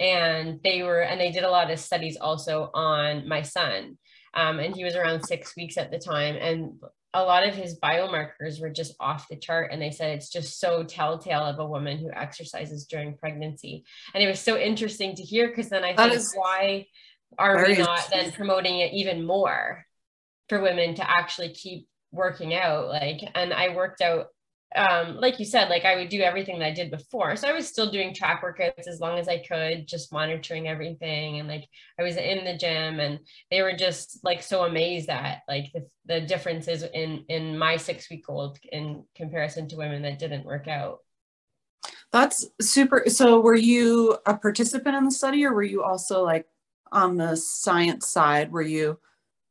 and 0.00 0.58
they 0.64 0.82
were 0.82 1.02
and 1.02 1.20
they 1.20 1.30
did 1.30 1.44
a 1.44 1.50
lot 1.50 1.70
of 1.70 1.78
studies 1.78 2.16
also 2.20 2.70
on 2.74 3.28
my 3.28 3.42
son. 3.42 3.96
Um, 4.34 4.58
and 4.58 4.74
he 4.74 4.84
was 4.84 4.94
around 4.94 5.24
six 5.24 5.56
weeks 5.56 5.76
at 5.76 5.90
the 5.90 5.98
time. 5.98 6.36
And 6.36 6.74
a 7.12 7.22
lot 7.22 7.46
of 7.46 7.54
his 7.54 7.78
biomarkers 7.80 8.60
were 8.60 8.70
just 8.70 8.94
off 9.00 9.28
the 9.28 9.36
chart. 9.36 9.70
And 9.72 9.82
they 9.82 9.90
said 9.90 10.16
it's 10.16 10.30
just 10.30 10.60
so 10.60 10.84
telltale 10.84 11.44
of 11.44 11.58
a 11.58 11.66
woman 11.66 11.98
who 11.98 12.10
exercises 12.12 12.86
during 12.86 13.16
pregnancy. 13.16 13.84
And 14.14 14.22
it 14.22 14.28
was 14.28 14.40
so 14.40 14.56
interesting 14.56 15.14
to 15.16 15.22
hear 15.22 15.48
because 15.48 15.68
then 15.68 15.84
i 15.84 15.94
that 15.94 16.12
think 16.12 16.36
why 16.36 16.86
are 17.38 17.64
we 17.66 17.76
not 17.76 18.08
then 18.10 18.32
promoting 18.32 18.80
it 18.80 18.92
even 18.92 19.24
more 19.24 19.84
for 20.48 20.60
women 20.60 20.94
to 20.96 21.10
actually 21.10 21.52
keep 21.52 21.88
working 22.12 22.54
out? 22.54 22.88
Like 22.88 23.22
and 23.34 23.52
i 23.52 23.74
worked 23.74 24.00
out 24.00 24.28
um, 24.76 25.16
like 25.16 25.40
you 25.40 25.44
said, 25.44 25.68
like 25.68 25.84
I 25.84 25.96
would 25.96 26.08
do 26.08 26.20
everything 26.20 26.58
that 26.60 26.66
I 26.66 26.70
did 26.72 26.90
before. 26.90 27.34
So 27.34 27.48
I 27.48 27.52
was 27.52 27.66
still 27.66 27.90
doing 27.90 28.14
track 28.14 28.42
workouts 28.42 28.86
as 28.86 29.00
long 29.00 29.18
as 29.18 29.28
I 29.28 29.38
could, 29.38 29.88
just 29.88 30.12
monitoring 30.12 30.68
everything. 30.68 31.40
And 31.40 31.48
like 31.48 31.68
I 31.98 32.02
was 32.02 32.16
in 32.16 32.44
the 32.44 32.56
gym 32.56 33.00
and 33.00 33.18
they 33.50 33.62
were 33.62 33.76
just 33.76 34.20
like 34.22 34.42
so 34.42 34.64
amazed 34.64 35.08
at 35.08 35.42
like 35.48 35.72
the, 35.74 35.86
the 36.06 36.20
differences 36.20 36.84
in 36.94 37.24
in 37.28 37.58
my 37.58 37.76
six 37.76 38.08
week 38.10 38.24
old 38.28 38.58
in 38.70 39.04
comparison 39.16 39.68
to 39.68 39.76
women 39.76 40.02
that 40.02 40.20
didn't 40.20 40.44
work 40.44 40.68
out. 40.68 40.98
That's 42.12 42.46
super. 42.60 43.04
So 43.08 43.40
were 43.40 43.56
you 43.56 44.18
a 44.26 44.36
participant 44.36 44.96
in 44.96 45.04
the 45.04 45.10
study 45.10 45.44
or 45.44 45.52
were 45.52 45.62
you 45.62 45.82
also 45.82 46.24
like 46.24 46.46
on 46.92 47.16
the 47.16 47.36
science 47.36 48.08
side? 48.08 48.52
Were 48.52 48.62
you 48.62 48.98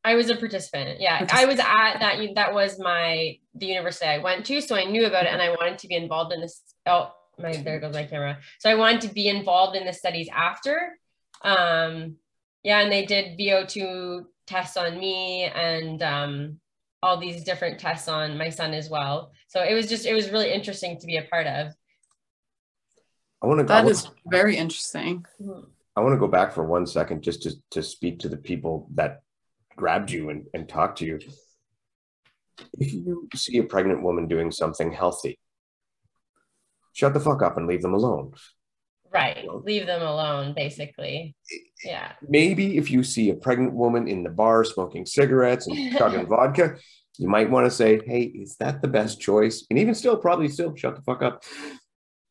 I 0.10 0.16
was 0.16 0.30
a 0.32 0.36
participant. 0.36 1.00
Yeah, 1.00 1.20
participant. 1.20 1.44
I 1.44 1.52
was 1.52 1.60
at 1.60 2.00
that. 2.00 2.36
That 2.36 2.54
was 2.54 2.80
my 2.80 3.38
the 3.54 3.68
university 3.68 4.08
I 4.08 4.18
went 4.18 4.46
to, 4.48 4.60
so 4.60 4.76
I 4.76 4.86
knew 4.86 5.06
about 5.06 5.26
it, 5.26 5.32
and 5.32 5.42
I 5.42 5.50
wanted 5.50 5.78
to 5.80 5.88
be 5.88 5.96
involved 5.96 6.34
in 6.34 6.42
this. 6.42 6.62
Oh, 6.88 7.12
my 7.38 7.52
there 7.52 7.80
goes 7.80 7.94
my 7.94 8.06
camera. 8.06 8.40
So 8.58 8.72
I 8.72 8.76
wanted 8.76 9.02
to 9.02 9.14
be 9.14 9.28
involved 9.28 9.76
in 9.76 9.86
the 9.86 9.94
studies 9.94 10.28
after. 10.34 10.98
Um, 11.44 12.16
yeah, 12.64 12.80
and 12.80 12.92
they 12.92 13.06
did 13.06 13.38
VO 13.38 13.66
two 13.66 14.26
tests 14.48 14.78
on 14.78 15.00
me 15.00 15.44
and 15.44 16.02
um, 16.02 16.60
all 17.04 17.20
these 17.20 17.44
different 17.44 17.80
tests 17.80 18.08
on 18.08 18.36
my 18.36 18.50
son 18.50 18.74
as 18.74 18.90
well. 18.90 19.32
So 19.48 19.64
it 19.64 19.76
was 19.76 19.88
just 19.88 20.08
it 20.08 20.16
was 20.16 20.32
really 20.32 20.52
interesting 20.52 21.00
to 21.00 21.06
be 21.06 21.18
a 21.18 21.24
part 21.24 21.46
of. 21.46 21.68
I 23.44 23.48
want 23.48 23.60
to. 23.60 23.64
Go 23.64 23.74
That 23.76 23.88
is 23.88 24.10
very 24.26 24.58
interesting. 24.58 25.24
Mm-hmm. 25.40 25.70
I 25.96 26.02
want 26.02 26.14
to 26.14 26.20
go 26.20 26.28
back 26.28 26.52
for 26.52 26.66
one 26.66 26.88
second 26.88 27.22
just 27.22 27.44
to 27.44 27.52
to 27.72 27.84
speak 27.84 28.20
to 28.22 28.30
the 28.30 28.38
people 28.38 28.90
that 28.96 29.22
grabbed 29.80 30.12
you 30.12 30.30
and, 30.30 30.46
and 30.54 30.68
talked 30.68 31.00
to 31.00 31.06
you. 31.06 31.20
If 32.74 32.94
you 32.94 33.28
see 33.34 33.58
a 33.58 33.64
pregnant 33.64 34.04
woman 34.04 34.28
doing 34.28 34.52
something 34.52 34.92
healthy, 34.92 35.40
shut 36.94 37.14
the 37.14 37.20
fuck 37.20 37.42
up 37.42 37.58
and 37.58 37.66
leave 37.66 37.82
them 37.82 37.94
alone. 37.94 38.34
Right. 39.12 39.48
Leave 39.64 39.88
them 39.88 40.02
alone, 40.02 40.54
basically. 40.54 41.36
Yeah. 41.84 42.12
Maybe 42.28 42.78
if 42.78 42.92
you 42.92 43.02
see 43.04 43.30
a 43.30 43.36
pregnant 43.36 43.74
woman 43.74 44.08
in 44.08 44.24
the 44.24 44.30
bar 44.30 44.64
smoking 44.64 45.06
cigarettes 45.06 45.66
and 45.66 45.98
chugging 45.98 46.28
vodka, 46.34 46.76
you 47.18 47.28
might 47.28 47.50
want 47.50 47.66
to 47.66 47.72
say, 47.72 48.02
hey, 48.06 48.24
is 48.24 48.58
that 48.58 48.82
the 48.82 48.88
best 48.88 49.20
choice? 49.20 49.66
And 49.70 49.80
even 49.80 49.96
still, 49.96 50.18
probably 50.18 50.50
still 50.50 50.76
shut 50.76 50.96
the 50.96 51.02
fuck 51.02 51.24
up. 51.24 51.44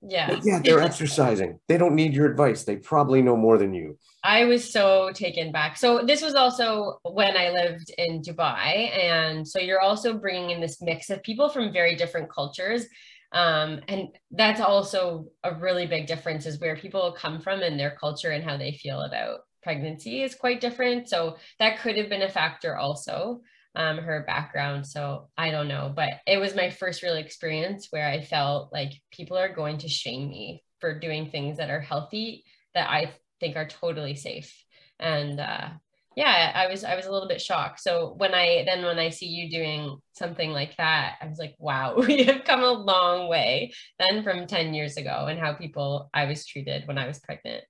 Yeah. 0.00 0.28
But 0.28 0.44
yeah, 0.44 0.60
they're 0.62 0.80
exercising. 0.80 1.58
They 1.66 1.76
don't 1.76 1.94
need 1.94 2.14
your 2.14 2.30
advice. 2.30 2.64
They 2.64 2.76
probably 2.76 3.20
know 3.20 3.36
more 3.36 3.58
than 3.58 3.74
you. 3.74 3.98
I 4.22 4.44
was 4.44 4.70
so 4.70 5.10
taken 5.12 5.52
back. 5.52 5.76
So 5.76 6.04
this 6.04 6.22
was 6.22 6.34
also 6.34 7.00
when 7.02 7.36
I 7.36 7.50
lived 7.50 7.90
in 7.98 8.22
Dubai, 8.22 8.96
and 8.96 9.46
so 9.46 9.58
you're 9.58 9.80
also 9.80 10.14
bringing 10.14 10.50
in 10.50 10.60
this 10.60 10.80
mix 10.80 11.10
of 11.10 11.22
people 11.22 11.48
from 11.48 11.72
very 11.72 11.96
different 11.96 12.30
cultures. 12.30 12.86
Um, 13.32 13.80
and 13.88 14.08
that's 14.30 14.60
also 14.60 15.26
a 15.44 15.54
really 15.54 15.86
big 15.86 16.06
difference 16.06 16.46
is 16.46 16.60
where 16.60 16.76
people 16.76 17.12
come 17.12 17.40
from 17.40 17.60
and 17.60 17.78
their 17.78 17.96
culture 18.00 18.30
and 18.30 18.42
how 18.42 18.56
they 18.56 18.72
feel 18.72 19.02
about 19.02 19.40
pregnancy 19.62 20.22
is 20.22 20.34
quite 20.34 20.60
different. 20.60 21.08
So 21.08 21.36
that 21.58 21.80
could 21.80 21.96
have 21.96 22.08
been 22.08 22.22
a 22.22 22.30
factor 22.30 22.76
also 22.76 23.42
um, 23.78 23.98
her 23.98 24.24
background. 24.26 24.86
So 24.86 25.28
I 25.38 25.50
don't 25.50 25.68
know, 25.68 25.92
but 25.94 26.10
it 26.26 26.38
was 26.38 26.54
my 26.54 26.68
first 26.68 27.02
real 27.02 27.14
experience 27.14 27.86
where 27.90 28.08
I 28.08 28.20
felt 28.20 28.72
like 28.72 28.92
people 29.12 29.38
are 29.38 29.54
going 29.54 29.78
to 29.78 29.88
shame 29.88 30.28
me 30.28 30.64
for 30.80 30.98
doing 30.98 31.30
things 31.30 31.56
that 31.58 31.70
are 31.70 31.80
healthy 31.80 32.44
that 32.74 32.90
I 32.90 33.12
think 33.40 33.56
are 33.56 33.68
totally 33.68 34.16
safe. 34.16 34.52
And 34.98 35.38
uh, 35.38 35.68
yeah, 36.16 36.50
I 36.52 36.66
was 36.66 36.82
I 36.82 36.96
was 36.96 37.06
a 37.06 37.12
little 37.12 37.28
bit 37.28 37.40
shocked. 37.40 37.78
So 37.78 38.14
when 38.16 38.34
I 38.34 38.64
then 38.66 38.84
when 38.84 38.98
I 38.98 39.10
see 39.10 39.26
you 39.26 39.48
doing 39.48 39.98
something 40.12 40.50
like 40.50 40.76
that, 40.76 41.14
I 41.22 41.28
was 41.28 41.38
like, 41.38 41.54
wow, 41.58 41.94
we 42.08 42.24
have 42.24 42.42
come 42.42 42.64
a 42.64 42.72
long 42.72 43.28
way 43.28 43.72
then 44.00 44.24
from 44.24 44.48
10 44.48 44.74
years 44.74 44.96
ago 44.96 45.26
and 45.28 45.38
how 45.38 45.52
people 45.52 46.10
I 46.12 46.24
was 46.24 46.44
treated 46.44 46.88
when 46.88 46.98
I 46.98 47.06
was 47.06 47.20
pregnant. 47.20 47.62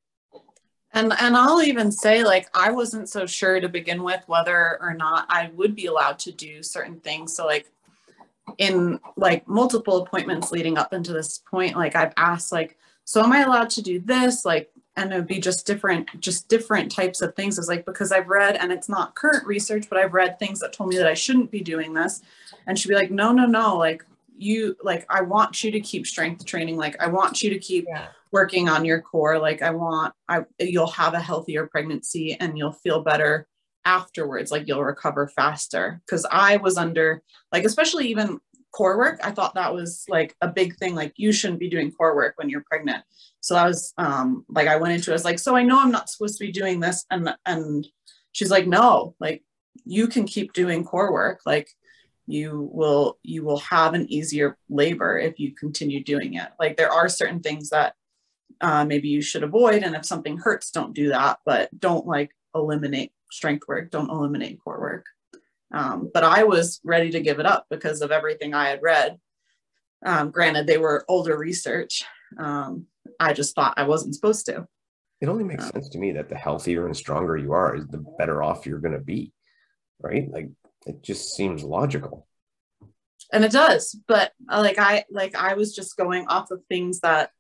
And 0.93 1.13
and 1.21 1.37
I'll 1.37 1.63
even 1.63 1.93
say 1.93 2.25
like 2.25 2.49
I 2.55 2.71
wasn't 2.71 3.09
so 3.09 3.27
sure 3.27 3.61
to 3.61 3.69
begin 3.69 4.03
with 4.03 4.23
whether 4.27 4.79
or 4.81 4.95
not 4.95 5.27
I 5.29 5.51
would 5.55 5.75
be 5.75 5.87
allowed 5.87 6.19
to 6.21 6.33
do 6.33 6.63
certain 6.63 6.99
things. 7.01 7.35
So 7.35 7.47
like 7.47 7.71
in 8.57 8.99
like 9.17 9.47
multiple 9.47 9.99
appointments 9.99 10.51
leading 10.51 10.79
up 10.79 10.95
into 10.95 11.13
this 11.13 11.39
point, 11.39 11.77
like 11.77 11.95
I've 11.95 12.15
asked 12.17 12.53
like, 12.53 12.79
so 13.05 13.23
am 13.23 13.33
I 13.33 13.43
allowed 13.43 13.71
to 13.71 13.83
do 13.83 14.01
this? 14.01 14.45
Like, 14.45 14.71
and 14.97 15.13
it 15.13 15.17
would 15.17 15.27
be 15.27 15.41
just 15.41 15.67
different, 15.67 16.09
just 16.21 16.49
different 16.49 16.91
types 16.91 17.21
of 17.21 17.35
things. 17.37 17.59
Is 17.59 17.69
like 17.69 17.85
because 17.85 18.11
I've 18.11 18.29
read, 18.29 18.57
and 18.57 18.73
it's 18.73 18.89
not 18.89 19.15
current 19.15 19.47
research, 19.47 19.87
but 19.89 19.99
I've 19.99 20.15
read 20.15 20.39
things 20.39 20.59
that 20.61 20.73
told 20.73 20.91
me 20.91 20.97
that 20.97 21.07
I 21.07 21.15
shouldn't 21.15 21.51
be 21.51 21.61
doing 21.61 21.93
this. 21.93 22.23
And 22.67 22.79
she'd 22.79 22.89
be 22.89 22.95
like, 22.95 23.11
no, 23.11 23.31
no, 23.33 23.47
no, 23.47 23.77
like 23.77 24.05
you 24.37 24.77
like 24.83 25.07
I 25.11 25.21
want 25.21 25.63
you 25.63 25.71
to 25.71 25.81
keep 25.81 26.07
strength 26.07 26.45
training. 26.45 26.77
Like 26.77 27.01
I 27.01 27.07
want 27.09 27.43
you 27.43 27.51
to 27.51 27.59
keep 27.59 27.87
yeah 27.87 28.09
working 28.33 28.69
on 28.69 28.85
your 28.85 29.01
core 29.01 29.39
like 29.39 29.63
i 29.63 29.71
want 29.71 30.13
i 30.29 30.41
you'll 30.59 30.87
have 30.87 31.15
a 31.15 31.21
healthier 31.21 31.67
pregnancy 31.67 32.37
and 32.41 32.57
you'll 32.57 32.73
feel 32.73 33.03
better 33.03 33.47
afterwards 33.85 34.51
like 34.51 34.67
you'll 34.67 34.85
recover 34.85 35.29
faster. 35.29 36.01
Because 36.05 36.27
i 36.31 36.57
was 36.59 36.77
under 36.77 37.23
like 37.53 37.65
especially 37.65 38.09
even 38.09 38.39
core 38.71 38.99
work 38.99 39.19
i 39.25 39.31
thought 39.31 39.55
that 39.55 39.73
was 39.73 40.05
like 40.09 40.37
a 40.43 40.49
big 40.49 40.77
thing 40.77 40.95
like 40.95 41.13
you 41.17 41.33
shouldn't 41.33 41.61
be 41.61 41.71
doing 41.71 41.91
core 41.91 42.15
work 42.15 42.35
when 42.37 42.49
you're 42.51 42.65
pregnant. 42.71 43.03
So 43.41 43.57
i 43.57 43.67
was 43.67 43.93
um 43.99 44.45
like 44.49 44.69
i 44.69 44.77
went 44.77 44.95
into 44.95 45.11
it 45.11 45.15
I 45.15 45.17
was 45.17 45.25
like 45.25 45.39
so 45.39 45.57
i 45.57 45.63
know 45.63 45.81
i'm 45.81 45.91
not 45.91 46.11
supposed 46.11 46.39
to 46.39 46.45
be 46.45 46.53
doing 46.53 46.81
this 46.81 47.05
and 47.11 47.35
and 47.47 47.87
she's 48.33 48.51
like 48.51 48.67
no 48.67 49.15
like 49.21 49.43
you 49.85 50.07
can 50.07 50.27
keep 50.27 50.53
doing 50.53 50.85
core 50.85 51.13
work 51.13 51.41
like 51.47 51.69
you 52.29 52.69
will 52.73 53.19
you 53.23 53.43
will 53.43 53.59
have 53.59 53.95
an 53.95 54.11
easier 54.13 54.57
labor 54.69 55.19
if 55.19 55.41
you 55.41 55.55
continue 55.55 56.05
doing 56.05 56.35
it. 56.35 56.49
Like 56.61 56.77
there 56.77 56.93
are 56.93 57.09
certain 57.09 57.41
things 57.41 57.71
that 57.71 57.95
uh, 58.61 58.85
maybe 58.85 59.09
you 59.09 59.23
should 59.23 59.43
avoid. 59.43 59.83
And 59.83 59.95
if 59.95 60.05
something 60.05 60.39
hurts, 60.39 60.71
don't 60.71 60.95
do 60.95 61.09
that, 61.09 61.39
but 61.45 61.69
don't 61.79 62.07
like 62.07 62.31
eliminate 62.55 63.13
strength 63.31 63.67
work, 63.69 63.91
don't 63.91 64.11
eliminate 64.11 64.61
core 64.63 64.81
work. 64.81 65.07
Um, 65.73 66.11
but 66.13 66.25
I 66.25 66.45
was 66.45 66.81
ready 66.83 67.11
to 67.11 67.21
give 67.21 67.41
it 67.41 67.47
up 67.47 67.67
because 67.71 68.01
of 68.01 68.11
everything 68.11 68.55
I 68.55 68.69
had 68.69 68.83
read. 68.83 69.19
Um, 70.05 70.31
granted, 70.31 70.67
they 70.67 70.79
were 70.79 71.05
older 71.09 71.37
research. 71.37 72.05
Um, 72.39 72.87
I 73.21 73.33
just 73.33 73.55
thought 73.55 73.75
I 73.77 73.83
wasn't 73.83 74.15
supposed 74.15 74.47
to. 74.47 74.67
It 75.21 75.29
only 75.29 75.45
makes 75.45 75.65
um, 75.65 75.73
sense 75.73 75.89
to 75.91 75.99
me 75.99 76.13
that 76.13 76.29
the 76.29 76.37
healthier 76.37 76.87
and 76.87 76.97
stronger 76.97 77.37
you 77.37 77.53
are, 77.53 77.81
the 77.81 78.05
better 78.19 78.43
off 78.43 78.67
you're 78.67 78.79
going 78.79 78.95
to 78.95 79.01
be, 79.01 79.33
right? 80.01 80.31
Like 80.31 80.51
it 80.87 81.03
just 81.03 81.35
seems 81.35 81.65
logical. 81.65 82.27
And 83.33 83.45
it 83.45 83.53
does, 83.53 83.95
but 84.07 84.33
uh, 84.49 84.61
like 84.61 84.79
I 84.79 85.05
like 85.11 85.35
I 85.35 85.53
was 85.53 85.75
just 85.75 85.99
going 85.99 86.27
off 86.29 86.51
of 86.51 86.63
things 86.69 87.01
that 87.01 87.31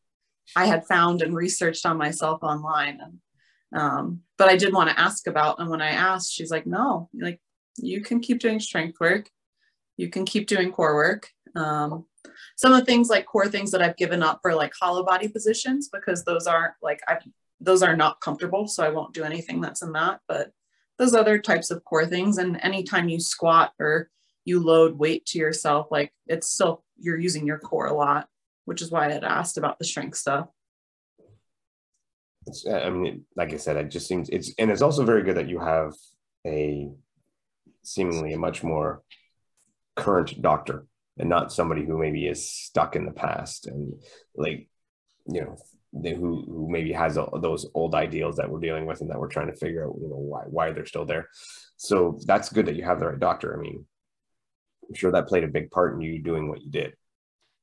I 0.56 0.66
had 0.66 0.87
found 0.87 1.22
and 1.22 1.34
researched 1.34 1.87
on 1.87 1.96
myself 1.96 2.42
online. 2.42 3.00
And, 3.02 3.80
um, 3.80 4.20
but 4.37 4.48
I 4.48 4.56
did 4.56 4.72
want 4.72 4.90
to 4.90 4.98
ask 4.98 5.26
about, 5.26 5.58
and 5.58 5.68
when 5.68 5.82
I 5.82 5.90
asked, 5.90 6.32
she's 6.32 6.50
like, 6.50 6.66
no, 6.66 7.08
like 7.18 7.40
you 7.76 8.00
can 8.00 8.20
keep 8.20 8.40
doing 8.40 8.61
strength 8.61 8.98
work. 9.00 9.30
You 9.96 10.08
can 10.08 10.24
keep 10.24 10.46
doing 10.46 10.72
core 10.72 10.94
work. 10.94 11.28
Um, 11.56 12.06
some 12.56 12.72
of 12.72 12.80
the 12.80 12.84
things 12.84 13.08
like 13.08 13.26
core 13.26 13.48
things 13.48 13.70
that 13.72 13.82
I've 13.82 13.96
given 13.96 14.22
up 14.22 14.40
for 14.42 14.54
like 14.54 14.72
hollow 14.78 15.04
body 15.04 15.28
positions 15.28 15.88
because 15.88 16.24
those 16.24 16.46
aren't 16.46 16.74
like 16.82 17.00
I 17.08 17.18
those 17.61 17.82
are 17.82 17.96
not 17.96 18.20
comfortable. 18.20 18.68
So 18.68 18.84
I 18.84 18.90
won't 18.90 19.14
do 19.14 19.24
anything 19.24 19.61
that's 19.61 19.82
in 19.82 19.92
that. 19.92 20.20
But 20.28 20.52
those 20.98 21.14
other 21.14 21.38
types 21.38 21.70
of 21.70 21.84
core 21.84 22.06
things, 22.06 22.38
and 22.38 22.61
anytime 22.62 23.08
you 23.08 23.18
squat 23.18 23.72
or 23.80 24.11
you 24.44 24.61
load 24.61 24.98
weight 24.98 25.26
to 25.26 25.38
yourself, 25.38 25.88
like 25.90 26.12
it's 26.26 26.48
still 26.48 26.84
you're 26.96 27.18
using 27.18 27.46
your 27.46 27.58
core 27.58 27.87
a 27.87 27.94
lot 27.94 28.28
which 28.68 28.83
is 28.83 28.90
why 28.90 29.07
I 29.07 29.12
had 29.12 29.24
asked 29.24 29.57
about 29.57 29.78
the 29.78 29.85
stuff. 30.12 30.48
It's, 32.46 32.66
uh, 32.66 32.83
I 32.85 32.90
mean, 32.90 33.24
like 33.35 33.54
I 33.54 33.57
said, 33.57 33.76
it 33.76 33.88
just 33.88 34.07
seems 34.07 34.28
it's, 34.28 34.52
and 34.59 34.70
it's 34.70 34.83
also 34.83 35.07
very 35.07 35.22
good 35.22 35.38
that 35.38 35.48
you 35.48 35.59
have 35.59 35.94
a 36.46 36.90
seemingly 37.83 38.35
a 38.35 38.38
much 38.38 38.62
more 38.62 39.02
current 39.96 40.40
doctor 40.42 40.87
and 41.18 41.31
not 41.31 41.50
somebody 41.50 41.85
who 41.85 41.96
maybe 41.98 42.26
is 42.26 42.48
stuck 42.48 42.94
in 42.94 43.07
the 43.07 43.12
past 43.26 43.66
and 43.66 43.94
like 44.37 44.68
you 45.26 45.40
know 45.40 45.57
who 45.92 46.44
who 46.46 46.68
maybe 46.70 46.92
has 46.92 47.16
a, 47.16 47.26
those 47.40 47.66
old 47.74 47.94
ideals 47.94 48.37
that 48.37 48.50
we're 48.50 48.61
dealing 48.61 48.85
with 48.85 49.00
and 49.00 49.11
that 49.11 49.18
we're 49.18 49.28
trying 49.28 49.50
to 49.50 49.57
figure 49.57 49.87
out 49.87 49.96
you 49.98 50.09
know 50.09 50.16
why 50.16 50.42
why 50.42 50.72
they're 50.72 50.85
still 50.85 51.07
there. 51.07 51.28
So 51.78 52.18
that's 52.26 52.52
good 52.52 52.66
that 52.66 52.76
you 52.76 52.85
have 52.85 53.00
the 53.00 53.07
right 53.07 53.18
doctor. 53.18 53.57
I 53.57 53.61
mean 53.61 53.87
i'm 54.88 54.94
sure 54.94 55.12
that 55.12 55.28
played 55.28 55.44
a 55.44 55.48
big 55.48 55.70
part 55.70 55.94
in 55.94 56.00
you 56.00 56.22
doing 56.22 56.48
what 56.48 56.62
you 56.62 56.70
did 56.70 56.94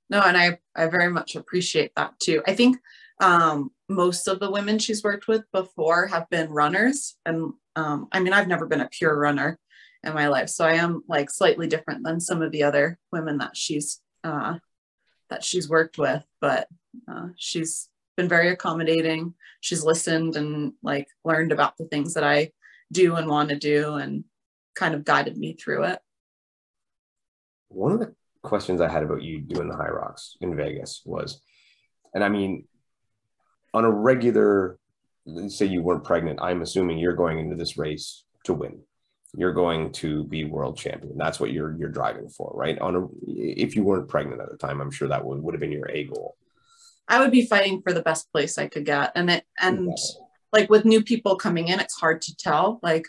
no 0.10 0.22
and 0.22 0.38
i 0.38 0.58
i 0.76 0.88
very 0.88 1.10
much 1.10 1.36
appreciate 1.36 1.92
that 1.96 2.18
too 2.20 2.42
i 2.48 2.54
think 2.54 2.78
um 3.22 3.70
most 3.90 4.28
of 4.28 4.40
the 4.40 4.52
women 4.52 4.78
she's 4.80 5.04
worked 5.04 5.28
with 5.28 5.44
before 5.52 6.08
have 6.08 6.30
been 6.30 6.50
runners 6.50 7.16
and 7.26 7.54
um 7.76 8.08
i 8.12 8.20
mean 8.20 8.34
i've 8.34 8.48
never 8.48 8.66
been 8.66 8.82
a 8.82 8.90
pure 8.90 9.18
runner 9.18 9.60
in 10.04 10.14
my 10.14 10.28
life 10.28 10.50
so 10.50 10.66
i 10.66 10.74
am 10.74 11.04
like 11.08 11.30
slightly 11.30 11.68
different 11.68 12.04
than 12.04 12.20
some 12.20 12.42
of 12.42 12.52
the 12.52 12.64
other 12.64 12.98
women 13.12 13.38
that 13.38 13.56
she's 13.56 14.02
uh 14.24 14.56
that 15.30 15.44
she's 15.44 15.70
worked 15.70 15.98
with 15.98 16.24
but 16.42 16.68
uh, 17.08 17.28
she's 17.38 17.90
been 18.16 18.30
very 18.30 18.50
accommodating. 18.50 19.34
She's 19.62 19.84
listened 19.84 20.36
and 20.36 20.74
like 20.82 21.08
learned 21.24 21.52
about 21.52 21.78
the 21.78 21.86
things 21.86 22.14
that 22.14 22.24
I 22.24 22.52
do 22.92 23.16
and 23.16 23.28
want 23.28 23.50
to 23.50 23.58
do 23.58 23.96
and 23.96 24.24
kind 24.76 24.94
of 24.94 25.06
guided 25.06 25.38
me 25.38 25.54
through 25.54 25.86
it. 25.86 26.00
One 27.70 27.92
of 27.94 28.00
the 28.00 28.16
questions 28.46 28.80
I 28.80 28.88
had 28.88 29.04
about 29.04 29.22
you 29.22 29.42
doing 29.42 29.68
the 29.68 29.76
Hyrox 29.76 30.36
in 30.40 30.56
Vegas 30.56 31.02
was, 31.06 31.42
and 32.14 32.24
I 32.24 32.30
mean, 32.30 32.66
on 33.74 33.84
a 33.84 33.92
regular, 33.92 34.80
say 35.50 35.66
you 35.66 35.82
weren't 35.82 36.04
pregnant, 36.04 36.40
I'm 36.42 36.62
assuming 36.62 36.98
you're 36.98 37.14
going 37.14 37.40
into 37.40 37.56
this 37.56 37.78
race 37.78 38.24
to 38.46 38.54
win. 38.54 38.80
You're 39.36 39.54
going 39.54 39.92
to 39.94 40.24
be 40.24 40.46
world 40.46 40.78
champion. 40.78 41.18
That's 41.18 41.42
what 41.42 41.52
you're 41.52 41.76
you're 41.78 41.90
driving 41.90 42.30
for, 42.30 42.52
right? 42.56 42.80
On 42.80 42.96
a, 42.96 43.08
if 43.28 43.76
you 43.76 43.84
weren't 43.84 44.08
pregnant 44.08 44.42
at 44.42 44.50
the 44.50 44.58
time, 44.58 44.80
I'm 44.80 44.92
sure 44.92 45.10
that 45.10 45.26
would, 45.26 45.42
would 45.44 45.54
have 45.54 45.60
been 45.60 45.74
your 45.74 45.90
A 45.90 46.06
goal. 46.06 46.38
I 47.08 47.20
would 47.20 47.32
be 47.32 47.46
fighting 47.46 47.82
for 47.82 47.92
the 47.92 48.02
best 48.02 48.32
place 48.32 48.58
I 48.58 48.68
could 48.68 48.86
get. 48.86 49.12
And 49.14 49.30
it 49.30 49.44
and 49.60 49.90
like 50.54 50.70
with 50.70 50.86
new 50.86 51.04
people 51.04 51.36
coming 51.36 51.68
in, 51.68 51.82
it's 51.82 52.00
hard 52.00 52.22
to 52.24 52.36
tell. 52.38 52.80
Like 52.82 53.08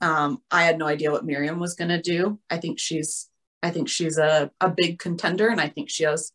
um, 0.00 0.40
I 0.52 0.62
had 0.62 0.78
no 0.78 0.86
idea 0.86 1.10
what 1.10 1.24
Miriam 1.24 1.58
was 1.58 1.74
gonna 1.74 2.00
do. 2.00 2.38
I 2.48 2.58
think 2.58 2.78
she's 2.78 3.28
I 3.66 3.70
think 3.70 3.88
she's 3.88 4.16
a, 4.16 4.50
a 4.60 4.70
big 4.70 5.00
contender 5.00 5.48
and 5.48 5.60
I 5.60 5.68
think 5.68 5.90
she 5.90 6.04
has 6.04 6.32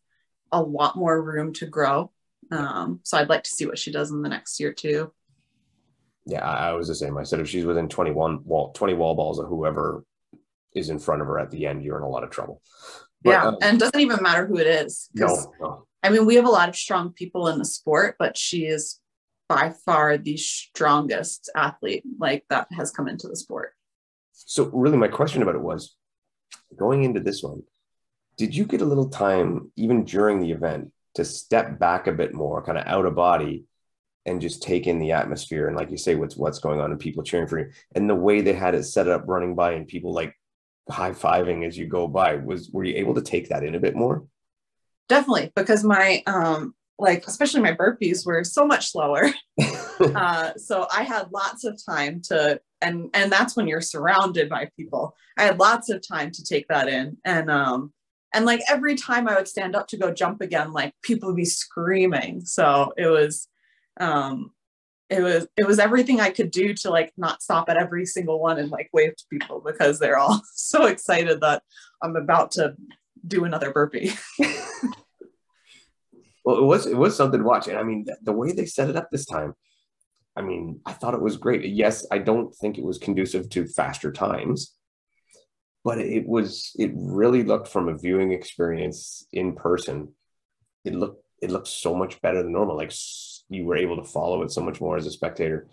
a 0.52 0.60
lot 0.60 0.96
more 0.96 1.20
room 1.20 1.54
to 1.54 1.66
grow. 1.66 2.12
Um, 2.50 3.00
so 3.04 3.16
I'd 3.16 3.30
like 3.30 3.44
to 3.44 3.50
see 3.50 3.64
what 3.64 3.78
she 3.78 3.90
does 3.90 4.10
in 4.10 4.20
the 4.20 4.28
next 4.28 4.60
year 4.60 4.72
too. 4.72 5.12
Yeah, 6.26 6.46
I 6.46 6.72
was 6.72 6.88
the 6.88 6.94
same. 6.94 7.16
I 7.16 7.22
said 7.22 7.40
if 7.40 7.48
she's 7.48 7.64
within 7.64 7.88
21 7.88 8.44
wall 8.44 8.72
20 8.72 8.94
wall 8.94 9.14
balls 9.14 9.38
of 9.38 9.48
whoever 9.48 10.04
is 10.74 10.90
in 10.90 10.98
front 10.98 11.22
of 11.22 11.26
her 11.26 11.38
at 11.38 11.50
the 11.50 11.66
end, 11.66 11.82
you're 11.82 11.96
in 11.96 12.04
a 12.04 12.08
lot 12.08 12.22
of 12.22 12.30
trouble. 12.30 12.60
But, 13.22 13.30
yeah, 13.30 13.46
um, 13.46 13.56
and 13.62 13.76
it 13.76 13.80
doesn't 13.80 14.00
even 14.00 14.22
matter 14.22 14.46
who 14.46 14.58
it 14.58 14.66
is. 14.66 15.08
No, 15.14 15.54
no. 15.58 15.86
I 16.02 16.10
mean, 16.10 16.26
we 16.26 16.34
have 16.34 16.44
a 16.44 16.50
lot 16.50 16.68
of 16.68 16.76
strong 16.76 17.12
people 17.12 17.48
in 17.48 17.58
the 17.58 17.64
sport, 17.64 18.16
but 18.18 18.36
she 18.36 18.66
is 18.66 19.00
by 19.48 19.72
far 19.84 20.18
the 20.18 20.36
strongest 20.36 21.50
athlete 21.56 22.02
like 22.18 22.44
that 22.50 22.66
has 22.72 22.90
come 22.90 23.08
into 23.08 23.28
the 23.28 23.36
sport. 23.36 23.72
So 24.32 24.64
really 24.66 24.98
my 24.98 25.08
question 25.08 25.42
about 25.42 25.54
it 25.54 25.62
was 25.62 25.96
going 26.76 27.04
into 27.04 27.20
this 27.20 27.42
one, 27.42 27.62
did 28.36 28.54
you 28.54 28.64
get 28.64 28.80
a 28.80 28.86
little 28.86 29.08
time 29.08 29.70
even 29.76 30.04
during 30.04 30.40
the 30.40 30.52
event 30.52 30.92
to 31.14 31.24
step 31.24 31.78
back 31.78 32.06
a 32.06 32.12
bit 32.12 32.32
more, 32.34 32.62
kind 32.62 32.78
of 32.78 32.86
out 32.86 33.06
of 33.06 33.14
body 33.14 33.64
and 34.24 34.40
just 34.40 34.62
take 34.62 34.86
in 34.86 34.98
the 34.98 35.12
atmosphere 35.12 35.66
and 35.66 35.76
like 35.76 35.90
you 35.90 35.98
say 35.98 36.14
what's 36.14 36.36
what's 36.36 36.60
going 36.60 36.80
on 36.80 36.90
and 36.90 37.00
people 37.00 37.22
cheering 37.22 37.48
for 37.48 37.58
you? 37.58 37.70
And 37.94 38.08
the 38.08 38.14
way 38.14 38.40
they 38.40 38.52
had 38.52 38.74
it 38.74 38.84
set 38.84 39.08
up 39.08 39.24
running 39.26 39.54
by 39.54 39.72
and 39.72 39.86
people 39.86 40.12
like 40.12 40.34
high-fiving 40.88 41.66
as 41.66 41.76
you 41.76 41.86
go 41.86 42.08
by 42.08 42.36
was 42.36 42.70
were 42.70 42.84
you 42.84 42.96
able 42.96 43.14
to 43.14 43.22
take 43.22 43.48
that 43.48 43.64
in 43.64 43.74
a 43.74 43.80
bit 43.80 43.94
more? 43.94 44.24
Definitely 45.08 45.52
because 45.54 45.84
my 45.84 46.22
um 46.26 46.74
like 47.02 47.26
especially 47.26 47.60
my 47.60 47.74
burpees 47.74 48.24
were 48.24 48.44
so 48.44 48.66
much 48.66 48.90
slower. 48.90 49.28
Uh, 50.16 50.52
so 50.56 50.88
i 50.92 51.04
had 51.04 51.30
lots 51.30 51.62
of 51.62 51.78
time 51.86 52.20
to 52.20 52.60
and 52.80 53.08
and 53.14 53.30
that's 53.30 53.54
when 53.54 53.68
you're 53.68 53.80
surrounded 53.80 54.48
by 54.48 54.68
people. 54.76 55.14
I 55.38 55.44
had 55.44 55.60
lots 55.60 55.90
of 55.90 56.02
time 56.06 56.32
to 56.32 56.42
take 56.42 56.66
that 56.68 56.88
in. 56.88 57.18
And 57.24 57.48
um 57.48 57.92
and 58.34 58.44
like 58.44 58.62
every 58.68 58.96
time 58.96 59.28
i 59.28 59.36
would 59.36 59.46
stand 59.46 59.76
up 59.76 59.86
to 59.88 59.96
go 59.96 60.12
jump 60.12 60.40
again 60.40 60.72
like 60.72 60.92
people 61.02 61.28
would 61.28 61.36
be 61.36 61.44
screaming. 61.44 62.40
So 62.44 62.92
it 62.96 63.06
was 63.06 63.46
um 64.00 64.50
it 65.08 65.22
was 65.22 65.46
it 65.56 65.66
was 65.66 65.78
everything 65.78 66.20
i 66.20 66.30
could 66.30 66.50
do 66.50 66.72
to 66.72 66.90
like 66.90 67.12
not 67.16 67.42
stop 67.42 67.68
at 67.68 67.76
every 67.76 68.06
single 68.06 68.40
one 68.40 68.58
and 68.58 68.70
like 68.70 68.88
wave 68.92 69.14
to 69.14 69.24
people 69.30 69.62
because 69.64 69.98
they're 69.98 70.18
all 70.18 70.40
so 70.54 70.86
excited 70.86 71.40
that 71.40 71.62
i'm 72.02 72.16
about 72.16 72.50
to 72.50 72.74
do 73.26 73.44
another 73.44 73.70
burpee 73.72 74.12
well, 76.44 76.58
it 76.58 76.64
was 76.64 76.86
it 76.86 76.96
was 76.96 77.16
something 77.16 77.40
to 77.40 77.46
watch, 77.46 77.68
and 77.68 77.78
I 77.78 77.82
mean 77.82 78.06
the, 78.22 78.32
way 78.32 78.52
they 78.52 78.66
set 78.66 78.90
it 78.90 78.96
up 78.96 79.08
this 79.10 79.26
time. 79.26 79.54
I 80.36 80.42
mean, 80.42 80.80
I 80.86 80.92
thought 80.92 81.14
it 81.14 81.20
was 81.20 81.36
great. 81.36 81.64
Yes, 81.64 82.06
I 82.10 82.18
don't 82.18 82.54
think 82.54 82.78
it 82.78 82.84
was 82.84 82.98
conducive 82.98 83.48
to 83.50 83.66
faster 83.66 84.10
times, 84.10 84.74
but 85.84 85.98
it 85.98 86.26
was. 86.26 86.72
It 86.78 86.90
really 86.94 87.44
looked 87.44 87.68
from 87.68 87.88
a 87.88 87.96
viewing 87.96 88.32
experience 88.32 89.26
in 89.32 89.54
person. 89.54 90.14
It 90.84 90.94
looked 90.94 91.22
it 91.40 91.50
looked 91.50 91.68
so 91.68 91.94
much 91.94 92.20
better 92.22 92.42
than 92.42 92.52
normal. 92.52 92.76
Like 92.76 92.92
you 93.48 93.64
were 93.64 93.76
able 93.76 93.96
to 93.96 94.04
follow 94.04 94.42
it 94.42 94.50
so 94.50 94.62
much 94.62 94.80
more 94.80 94.96
as 94.96 95.06
a 95.06 95.12
spectator, 95.12 95.68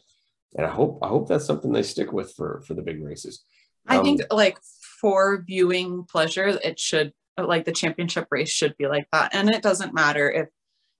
and 0.55 0.67
I 0.67 0.69
hope 0.69 0.99
I 1.01 1.07
hope 1.07 1.27
that's 1.27 1.45
something 1.45 1.71
they 1.71 1.83
stick 1.83 2.11
with 2.11 2.33
for 2.33 2.61
for 2.67 2.75
the 2.75 2.83
big 2.83 3.03
races. 3.03 3.43
I 3.87 3.97
um, 3.97 4.03
think 4.03 4.21
like 4.29 4.59
for 5.01 5.43
viewing 5.47 6.03
pleasure, 6.03 6.59
it 6.63 6.79
should 6.79 7.13
like 7.37 7.65
the 7.65 7.71
championship 7.71 8.27
race 8.29 8.51
should 8.51 8.75
be 8.77 8.87
like 8.87 9.07
that, 9.11 9.33
and 9.33 9.49
it 9.49 9.63
doesn't 9.63 9.95
matter 9.95 10.29
if 10.29 10.49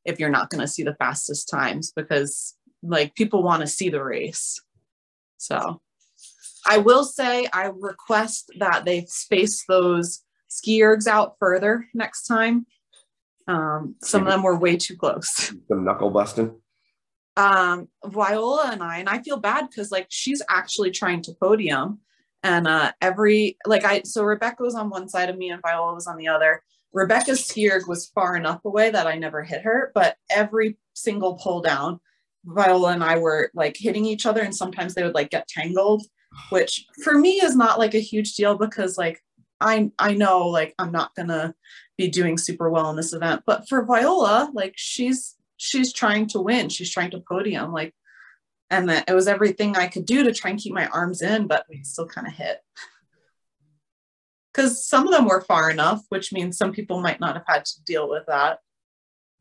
if 0.10 0.20
you're 0.20 0.30
not 0.30 0.50
going 0.50 0.62
to 0.62 0.68
see 0.68 0.84
the 0.84 0.96
fastest 0.96 1.50
times 1.50 1.92
because 1.96 2.56
like 2.82 3.16
people 3.16 3.44
want 3.44 3.62
to 3.62 3.68
see 3.68 3.90
the 3.90 4.04
race. 4.04 4.62
So 5.38 5.82
I 6.68 6.78
will 6.80 7.04
say 7.04 7.48
I 7.54 7.72
request 7.74 8.52
that 8.60 8.86
they 8.86 9.06
space 9.06 9.64
those 9.68 10.24
ski 10.48 10.82
ergs 10.82 11.08
out 11.08 11.36
further 11.40 11.88
next 11.94 12.28
time. 12.28 12.66
Um, 13.48 13.96
some 14.04 14.24
of 14.24 14.28
them 14.28 14.44
were 14.44 14.58
way 14.58 14.78
too 14.78 14.96
close. 14.96 15.54
The 15.70 15.76
knuckle 15.76 16.10
busting. 16.10 16.56
Um, 17.38 17.88
Viola 18.06 18.70
and 18.72 18.84
I, 18.84 18.98
and 18.98 19.08
I 19.08 19.22
feel 19.22 19.38
bad 19.38 19.70
because 19.70 19.92
like 19.92 20.08
she's 20.10 20.42
actually 20.50 20.92
trying 20.92 21.22
to 21.24 21.34
podium, 21.42 22.00
and 22.44 22.68
uh, 22.68 22.92
every 23.02 23.58
like 23.66 23.86
I 23.86 24.02
so 24.04 24.24
Rebecca 24.24 24.62
was 24.62 24.76
on 24.76 24.90
one 24.90 25.08
side 25.08 25.30
of 25.30 25.38
me 25.38 25.50
and 25.50 25.62
Viola 25.62 25.94
was 25.94 26.06
on 26.06 26.18
the 26.18 26.28
other, 26.28 26.62
Rebecca's 26.94 27.46
ski 27.46 27.72
erg 27.72 27.88
was 27.88 28.08
far 28.08 28.36
enough 28.36 28.64
away 28.66 28.90
that 28.90 29.08
I 29.08 29.18
never 29.18 29.44
hit 29.44 29.62
her, 29.62 29.92
but 29.94 30.18
every 30.30 30.78
single 30.94 31.36
pull 31.36 31.62
down, 31.62 32.00
Viola 32.46 32.94
and 32.94 33.04
I 33.04 33.18
were 33.18 33.52
like 33.54 33.78
hitting 33.78 34.06
each 34.06 34.26
other, 34.26 34.42
and 34.42 34.56
sometimes 34.56 34.96
they 34.96 35.04
would 35.04 35.16
like 35.16 35.30
get 35.30 35.48
tangled, 35.48 36.04
which 36.50 36.86
for 37.04 37.18
me 37.18 37.34
is 37.42 37.56
not 37.56 37.80
like 37.80 37.94
a 37.94 38.00
huge 38.00 38.34
deal 38.36 38.58
because 38.58 38.98
like 38.98 39.22
I 39.62 39.92
I 40.00 40.14
know 40.14 40.48
like 40.48 40.74
I'm 40.80 40.92
not 40.92 41.14
gonna 41.16 41.54
be 41.98 42.08
doing 42.08 42.38
super 42.38 42.70
well 42.70 42.90
in 42.90 42.96
this 42.96 43.14
event, 43.14 43.44
but 43.46 43.68
for 43.68 43.86
Viola, 43.86 44.50
like 44.54 44.74
she's 44.76 45.36
she's 45.58 45.94
trying 45.94 46.28
to 46.28 46.42
win, 46.42 46.70
she's 46.70 46.92
trying 46.92 47.12
to 47.12 47.22
podium, 47.30 47.72
like, 47.72 47.94
and 48.70 48.90
that 48.90 49.10
it 49.10 49.14
was 49.14 49.28
everything 49.28 49.76
I 49.76 49.88
could 49.88 50.06
do 50.06 50.24
to 50.24 50.34
try 50.34 50.52
and 50.52 50.60
keep 50.60 50.74
my 50.74 50.88
arms 50.88 51.22
in, 51.22 51.48
but 51.48 51.66
we 51.70 51.84
still 51.84 52.08
kind 52.08 52.28
of 52.28 52.34
hit 52.34 52.60
because 54.60 54.86
some 54.86 55.08
of 55.08 55.14
them 55.14 55.26
were 55.26 55.40
far 55.42 55.70
enough, 55.70 56.04
which 56.10 56.34
means 56.34 56.58
some 56.58 56.74
people 56.74 57.00
might 57.00 57.22
not 57.22 57.36
have 57.36 57.46
had 57.48 57.64
to 57.64 57.84
deal 57.86 58.10
with 58.10 58.26
that. 58.28 58.60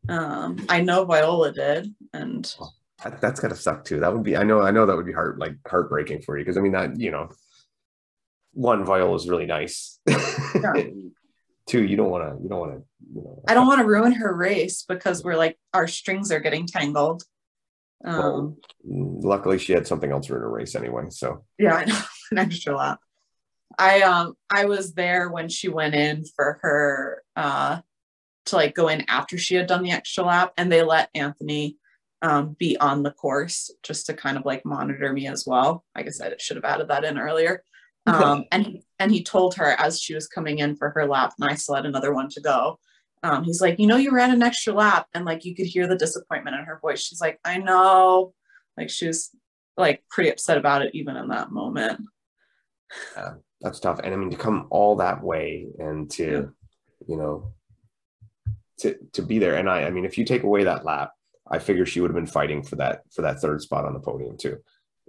Um, 0.08 0.64
I 0.68 0.80
know 0.80 1.04
Viola 1.04 1.52
did, 1.52 1.92
and 2.12 2.54
that, 3.02 3.20
that's 3.20 3.40
gotta 3.40 3.56
suck 3.56 3.84
too. 3.84 3.98
That 3.98 4.14
would 4.14 4.22
be 4.22 4.36
I 4.36 4.44
know 4.44 4.60
I 4.60 4.70
know 4.70 4.86
that 4.86 4.96
would 4.96 5.06
be 5.06 5.12
heart 5.12 5.38
like 5.38 5.56
heartbreaking 5.66 6.22
for 6.22 6.38
you 6.38 6.44
because 6.44 6.56
I 6.56 6.60
mean 6.60 6.72
that 6.72 7.00
you 7.00 7.10
know, 7.10 7.30
one 8.52 8.84
Viola 8.84 9.16
is 9.16 9.28
really 9.28 9.46
nice. 9.46 9.98
Yeah. 10.06 10.72
Two, 11.66 11.84
you 11.84 11.96
don't 11.96 12.10
want 12.10 12.24
to 12.24 12.42
you 12.42 12.48
don't 12.48 12.60
want 12.60 12.72
to 12.72 12.82
you 13.12 13.22
know. 13.22 13.42
I 13.46 13.54
don't 13.54 13.66
want 13.66 13.80
to 13.80 13.86
ruin 13.86 14.12
her 14.12 14.34
race 14.34 14.84
because 14.88 15.24
we're 15.24 15.36
like 15.36 15.58
our 15.74 15.88
strings 15.88 16.30
are 16.30 16.40
getting 16.40 16.66
tangled. 16.66 17.24
Um, 18.04 18.14
well, 18.22 18.56
luckily, 18.84 19.58
she 19.58 19.72
had 19.72 19.86
something 19.86 20.12
else 20.12 20.30
in 20.30 20.36
her 20.36 20.48
race 20.48 20.76
anyway. 20.76 21.06
So 21.10 21.44
yeah, 21.58 21.74
I 21.74 21.84
know 21.84 22.00
an 22.30 22.38
extra 22.38 22.76
lap. 22.76 23.00
I 23.76 24.02
um 24.02 24.34
I 24.50 24.64
was 24.64 24.94
there 24.94 25.28
when 25.28 25.48
she 25.48 25.68
went 25.68 25.94
in 25.94 26.24
for 26.36 26.58
her 26.62 27.22
uh 27.36 27.80
to 28.46 28.56
like 28.56 28.74
go 28.74 28.88
in 28.88 29.04
after 29.08 29.36
she 29.36 29.56
had 29.56 29.66
done 29.66 29.82
the 29.82 29.90
extra 29.90 30.24
lap 30.24 30.52
and 30.56 30.72
they 30.72 30.82
let 30.82 31.10
Anthony 31.14 31.76
um 32.22 32.56
be 32.58 32.76
on 32.78 33.02
the 33.02 33.10
course 33.10 33.70
just 33.82 34.06
to 34.06 34.14
kind 34.14 34.38
of 34.38 34.46
like 34.46 34.64
monitor 34.64 35.12
me 35.12 35.26
as 35.26 35.44
well. 35.46 35.84
Like 35.94 36.06
I 36.06 36.10
said, 36.10 36.32
it 36.32 36.40
should 36.40 36.56
have 36.56 36.64
added 36.64 36.88
that 36.88 37.04
in 37.04 37.18
earlier. 37.18 37.62
Um 38.06 38.44
and 38.50 38.78
and 38.98 39.12
he 39.12 39.22
told 39.22 39.54
her 39.56 39.72
as 39.78 40.00
she 40.00 40.14
was 40.14 40.26
coming 40.26 40.60
in 40.60 40.76
for 40.76 40.90
her 40.90 41.06
lap 41.06 41.34
and 41.38 41.50
I 41.50 41.54
still 41.54 41.74
had 41.74 41.86
another 41.86 42.14
one 42.14 42.30
to 42.30 42.40
go. 42.40 42.78
Um, 43.24 43.42
he's 43.42 43.60
like, 43.60 43.80
you 43.80 43.88
know, 43.88 43.96
you 43.96 44.12
ran 44.12 44.30
an 44.30 44.44
extra 44.44 44.72
lap, 44.72 45.08
and 45.12 45.24
like 45.24 45.44
you 45.44 45.52
could 45.52 45.66
hear 45.66 45.88
the 45.88 45.96
disappointment 45.96 46.54
in 46.54 46.64
her 46.64 46.78
voice. 46.80 47.00
She's 47.00 47.20
like, 47.20 47.40
I 47.44 47.58
know, 47.58 48.32
like 48.76 48.90
she 48.90 49.08
was 49.08 49.30
like 49.76 50.04
pretty 50.08 50.30
upset 50.30 50.56
about 50.56 50.82
it 50.82 50.94
even 50.94 51.16
in 51.16 51.26
that 51.26 51.50
moment. 51.50 52.00
Yeah 53.16 53.34
that's 53.60 53.80
tough. 53.80 54.00
And 54.02 54.14
I 54.14 54.16
mean, 54.16 54.30
to 54.30 54.36
come 54.36 54.66
all 54.70 54.96
that 54.96 55.22
way 55.22 55.66
and 55.78 56.10
to, 56.12 56.52
you 57.06 57.16
know, 57.16 57.52
to 58.78 58.96
to 59.12 59.22
be 59.22 59.38
there. 59.38 59.56
And 59.56 59.68
I, 59.68 59.84
I 59.84 59.90
mean, 59.90 60.04
if 60.04 60.18
you 60.18 60.24
take 60.24 60.42
away 60.42 60.64
that 60.64 60.84
lap, 60.84 61.12
I 61.50 61.58
figure 61.58 61.86
she 61.86 62.00
would 62.00 62.10
have 62.10 62.16
been 62.16 62.26
fighting 62.26 62.62
for 62.62 62.76
that 62.76 63.02
for 63.12 63.22
that 63.22 63.40
third 63.40 63.60
spot 63.62 63.84
on 63.84 63.94
the 63.94 64.00
podium 64.00 64.36
too. 64.36 64.58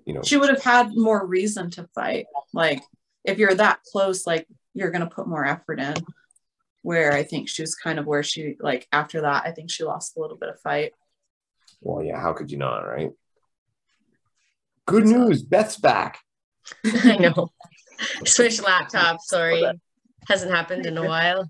You 0.06 0.16
know, 0.16 0.22
she 0.24 0.38
would 0.38 0.50
have 0.50 0.64
had 0.64 0.96
more 0.96 1.26
reason 1.26 1.70
to 1.72 1.88
fight. 1.94 2.26
Like 2.54 2.82
if 3.24 3.38
you're 3.38 3.54
that 3.56 3.84
close, 3.92 4.26
like 4.26 4.48
you're 4.74 4.92
gonna 4.92 5.10
put 5.10 5.28
more 5.28 5.46
effort 5.46 5.80
in. 5.80 5.96
Where 6.82 7.12
I 7.12 7.24
think 7.24 7.50
she 7.50 7.62
was 7.62 7.76
kind 7.76 8.00
of 8.00 8.06
where 8.06 8.24
she 8.24 8.56
like 8.60 8.88
after 8.94 9.22
that, 9.22 9.46
I 9.46 9.52
think 9.52 9.70
she 9.70 9.84
lost 9.84 10.16
a 10.16 10.22
little 10.22 10.38
bit 10.38 10.50
of 10.50 10.62
fight. 10.62 10.94
Well, 11.82 12.04
yeah, 12.04 12.20
how 12.20 12.32
could 12.32 12.52
you 12.52 12.58
not, 12.58 12.80
right? 12.80 13.12
Good 14.86 15.06
news, 15.06 15.44
Beth's 15.44 15.78
back. 15.78 16.20
I 16.86 17.18
know. 17.18 17.52
Switch 18.26 18.62
laptop, 18.62 19.22
sorry. 19.22 19.64
Hasn't 20.28 20.52
happened 20.52 20.86
in 20.86 20.98
a 20.98 21.06
while. 21.06 21.50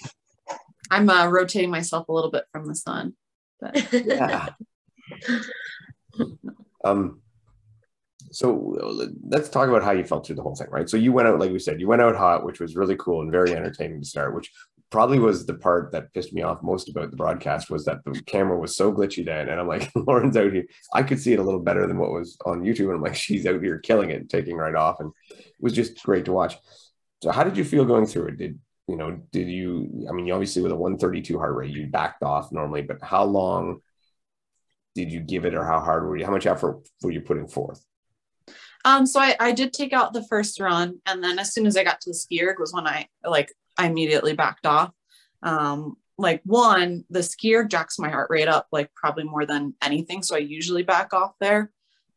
I'm 0.90 1.08
uh, 1.08 1.28
rotating 1.28 1.70
myself 1.70 2.08
a 2.08 2.12
little 2.12 2.30
bit 2.30 2.44
from 2.52 2.66
the 2.66 2.74
sun. 2.74 3.14
But. 3.60 3.92
Yeah. 3.92 4.48
um 6.84 7.22
so 8.32 9.04
let's 9.22 9.50
talk 9.50 9.68
about 9.68 9.84
how 9.84 9.92
you 9.92 10.04
felt 10.04 10.26
through 10.26 10.36
the 10.36 10.42
whole 10.42 10.54
thing, 10.54 10.68
right? 10.70 10.88
So 10.88 10.96
you 10.96 11.12
went 11.12 11.28
out, 11.28 11.38
like 11.38 11.52
we 11.52 11.58
said, 11.58 11.80
you 11.80 11.86
went 11.86 12.00
out 12.00 12.16
hot, 12.16 12.46
which 12.46 12.60
was 12.60 12.76
really 12.76 12.96
cool 12.96 13.20
and 13.20 13.30
very 13.30 13.54
entertaining 13.54 14.00
to 14.00 14.06
start, 14.06 14.34
which 14.34 14.50
probably 14.92 15.18
was 15.18 15.46
the 15.46 15.54
part 15.54 15.90
that 15.90 16.12
pissed 16.12 16.34
me 16.34 16.42
off 16.42 16.62
most 16.62 16.88
about 16.88 17.10
the 17.10 17.16
broadcast 17.16 17.70
was 17.70 17.86
that 17.86 18.04
the 18.04 18.20
camera 18.26 18.58
was 18.58 18.76
so 18.76 18.92
glitchy 18.92 19.24
then. 19.24 19.48
And 19.48 19.58
I'm 19.58 19.66
like, 19.66 19.90
Lauren's 19.96 20.36
out 20.36 20.52
here. 20.52 20.66
I 20.92 21.02
could 21.02 21.18
see 21.18 21.32
it 21.32 21.38
a 21.38 21.42
little 21.42 21.60
better 21.60 21.86
than 21.86 21.98
what 21.98 22.12
was 22.12 22.36
on 22.44 22.62
YouTube. 22.62 22.86
And 22.86 22.96
I'm 22.96 23.02
like, 23.02 23.16
she's 23.16 23.46
out 23.46 23.62
here 23.62 23.78
killing 23.78 24.10
it, 24.10 24.28
taking 24.28 24.56
right 24.56 24.74
off. 24.74 25.00
And 25.00 25.10
it 25.30 25.54
was 25.58 25.72
just 25.72 26.02
great 26.02 26.26
to 26.26 26.32
watch. 26.32 26.56
So 27.22 27.32
how 27.32 27.42
did 27.42 27.56
you 27.56 27.64
feel 27.64 27.86
going 27.86 28.06
through 28.06 28.28
it? 28.28 28.36
Did 28.36 28.58
you 28.86 28.96
know, 28.96 29.18
did 29.32 29.48
you 29.48 30.06
I 30.08 30.12
mean 30.12 30.26
you 30.26 30.34
obviously 30.34 30.60
with 30.60 30.72
a 30.72 30.76
132 30.76 31.38
heart 31.38 31.56
rate, 31.56 31.74
you 31.74 31.86
backed 31.86 32.22
off 32.22 32.52
normally, 32.52 32.82
but 32.82 32.98
how 33.02 33.24
long 33.24 33.80
did 34.94 35.10
you 35.10 35.20
give 35.20 35.46
it 35.46 35.54
or 35.54 35.64
how 35.64 35.80
hard 35.80 36.04
were 36.04 36.16
you? 36.16 36.26
How 36.26 36.32
much 36.32 36.46
effort 36.46 36.86
were 37.02 37.10
you 37.10 37.22
putting 37.22 37.48
forth? 37.48 37.82
Um, 38.84 39.06
so 39.06 39.20
I, 39.20 39.36
I 39.38 39.52
did 39.52 39.72
take 39.72 39.92
out 39.92 40.12
the 40.12 40.24
first 40.24 40.60
run, 40.60 41.00
and 41.06 41.22
then 41.22 41.38
as 41.38 41.52
soon 41.52 41.66
as 41.66 41.76
I 41.76 41.84
got 41.84 42.00
to 42.02 42.10
the 42.10 42.14
ski 42.14 42.42
erg 42.42 42.58
was 42.58 42.72
when 42.72 42.86
I 42.86 43.08
like 43.24 43.52
I 43.78 43.86
immediately 43.86 44.34
backed 44.34 44.66
off. 44.66 44.92
Um, 45.42 45.96
like 46.18 46.40
one, 46.44 47.04
the 47.10 47.22
ski 47.22 47.54
erg 47.54 47.70
jacks 47.70 47.98
my 47.98 48.08
heart 48.08 48.28
rate 48.30 48.48
up 48.48 48.68
like 48.72 48.92
probably 48.94 49.24
more 49.24 49.46
than 49.46 49.74
anything, 49.82 50.22
so 50.22 50.36
I 50.36 50.40
usually 50.40 50.82
back 50.82 51.14
off 51.14 51.32
there. 51.40 51.70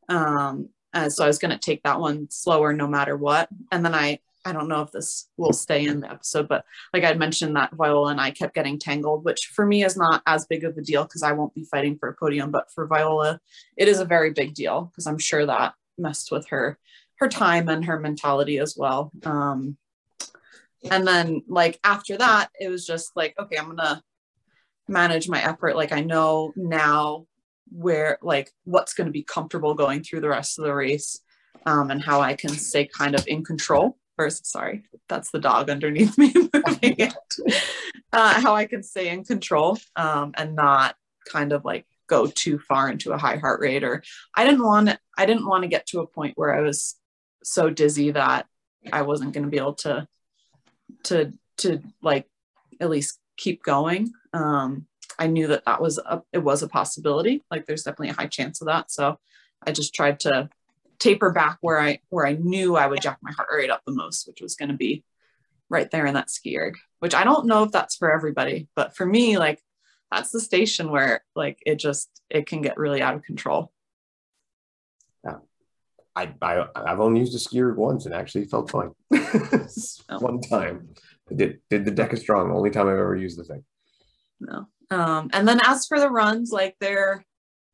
Um, 0.10 0.70
so 1.10 1.24
I 1.24 1.28
was 1.28 1.40
gonna 1.40 1.58
take 1.58 1.84
that 1.84 2.00
one 2.00 2.28
slower 2.30 2.74
no 2.74 2.88
matter 2.88 3.18
what. 3.18 3.50
And 3.72 3.84
then 3.84 3.94
I 3.94 4.20
I 4.46 4.54
don't 4.54 4.68
know 4.68 4.82
if 4.82 4.92
this 4.92 5.28
will 5.38 5.54
stay 5.54 5.86
in 5.86 6.02
the 6.02 6.12
episode, 6.12 6.48
but 6.48 6.66
like 6.94 7.04
I 7.04 7.14
mentioned 7.14 7.56
that 7.56 7.74
Viola 7.74 8.12
and 8.12 8.22
I 8.22 8.30
kept 8.30 8.54
getting 8.54 8.78
tangled, 8.78 9.26
which 9.26 9.48
for 9.48 9.66
me 9.66 9.84
is 9.84 9.98
not 9.98 10.22
as 10.28 10.46
big 10.46 10.64
of 10.64 10.78
a 10.78 10.82
deal 10.82 11.04
because 11.04 11.24
I 11.24 11.32
won't 11.32 11.56
be 11.56 11.66
fighting 11.66 11.98
for 11.98 12.10
a 12.10 12.16
podium, 12.16 12.52
but 12.52 12.72
for 12.72 12.86
Viola, 12.86 13.40
it 13.76 13.88
is 13.88 14.00
a 14.00 14.06
very 14.06 14.32
big 14.32 14.54
deal 14.54 14.92
because 14.92 15.08
I'm 15.08 15.18
sure 15.18 15.48
that 15.48 15.74
messed 15.98 16.32
with 16.32 16.48
her 16.50 16.78
her 17.20 17.30
time 17.30 17.70
and 17.70 17.86
her 17.86 18.00
mentality 18.00 18.60
as 18.60 18.76
well. 18.78 19.12
Um 19.24 19.78
and 20.92 21.08
then 21.08 21.42
like 21.48 21.80
after 21.84 22.18
that 22.18 22.50
it 22.60 22.70
was 22.70 22.86
just 22.86 23.16
like 23.16 23.34
okay 23.40 23.58
i'm 23.58 23.76
gonna 23.76 24.02
manage 24.88 25.28
my 25.28 25.42
effort. 25.44 25.76
Like 25.76 25.92
i 25.92 26.02
know 26.02 26.54
now 26.56 27.26
where 27.72 28.20
like 28.22 28.52
what's 28.64 28.94
going 28.94 29.08
to 29.08 29.12
be 29.12 29.24
comfortable 29.24 29.74
going 29.74 30.04
through 30.04 30.22
the 30.22 30.30
rest 30.30 30.60
of 30.60 30.66
the 30.66 30.74
race 30.74 31.20
um, 31.66 31.90
and 31.90 32.02
how 32.02 32.22
i 32.22 32.36
can 32.36 32.52
stay 32.52 32.86
kind 32.86 33.16
of 33.16 33.28
in 33.28 33.44
control. 33.44 33.98
First 34.18 34.46
sorry 34.46 34.84
that's 35.10 35.32
the 35.32 35.40
dog 35.40 35.70
underneath 35.70 36.18
me 36.18 36.34
uh, 38.14 38.42
how 38.42 38.56
i 38.56 38.66
can 38.66 38.82
stay 38.82 39.10
in 39.10 39.26
control 39.26 39.78
um, 39.98 40.34
and 40.38 40.56
not 40.56 40.96
kind 41.30 41.52
of 41.52 41.66
like 41.66 41.86
go 42.08 42.28
too 42.28 42.60
far 42.60 42.90
into 42.90 43.12
a 43.12 43.18
high 43.18 43.38
heart 43.38 43.60
rate 43.60 43.84
or 43.84 44.04
I 44.36 44.46
didn't 44.46 44.64
want 44.64 44.90
to, 44.90 45.00
I 45.18 45.26
didn't 45.26 45.48
want 45.48 45.64
to 45.64 45.70
get 45.70 45.88
to 45.88 46.02
a 46.02 46.08
point 46.08 46.38
where 46.38 46.54
I 46.54 46.62
was 46.62 46.96
so 47.44 47.70
dizzy 47.70 48.12
that 48.12 48.48
I 48.92 49.04
wasn't 49.04 49.34
going 49.34 49.44
to 49.44 49.50
be 49.50 49.58
able 49.58 49.76
to 49.76 50.08
to 51.04 51.34
to 51.58 51.82
like 52.02 52.28
at 52.80 52.90
least 52.90 53.20
keep 53.38 53.64
going. 53.64 54.12
Um, 54.34 54.88
I 55.18 55.28
knew 55.28 55.48
that 55.48 55.66
that 55.66 55.82
was 55.82 55.98
a, 55.98 56.22
it 56.34 56.40
was 56.40 56.62
a 56.62 56.68
possibility. 56.68 57.44
Like 57.50 57.66
there's 57.66 57.84
definitely 57.84 58.10
a 58.10 58.14
high 58.14 58.28
chance 58.28 58.62
of 58.62 58.68
that. 58.68 58.92
So 58.92 59.18
I 59.66 59.72
just 59.72 59.94
tried 59.94 60.20
to 60.22 60.50
taper 61.00 61.32
back 61.32 61.58
where 61.62 61.80
I 61.80 62.00
where 62.10 62.26
I 62.26 62.34
knew 62.34 62.76
I 62.76 62.88
would 62.88 63.02
jack 63.02 63.20
my 63.22 63.32
heart 63.32 63.50
rate 63.52 63.70
up 63.70 63.82
the 63.86 63.94
most, 63.94 64.28
which 64.28 64.42
was 64.42 64.56
going 64.56 64.70
to 64.70 64.76
be 64.76 65.04
right 65.70 65.90
there 65.90 66.06
in 66.06 66.14
that 66.16 66.30
ski 66.30 66.58
erg. 66.58 66.78
Which 67.00 67.16
I 67.16 67.24
don't 67.24 67.46
know 67.46 67.64
if 67.64 67.72
that's 67.72 67.96
for 67.96 68.12
everybody, 68.12 68.68
but 68.76 68.96
for 68.96 69.06
me, 69.06 69.38
like 69.38 69.62
that's 70.12 70.32
the 70.32 70.40
station 70.40 70.92
where 70.92 71.24
like 71.36 71.60
it 71.66 71.76
just 71.76 72.10
it 72.30 72.48
can 72.48 72.62
get 72.62 72.78
really 72.78 73.02
out 73.02 73.16
of 73.16 73.24
control. 73.24 73.72
Yeah. 75.24 75.38
I, 76.16 76.34
I 76.42 76.66
I've 76.76 77.00
only 77.00 77.20
used 77.20 77.36
a 77.36 77.40
ski 77.40 77.62
erg 77.62 77.78
once 77.78 78.06
and 78.06 78.14
actually 78.14 78.46
felt 78.46 78.70
fine. 78.70 78.92
oh. 79.14 80.20
One 80.20 80.42
time. 80.42 80.90
I 81.30 81.34
did 81.36 81.60
did 81.70 81.86
the 81.86 81.92
DEKA 81.92 82.20
Strong, 82.20 82.52
only 82.52 82.70
time 82.70 82.88
I've 82.88 82.94
ever 82.94 83.16
used 83.16 83.40
the 83.40 83.44
thing. 83.44 83.64
No. 84.40 84.68
Um, 84.92 85.30
and 85.34 85.48
then 85.48 85.60
as 85.66 85.88
for 85.88 86.00
the 86.00 86.10
runs, 86.10 86.52
like 86.52 86.76
they're 86.80 87.26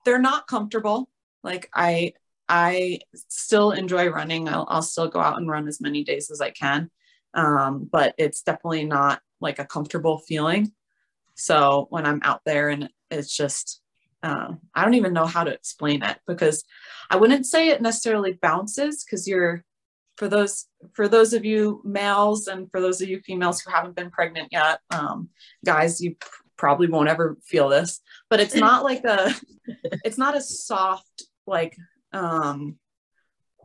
they're 0.05 0.19
not 0.19 0.47
comfortable. 0.47 1.09
Like 1.43 1.69
I 1.73 2.13
I 2.47 2.99
still 3.13 3.71
enjoy 3.71 4.09
running. 4.09 4.49
I'll, 4.49 4.65
I'll 4.69 4.81
still 4.81 5.07
go 5.07 5.19
out 5.19 5.37
and 5.37 5.49
run 5.49 5.67
as 5.67 5.81
many 5.81 6.03
days 6.03 6.29
as 6.31 6.41
I 6.41 6.51
can. 6.51 6.89
Um, 7.33 7.87
but 7.89 8.13
it's 8.17 8.41
definitely 8.41 8.85
not 8.85 9.21
like 9.39 9.59
a 9.59 9.65
comfortable 9.65 10.19
feeling. 10.19 10.73
So 11.41 11.87
when 11.89 12.05
I'm 12.05 12.21
out 12.23 12.41
there 12.45 12.69
and 12.69 12.87
it's 13.09 13.35
just, 13.35 13.81
uh, 14.21 14.49
I 14.75 14.83
don't 14.83 14.93
even 14.93 15.11
know 15.11 15.25
how 15.25 15.43
to 15.43 15.51
explain 15.51 16.03
it 16.03 16.17
because 16.27 16.63
I 17.09 17.15
wouldn't 17.15 17.47
say 17.47 17.69
it 17.69 17.81
necessarily 17.81 18.33
bounces 18.39 19.03
because 19.03 19.27
you're, 19.27 19.63
for 20.17 20.27
those 20.27 20.67
for 20.93 21.07
those 21.07 21.33
of 21.33 21.43
you 21.43 21.81
males 21.83 22.45
and 22.45 22.69
for 22.69 22.79
those 22.79 23.01
of 23.01 23.09
you 23.09 23.21
females 23.21 23.59
who 23.59 23.71
haven't 23.71 23.95
been 23.95 24.11
pregnant 24.11 24.49
yet, 24.51 24.81
um, 24.91 25.29
guys, 25.65 25.99
you 25.99 26.15
probably 26.57 26.87
won't 26.87 27.09
ever 27.09 27.37
feel 27.43 27.69
this, 27.69 28.01
but 28.29 28.39
it's 28.39 28.53
not 28.53 28.83
like 28.89 29.03
a, 29.03 29.33
it's 30.05 30.19
not 30.19 30.37
a 30.37 30.41
soft 30.41 31.23
like 31.47 31.75
um, 32.13 32.75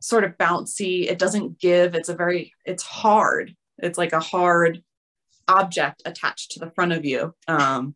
sort 0.01 0.25
of 0.25 0.39
bouncy. 0.39 1.11
It 1.11 1.19
doesn't 1.19 1.59
give. 1.59 1.95
It's 1.95 2.09
a 2.09 2.17
very, 2.17 2.55
it's 2.65 2.85
hard. 2.85 3.55
It's 3.77 3.99
like 3.99 4.15
a 4.15 4.21
hard 4.21 4.83
object 5.49 6.03
attached 6.05 6.53
to 6.53 6.61
the 6.61 6.71
front 6.71 6.93
of 6.93 7.05
you. 7.05 7.35
Um, 7.49 7.95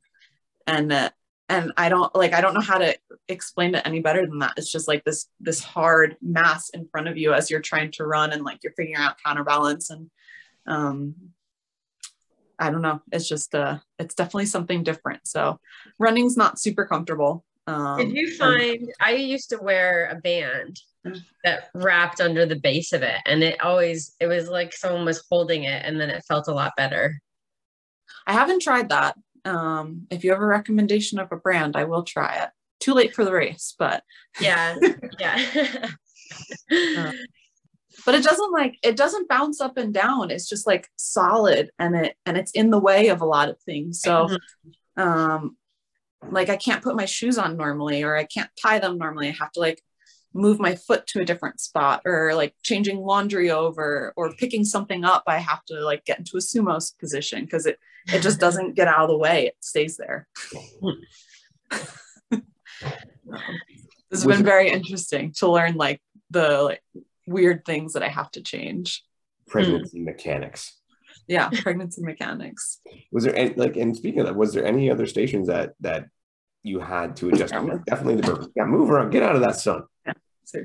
and 0.67 0.93
uh, 0.93 1.11
and 1.49 1.73
i 1.77 1.89
don't 1.89 2.15
like 2.15 2.33
i 2.33 2.41
don't 2.41 2.55
know 2.55 2.61
how 2.61 2.79
to 2.79 2.97
explain 3.29 3.75
it 3.75 3.87
any 3.87 4.01
better 4.01 4.27
than 4.27 4.39
that. 4.39 4.55
It's 4.57 4.71
just 4.71 4.89
like 4.89 5.05
this 5.05 5.27
this 5.41 5.63
hard 5.63 6.17
mass 6.21 6.71
in 6.71 6.89
front 6.89 7.09
of 7.09 7.17
you 7.17 7.33
as 7.33 7.51
you're 7.51 7.61
trying 7.61 7.91
to 7.93 8.07
run 8.07 8.33
and 8.33 8.45
like 8.45 8.61
you're 8.63 8.73
figuring 8.73 8.97
out 8.97 9.17
counterbalance 9.25 9.91
and 9.91 10.11
um 10.67 11.15
i 12.59 12.71
don't 12.71 12.83
know. 12.83 13.01
It's 13.13 13.29
just 13.29 13.55
uh 13.55 13.79
it's 13.99 14.15
definitely 14.15 14.47
something 14.47 14.83
different. 14.83 15.27
So 15.27 15.59
running's 15.99 16.37
not 16.37 16.61
super 16.61 16.87
comfortable. 16.87 17.45
Um, 17.67 17.99
did 17.99 18.13
you 18.13 18.37
find 18.37 18.81
and, 18.81 18.93
i 19.01 19.13
used 19.13 19.51
to 19.51 19.59
wear 19.59 20.09
a 20.11 20.17
band 20.17 20.81
that 21.45 21.71
wrapped 21.75 22.21
under 22.21 22.45
the 22.47 22.57
base 22.57 22.93
of 22.93 23.03
it 23.03 23.21
and 23.27 23.43
it 23.43 23.63
always 23.63 24.17
it 24.19 24.27
was 24.27 24.49
like 24.49 24.73
someone 24.73 25.05
was 25.05 25.25
holding 25.31 25.65
it 25.65 25.83
and 25.85 26.01
then 26.01 26.11
it 26.11 26.25
felt 26.27 26.49
a 26.49 26.55
lot 26.55 26.73
better 26.77 27.21
I 28.27 28.33
haven't 28.33 28.62
tried 28.62 28.88
that. 28.90 29.16
Um, 29.44 30.07
if 30.11 30.25
you 30.25 30.31
have 30.31 30.40
a 30.40 30.46
recommendation 30.46 31.18
of 31.18 31.33
a 31.33 31.37
brand, 31.37 31.77
I 31.77 31.85
will 31.85 32.03
try 32.03 32.35
it. 32.42 32.51
Too 32.81 32.94
late 32.94 33.14
for 33.14 33.25
the 33.25 33.33
race, 33.33 33.75
but 33.79 34.03
yeah, 34.40 34.77
yeah. 35.18 35.88
uh, 36.70 37.12
but 38.07 38.14
it 38.14 38.23
doesn't 38.23 38.53
like 38.53 38.79
it 38.83 38.96
doesn't 38.96 39.29
bounce 39.29 39.61
up 39.61 39.77
and 39.77 39.92
down. 39.92 40.31
It's 40.31 40.49
just 40.49 40.66
like 40.66 40.88
solid, 40.96 41.70
and 41.79 41.94
it 41.94 42.16
and 42.25 42.37
it's 42.37 42.53
in 42.53 42.70
the 42.70 42.79
way 42.79 43.09
of 43.09 43.20
a 43.20 43.27
lot 43.27 43.51
of 43.51 43.61
things. 43.61 44.01
So, 44.01 44.29
mm-hmm. 44.29 45.03
um, 45.03 45.57
like 46.31 46.49
I 46.49 46.57
can't 46.57 46.83
put 46.83 46.96
my 46.96 47.05
shoes 47.05 47.37
on 47.37 47.57
normally, 47.57 48.03
or 48.03 48.16
I 48.16 48.25
can't 48.25 48.51
tie 48.61 48.79
them 48.79 48.96
normally. 48.96 49.29
I 49.29 49.37
have 49.38 49.53
to 49.53 49.61
like 49.61 49.83
move 50.33 50.61
my 50.61 50.77
foot 50.77 51.07
to 51.09 51.20
a 51.20 51.25
different 51.25 51.61
spot 51.61 52.03
or 52.05 52.35
like 52.35 52.55
changing 52.62 52.99
laundry 52.99 53.51
over 53.51 54.12
or 54.16 54.33
picking 54.35 54.64
something 54.64 55.05
up 55.05 55.25
i 55.27 55.38
have 55.38 55.64
to 55.64 55.81
like 55.81 56.05
get 56.05 56.18
into 56.18 56.37
a 56.37 56.40
sumo 56.40 56.81
position 56.99 57.44
because 57.44 57.66
it 57.66 57.79
it 58.12 58.23
just 58.23 58.40
doesn't 58.40 58.75
get 58.75 58.88
out 58.88 59.05
of 59.05 59.09
the 59.09 59.16
way. 59.16 59.46
It 59.46 59.57
stays 59.61 59.96
there. 59.96 60.29
This 64.11 64.24
has 64.24 64.26
been 64.26 64.45
very 64.45 64.70
interesting 64.70 65.32
to 65.37 65.49
learn 65.49 65.74
like 65.74 66.01
the 66.30 66.62
like 66.62 66.82
weird 67.26 67.64
things 67.64 67.93
that 67.93 68.03
i 68.03 68.09
have 68.09 68.30
to 68.32 68.43
change. 68.43 69.05
Pregnancy 69.47 70.01
mm. 70.01 70.05
mechanics. 70.05 70.76
Yeah 71.28 71.49
pregnancy 71.62 72.03
mechanics. 72.03 72.80
Was 73.12 73.24
there 73.24 73.37
any 73.37 73.55
like 73.55 73.76
and 73.76 73.97
speaking 73.97 74.20
of 74.20 74.26
that 74.26 74.35
was 74.35 74.53
there 74.53 74.66
any 74.66 74.91
other 74.91 75.07
stations 75.07 75.47
that 75.47 75.74
that 75.80 76.07
you 76.64 76.80
had 76.80 77.16
to 77.16 77.28
adjust? 77.28 77.53
Definitely 77.53 78.16
the 78.16 78.22
burpees. 78.22 78.51
yeah 78.57 78.64
move 78.64 78.91
around. 78.91 79.11
Get 79.11 79.22
out 79.22 79.37
of 79.37 79.43
that 79.43 79.61
sun. 79.61 79.85
Yeah. 80.05 80.64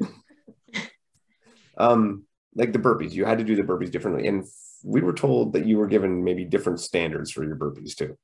um 1.78 2.26
like 2.56 2.74
the 2.74 2.80
burpees, 2.80 3.12
you 3.12 3.26
had 3.26 3.38
to 3.38 3.44
do 3.44 3.56
the 3.56 3.64
burpees 3.64 3.92
differently. 3.92 4.28
And 4.28 4.46
we 4.86 5.02
were 5.02 5.14
told 5.14 5.54
that 5.54 5.66
you 5.66 5.78
were 5.78 5.88
given 5.88 6.24
maybe 6.24 6.46
different 6.46 6.80
standards 6.80 7.32
for 7.32 7.44
your 7.44 7.56
burpees 7.56 7.96
too. 7.96 8.16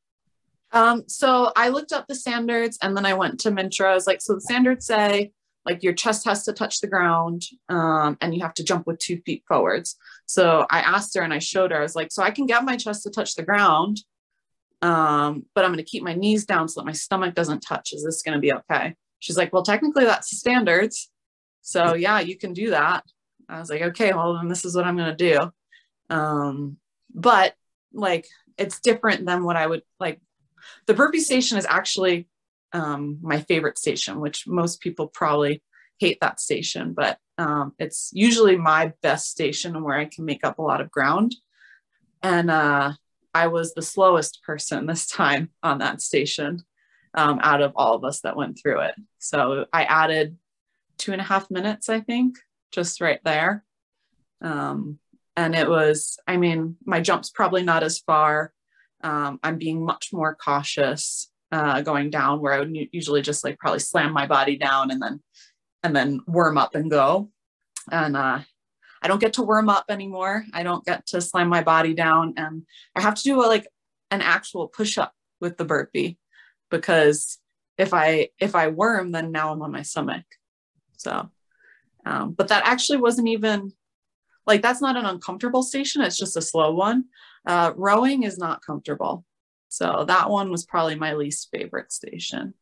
Um, 0.71 1.03
so 1.07 1.51
I 1.55 1.69
looked 1.69 1.91
up 1.91 2.07
the 2.07 2.15
standards 2.15 2.77
and 2.81 2.95
then 2.95 3.05
I 3.05 3.15
went 3.15 3.39
to 3.41 3.51
Mintra. 3.51 3.87
I 3.87 3.95
was 3.95 4.07
like, 4.07 4.21
so 4.21 4.35
the 4.35 4.41
standards 4.41 4.85
say 4.85 5.31
like 5.65 5.83
your 5.83 5.93
chest 5.93 6.25
has 6.25 6.43
to 6.45 6.53
touch 6.53 6.79
the 6.79 6.87
ground 6.87 7.43
um, 7.67 8.17
and 8.21 8.33
you 8.33 8.41
have 8.41 8.53
to 8.53 8.63
jump 8.63 8.87
with 8.87 8.99
two 8.99 9.21
feet 9.25 9.43
forwards. 9.47 9.97
So 10.27 10.65
I 10.69 10.79
asked 10.81 11.15
her 11.15 11.23
and 11.23 11.33
I 11.33 11.39
showed 11.39 11.71
her, 11.71 11.77
I 11.77 11.81
was 11.81 11.95
like, 11.95 12.11
so 12.11 12.23
I 12.23 12.31
can 12.31 12.45
get 12.45 12.63
my 12.63 12.77
chest 12.77 13.03
to 13.03 13.09
touch 13.09 13.35
the 13.35 13.43
ground, 13.43 13.99
um, 14.81 15.45
but 15.53 15.65
I'm 15.65 15.71
going 15.71 15.83
to 15.83 15.91
keep 15.91 16.03
my 16.03 16.15
knees 16.15 16.45
down 16.45 16.69
so 16.69 16.81
that 16.81 16.85
my 16.85 16.93
stomach 16.93 17.35
doesn't 17.35 17.61
touch. 17.61 17.91
Is 17.93 18.03
this 18.03 18.21
going 18.21 18.35
to 18.35 18.39
be 18.39 18.53
okay? 18.53 18.95
She's 19.19 19.37
like, 19.37 19.51
well, 19.51 19.63
technically 19.63 20.05
that's 20.05 20.29
the 20.29 20.37
standards. 20.37 21.09
So 21.61 21.95
yeah, 21.95 22.19
you 22.19 22.37
can 22.37 22.53
do 22.53 22.69
that. 22.71 23.03
I 23.49 23.59
was 23.59 23.69
like, 23.69 23.81
okay, 23.81 24.13
well, 24.13 24.35
then 24.35 24.47
this 24.47 24.63
is 24.63 24.75
what 24.75 24.85
I'm 24.85 24.97
going 24.97 25.15
to 25.15 25.15
do. 25.15 25.51
Um, 26.11 26.77
but 27.13 27.55
like, 27.93 28.27
it's 28.57 28.79
different 28.79 29.25
than 29.25 29.43
what 29.43 29.55
I 29.55 29.65
would 29.65 29.81
like. 29.99 30.21
The 30.85 30.93
burpee 30.93 31.19
station 31.19 31.57
is 31.57 31.65
actually 31.67 32.27
um, 32.73 33.17
my 33.21 33.39
favorite 33.39 33.77
station, 33.77 34.19
which 34.19 34.45
most 34.47 34.81
people 34.81 35.07
probably 35.07 35.63
hate 35.99 36.19
that 36.21 36.39
station, 36.39 36.93
but 36.93 37.17
um, 37.37 37.73
it's 37.79 38.11
usually 38.13 38.55
my 38.55 38.93
best 39.01 39.29
station 39.29 39.83
where 39.83 39.97
I 39.97 40.05
can 40.05 40.25
make 40.25 40.43
up 40.43 40.59
a 40.59 40.63
lot 40.63 40.81
of 40.81 40.91
ground. 40.91 41.35
And 42.21 42.51
uh, 42.51 42.93
I 43.33 43.47
was 43.47 43.73
the 43.73 43.81
slowest 43.81 44.41
person 44.43 44.85
this 44.87 45.07
time 45.07 45.49
on 45.63 45.79
that 45.79 46.01
station 46.01 46.63
um, 47.13 47.39
out 47.41 47.61
of 47.61 47.73
all 47.75 47.95
of 47.95 48.03
us 48.03 48.21
that 48.21 48.37
went 48.37 48.59
through 48.61 48.81
it. 48.81 48.95
So 49.19 49.65
I 49.73 49.83
added 49.83 50.37
two 50.97 51.11
and 51.11 51.21
a 51.21 51.25
half 51.25 51.49
minutes, 51.49 51.89
I 51.89 51.99
think, 51.99 52.37
just 52.71 53.01
right 53.01 53.19
there. 53.23 53.63
Um, 54.41 54.99
and 55.35 55.55
it 55.55 55.69
was, 55.69 56.17
I 56.27 56.37
mean, 56.37 56.77
my 56.85 57.01
jump's 57.01 57.29
probably 57.29 57.63
not 57.63 57.83
as 57.83 57.99
far. 57.99 58.53
Um, 59.03 59.39
I'm 59.43 59.57
being 59.57 59.83
much 59.83 60.09
more 60.11 60.35
cautious 60.35 61.31
uh, 61.51 61.81
going 61.81 62.09
down 62.09 62.41
where 62.41 62.53
I 62.53 62.59
would 62.59 62.75
usually 62.91 63.21
just 63.21 63.43
like 63.43 63.57
probably 63.57 63.79
slam 63.79 64.13
my 64.13 64.27
body 64.27 64.57
down 64.57 64.91
and 64.91 65.01
then 65.01 65.21
and 65.83 65.95
then 65.95 66.21
worm 66.27 66.57
up 66.57 66.75
and 66.75 66.91
go. 66.91 67.29
And 67.91 68.15
uh, 68.15 68.39
I 69.01 69.07
don't 69.07 69.21
get 69.21 69.33
to 69.33 69.43
worm 69.43 69.69
up 69.69 69.85
anymore. 69.89 70.45
I 70.53 70.63
don't 70.63 70.85
get 70.85 71.07
to 71.07 71.21
slam 71.21 71.49
my 71.49 71.63
body 71.63 71.93
down, 71.93 72.35
and 72.37 72.63
I 72.95 73.01
have 73.01 73.15
to 73.15 73.23
do 73.23 73.43
a, 73.43 73.47
like 73.47 73.67
an 74.11 74.21
actual 74.21 74.67
push 74.67 74.97
up 74.97 75.13
with 75.39 75.57
the 75.57 75.65
burpee 75.65 76.19
because 76.69 77.39
if 77.77 77.93
I 77.93 78.29
if 78.39 78.55
I 78.55 78.67
worm, 78.67 79.11
then 79.11 79.31
now 79.31 79.51
I'm 79.51 79.61
on 79.61 79.71
my 79.71 79.81
stomach. 79.81 80.25
So, 80.97 81.29
um, 82.05 82.33
but 82.33 82.49
that 82.49 82.63
actually 82.65 82.99
wasn't 82.99 83.29
even 83.29 83.73
like 84.51 84.61
that's 84.61 84.81
not 84.81 84.97
an 84.97 85.05
uncomfortable 85.05 85.63
station. 85.63 86.01
It's 86.01 86.17
just 86.17 86.35
a 86.35 86.41
slow 86.41 86.73
one. 86.73 87.05
Uh, 87.45 87.71
rowing 87.77 88.23
is 88.23 88.37
not 88.37 88.65
comfortable. 88.65 89.23
So 89.69 90.03
that 90.09 90.29
one 90.29 90.51
was 90.51 90.65
probably 90.65 90.95
my 90.95 91.13
least 91.13 91.47
favorite 91.53 91.93
station, 91.93 92.53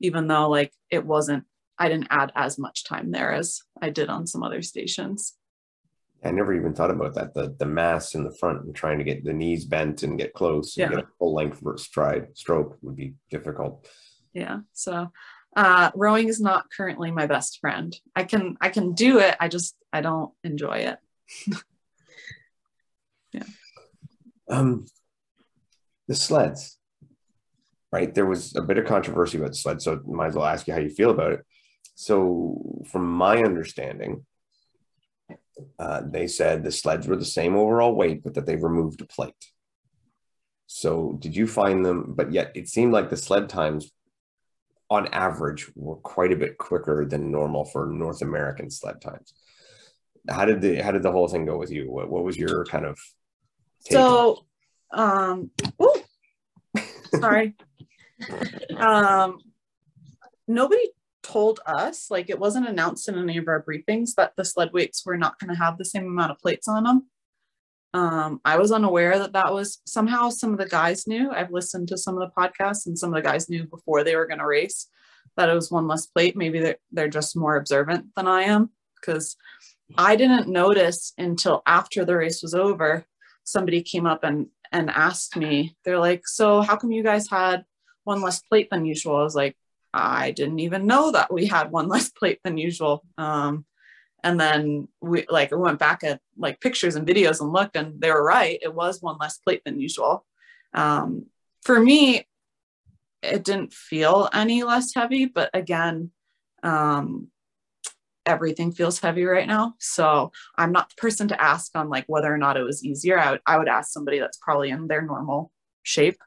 even 0.00 0.28
though 0.28 0.50
like 0.50 0.72
it 0.90 1.04
wasn't. 1.04 1.44
I 1.78 1.88
didn't 1.88 2.08
add 2.10 2.30
as 2.36 2.58
much 2.58 2.84
time 2.84 3.10
there 3.10 3.32
as 3.32 3.62
I 3.80 3.88
did 3.88 4.10
on 4.10 4.26
some 4.26 4.42
other 4.42 4.60
stations. 4.60 5.34
I 6.22 6.30
never 6.30 6.52
even 6.52 6.74
thought 6.74 6.90
about 6.90 7.14
that. 7.14 7.32
The 7.32 7.56
the 7.58 7.64
mass 7.64 8.14
in 8.14 8.22
the 8.22 8.36
front 8.38 8.64
and 8.64 8.76
trying 8.76 8.98
to 8.98 9.04
get 9.04 9.24
the 9.24 9.32
knees 9.32 9.64
bent 9.64 10.02
and 10.02 10.18
get 10.18 10.34
close 10.34 10.76
and 10.76 10.90
yeah. 10.90 10.96
get 10.96 11.04
a 11.06 11.08
full 11.18 11.32
length 11.32 11.62
stride 11.80 12.36
stroke 12.36 12.76
would 12.82 12.96
be 12.96 13.14
difficult. 13.30 13.88
Yeah. 14.34 14.58
So 14.74 15.10
uh, 15.56 15.90
rowing 15.94 16.28
is 16.28 16.38
not 16.38 16.70
currently 16.76 17.10
my 17.10 17.26
best 17.26 17.60
friend. 17.62 17.96
I 18.14 18.24
can 18.24 18.58
I 18.60 18.68
can 18.68 18.92
do 18.92 19.20
it. 19.20 19.34
I 19.40 19.48
just 19.48 19.74
I 19.90 20.02
don't 20.02 20.32
enjoy 20.44 20.80
it. 20.90 20.98
Yeah. 23.32 23.44
Um 24.48 24.86
the 26.10 26.16
sleds, 26.16 26.76
right? 27.92 28.12
There 28.12 28.26
was 28.26 28.56
a 28.56 28.62
bit 28.62 28.78
of 28.78 28.84
controversy 28.84 29.38
about 29.38 29.50
the 29.50 29.56
sleds, 29.56 29.84
so 29.84 30.00
might 30.04 30.26
as 30.26 30.34
well 30.34 30.44
ask 30.44 30.66
you 30.66 30.74
how 30.74 30.80
you 30.80 30.90
feel 30.90 31.10
about 31.10 31.32
it. 31.32 31.46
So, 31.94 32.82
from 32.90 33.06
my 33.06 33.36
understanding, 33.44 34.26
uh, 35.78 36.02
they 36.04 36.26
said 36.26 36.64
the 36.64 36.72
sleds 36.72 37.06
were 37.06 37.16
the 37.16 37.24
same 37.24 37.54
overall 37.54 37.94
weight, 37.94 38.24
but 38.24 38.34
that 38.34 38.46
they 38.46 38.56
removed 38.56 39.00
a 39.02 39.06
plate. 39.06 39.52
So, 40.66 41.16
did 41.20 41.36
you 41.36 41.46
find 41.46 41.84
them? 41.84 42.14
But 42.16 42.32
yet, 42.32 42.50
it 42.56 42.68
seemed 42.68 42.92
like 42.92 43.08
the 43.08 43.16
sled 43.16 43.48
times, 43.48 43.92
on 44.88 45.06
average, 45.12 45.70
were 45.76 45.96
quite 45.96 46.32
a 46.32 46.36
bit 46.36 46.58
quicker 46.58 47.04
than 47.04 47.30
normal 47.30 47.64
for 47.66 47.86
North 47.86 48.22
American 48.22 48.70
sled 48.70 49.00
times. 49.00 49.32
How 50.28 50.44
did 50.44 50.60
the 50.60 50.76
how 50.82 50.92
did 50.92 51.02
the 51.02 51.12
whole 51.12 51.28
thing 51.28 51.46
go 51.46 51.56
with 51.56 51.70
you? 51.70 51.90
What, 51.90 52.10
what 52.10 52.24
was 52.24 52.36
your 52.36 52.64
kind 52.66 52.84
of 52.84 52.98
so? 53.80 54.44
Um, 54.92 55.50
ooh, 55.80 56.02
sorry. 57.18 57.54
um, 58.76 59.38
nobody 60.48 60.90
told 61.22 61.60
us, 61.66 62.10
like 62.10 62.28
it 62.28 62.38
wasn't 62.38 62.68
announced 62.68 63.08
in 63.08 63.16
any 63.16 63.36
of 63.38 63.48
our 63.48 63.62
briefings 63.62 64.14
that 64.16 64.32
the 64.36 64.44
sled 64.44 64.72
weights 64.72 65.04
were 65.06 65.16
not 65.16 65.38
going 65.38 65.50
to 65.50 65.58
have 65.58 65.78
the 65.78 65.84
same 65.84 66.06
amount 66.06 66.32
of 66.32 66.38
plates 66.38 66.68
on 66.68 66.84
them. 66.84 67.06
Um, 67.92 68.40
I 68.44 68.56
was 68.56 68.70
unaware 68.70 69.18
that 69.18 69.32
that 69.32 69.52
was 69.52 69.80
somehow 69.84 70.30
some 70.30 70.52
of 70.52 70.58
the 70.58 70.66
guys 70.66 71.06
knew. 71.06 71.30
I've 71.30 71.50
listened 71.50 71.88
to 71.88 71.98
some 71.98 72.16
of 72.16 72.20
the 72.20 72.40
podcasts 72.40 72.86
and 72.86 72.98
some 72.98 73.10
of 73.10 73.22
the 73.22 73.28
guys 73.28 73.48
knew 73.48 73.64
before 73.64 74.04
they 74.04 74.16
were 74.16 74.26
going 74.26 74.38
to 74.38 74.46
race 74.46 74.86
that 75.36 75.48
it 75.48 75.54
was 75.54 75.70
one 75.70 75.88
less 75.88 76.06
plate. 76.06 76.36
Maybe 76.36 76.60
they're, 76.60 76.78
they're 76.92 77.08
just 77.08 77.36
more 77.36 77.56
observant 77.56 78.06
than 78.14 78.28
I 78.28 78.42
am 78.42 78.70
because 79.00 79.36
I 79.96 80.16
didn't 80.16 80.48
notice 80.48 81.12
until 81.18 81.62
after 81.66 82.04
the 82.04 82.16
race 82.16 82.42
was 82.42 82.54
over. 82.54 83.04
Somebody 83.44 83.82
came 83.82 84.06
up 84.06 84.24
and 84.24 84.48
and 84.72 84.88
asked 84.90 85.36
me, 85.36 85.76
they're 85.84 85.98
like, 85.98 86.28
so 86.28 86.60
how 86.60 86.76
come 86.76 86.92
you 86.92 87.02
guys 87.02 87.28
had 87.28 87.64
one 88.04 88.22
less 88.22 88.40
plate 88.40 88.68
than 88.70 88.84
usual? 88.84 89.16
I 89.16 89.22
was 89.22 89.34
like, 89.34 89.56
I 89.92 90.30
didn't 90.30 90.60
even 90.60 90.86
know 90.86 91.10
that 91.12 91.32
we 91.32 91.46
had 91.46 91.72
one 91.72 91.88
less 91.88 92.10
plate 92.18 92.38
than 92.44 92.56
usual. 92.56 93.04
Um, 93.18 93.64
and 94.22 94.38
then 94.38 94.88
we 95.00 95.26
like 95.28 95.50
went 95.52 95.78
back 95.78 96.04
at 96.04 96.20
like 96.36 96.60
pictures 96.60 96.94
and 96.94 97.06
videos 97.06 97.40
and 97.40 97.52
looked 97.52 97.76
and 97.76 98.00
they 98.00 98.10
were 98.10 98.22
right. 98.22 98.58
It 98.62 98.74
was 98.74 99.02
one 99.02 99.16
less 99.18 99.38
plate 99.38 99.62
than 99.64 99.80
usual. 99.80 100.26
Um, 100.74 101.26
for 101.62 101.80
me, 101.80 102.26
it 103.22 103.44
didn't 103.44 103.72
feel 103.72 104.28
any 104.32 104.62
less 104.62 104.94
heavy, 104.94 105.26
but 105.26 105.50
again, 105.52 106.10
um, 106.62 107.28
everything 108.26 108.72
feels 108.72 109.00
heavy 109.00 109.24
right 109.24 109.48
now. 109.48 109.74
So 109.78 110.32
I'm 110.56 110.72
not 110.72 110.90
the 110.90 110.96
person 110.96 111.28
to 111.28 111.42
ask 111.42 111.74
on 111.74 111.88
like 111.88 112.04
whether 112.06 112.32
or 112.32 112.38
not 112.38 112.56
it 112.56 112.62
was 112.62 112.84
easier. 112.84 113.18
I 113.18 113.32
would, 113.32 113.40
I 113.46 113.58
would 113.58 113.68
ask 113.68 113.92
somebody 113.92 114.18
that's 114.18 114.38
probably 114.38 114.70
in 114.70 114.86
their 114.86 115.02
normal 115.02 115.50
shape. 115.82 116.18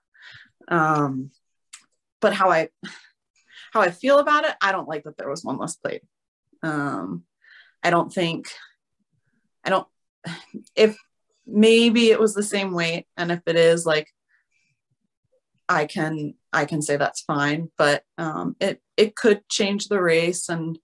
Um, 0.68 1.32
but 2.20 2.34
how 2.34 2.50
I, 2.50 2.70
how 3.72 3.82
I 3.82 3.91
feel 3.91 4.20
about 4.20 4.46
it, 4.46 4.56
I 4.62 4.72
don't 4.72 4.88
like 4.88 5.04
that 5.04 5.18
there 5.18 5.30
was 5.30 5.44
one 5.44 5.58
less 5.58 5.76
plate. 5.76 6.04
Um, 6.62 7.24
I 7.84 7.89
don't 7.89 8.12
think, 8.12 8.48
I 9.64 9.70
don't, 9.70 9.88
if 10.76 10.98
maybe 11.46 12.10
it 12.10 12.20
was 12.20 12.34
the 12.34 12.44
same 12.44 12.74
weight 12.74 13.06
and 13.18 13.32
if 13.32 13.41
it 13.46 13.56
is 13.56 13.86
like, 13.86 14.08
I 15.68 15.86
can, 15.86 16.36
I 16.52 16.66
can 16.66 16.82
say 16.82 16.98
that's 16.98 17.22
fine, 17.22 17.72
but 17.78 18.04
um, 18.18 18.56
it, 18.60 18.82
it 18.96 19.16
could 19.16 19.48
change 19.50 19.88
the 19.88 20.02
race 20.02 20.50
and 20.50 20.78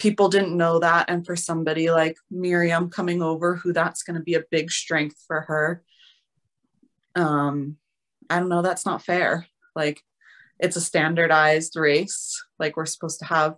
people 0.00 0.28
didn't 0.28 0.56
know 0.56 0.80
that. 0.80 1.08
And 1.08 1.24
for 1.24 1.36
somebody 1.36 1.90
like 1.90 2.16
miriam 2.30 2.90
coming 2.90 3.22
over 3.22 3.54
who 3.54 3.72
that's 3.72 4.02
going 4.02 4.16
to 4.16 4.22
be 4.22 4.34
a 4.34 4.44
big 4.50 4.70
strength 4.70 5.22
for 5.26 5.42
her 5.42 5.82
um 7.16 7.76
i 8.28 8.38
don't 8.38 8.48
know 8.48 8.62
that's 8.62 8.86
not 8.86 9.04
fair. 9.04 9.46
Like 9.76 10.02
it's 10.58 10.76
a 10.76 10.80
standardized 10.80 11.76
race. 11.76 12.42
Like 12.58 12.76
we're 12.76 12.86
supposed 12.86 13.20
to 13.20 13.24
have 13.26 13.56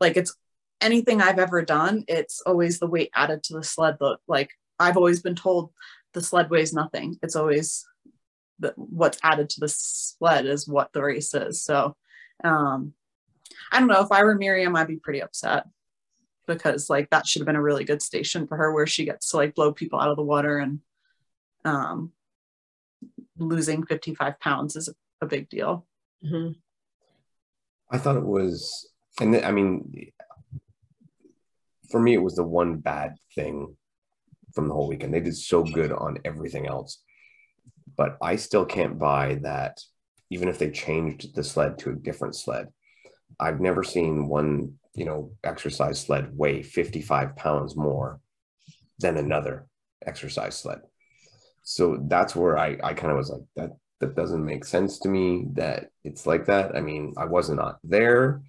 like 0.00 0.16
it's 0.16 0.34
anything 0.80 1.20
i've 1.20 1.38
ever 1.38 1.60
done 1.60 2.02
it's 2.08 2.40
always 2.46 2.78
the 2.78 2.86
weight 2.86 3.10
added 3.14 3.42
to 3.42 3.52
the 3.52 3.62
sled 3.62 3.98
look 4.00 4.18
like 4.26 4.48
i've 4.78 4.96
always 4.96 5.20
been 5.20 5.34
told 5.34 5.70
the 6.12 6.22
sled 6.22 6.50
weighs 6.50 6.72
nothing. 6.72 7.18
It's 7.22 7.36
always 7.36 7.86
the, 8.58 8.72
what's 8.76 9.18
added 9.22 9.48
to 9.50 9.60
the 9.60 9.68
sled 9.68 10.46
is 10.46 10.68
what 10.68 10.92
the 10.92 11.02
race 11.02 11.34
is. 11.34 11.62
So 11.62 11.96
um 12.42 12.94
I 13.70 13.78
don't 13.78 13.88
know 13.88 14.02
if 14.02 14.12
I 14.12 14.24
were 14.24 14.34
Miriam, 14.34 14.76
I'd 14.76 14.88
be 14.88 14.96
pretty 14.96 15.22
upset 15.22 15.66
because 16.46 16.90
like 16.90 17.08
that 17.10 17.26
should 17.26 17.40
have 17.40 17.46
been 17.46 17.56
a 17.56 17.62
really 17.62 17.84
good 17.84 18.02
station 18.02 18.46
for 18.46 18.56
her 18.56 18.72
where 18.72 18.86
she 18.86 19.04
gets 19.04 19.30
to 19.30 19.36
like 19.36 19.54
blow 19.54 19.72
people 19.72 20.00
out 20.00 20.10
of 20.10 20.16
the 20.16 20.22
water 20.22 20.58
and 20.58 20.80
um, 21.64 22.12
losing 23.38 23.84
55 23.84 24.40
pounds 24.40 24.76
is 24.76 24.88
a 25.20 25.26
big 25.26 25.48
deal. 25.48 25.86
Mm-hmm. 26.24 26.52
I 27.90 27.98
thought 27.98 28.16
it 28.16 28.24
was, 28.24 28.88
and 29.20 29.36
I 29.36 29.50
mean, 29.50 30.12
for 31.90 32.00
me, 32.00 32.14
it 32.14 32.22
was 32.22 32.36
the 32.36 32.44
one 32.44 32.76
bad 32.76 33.16
thing 33.34 33.76
from 34.54 34.68
the 34.68 34.74
whole 34.74 34.88
weekend. 34.88 35.12
They 35.12 35.20
did 35.20 35.36
so 35.36 35.62
good 35.62 35.92
on 35.92 36.18
everything 36.24 36.66
else, 36.66 37.02
but 37.96 38.16
I 38.22 38.36
still 38.36 38.64
can't 38.64 38.98
buy 38.98 39.40
that. 39.42 39.80
Even 40.32 40.48
if 40.48 40.58
they 40.58 40.70
changed 40.70 41.34
the 41.34 41.42
sled 41.42 41.78
to 41.78 41.90
a 41.90 41.94
different 41.94 42.36
sled, 42.36 42.68
I've 43.40 43.60
never 43.60 43.82
seen 43.82 44.28
one, 44.28 44.74
you 44.94 45.04
know, 45.04 45.32
exercise 45.44 46.00
sled 46.00 46.36
weigh 46.36 46.62
55 46.62 47.36
pounds 47.36 47.76
more 47.76 48.20
than 48.98 49.16
another 49.16 49.66
exercise 50.06 50.56
sled. 50.56 50.80
So 51.62 51.98
that's 52.08 52.36
where 52.36 52.58
I, 52.58 52.78
I 52.82 52.94
kind 52.94 53.12
of 53.12 53.18
was 53.18 53.30
like, 53.30 53.42
that 53.56 53.70
that 54.00 54.16
doesn't 54.16 54.44
make 54.44 54.64
sense 54.64 54.98
to 55.00 55.08
me 55.08 55.46
that 55.52 55.90
it's 56.04 56.26
like 56.26 56.46
that. 56.46 56.74
I 56.74 56.80
mean, 56.80 57.14
I 57.18 57.26
wasn't 57.26 57.58
not 57.58 57.78
there. 57.84 58.42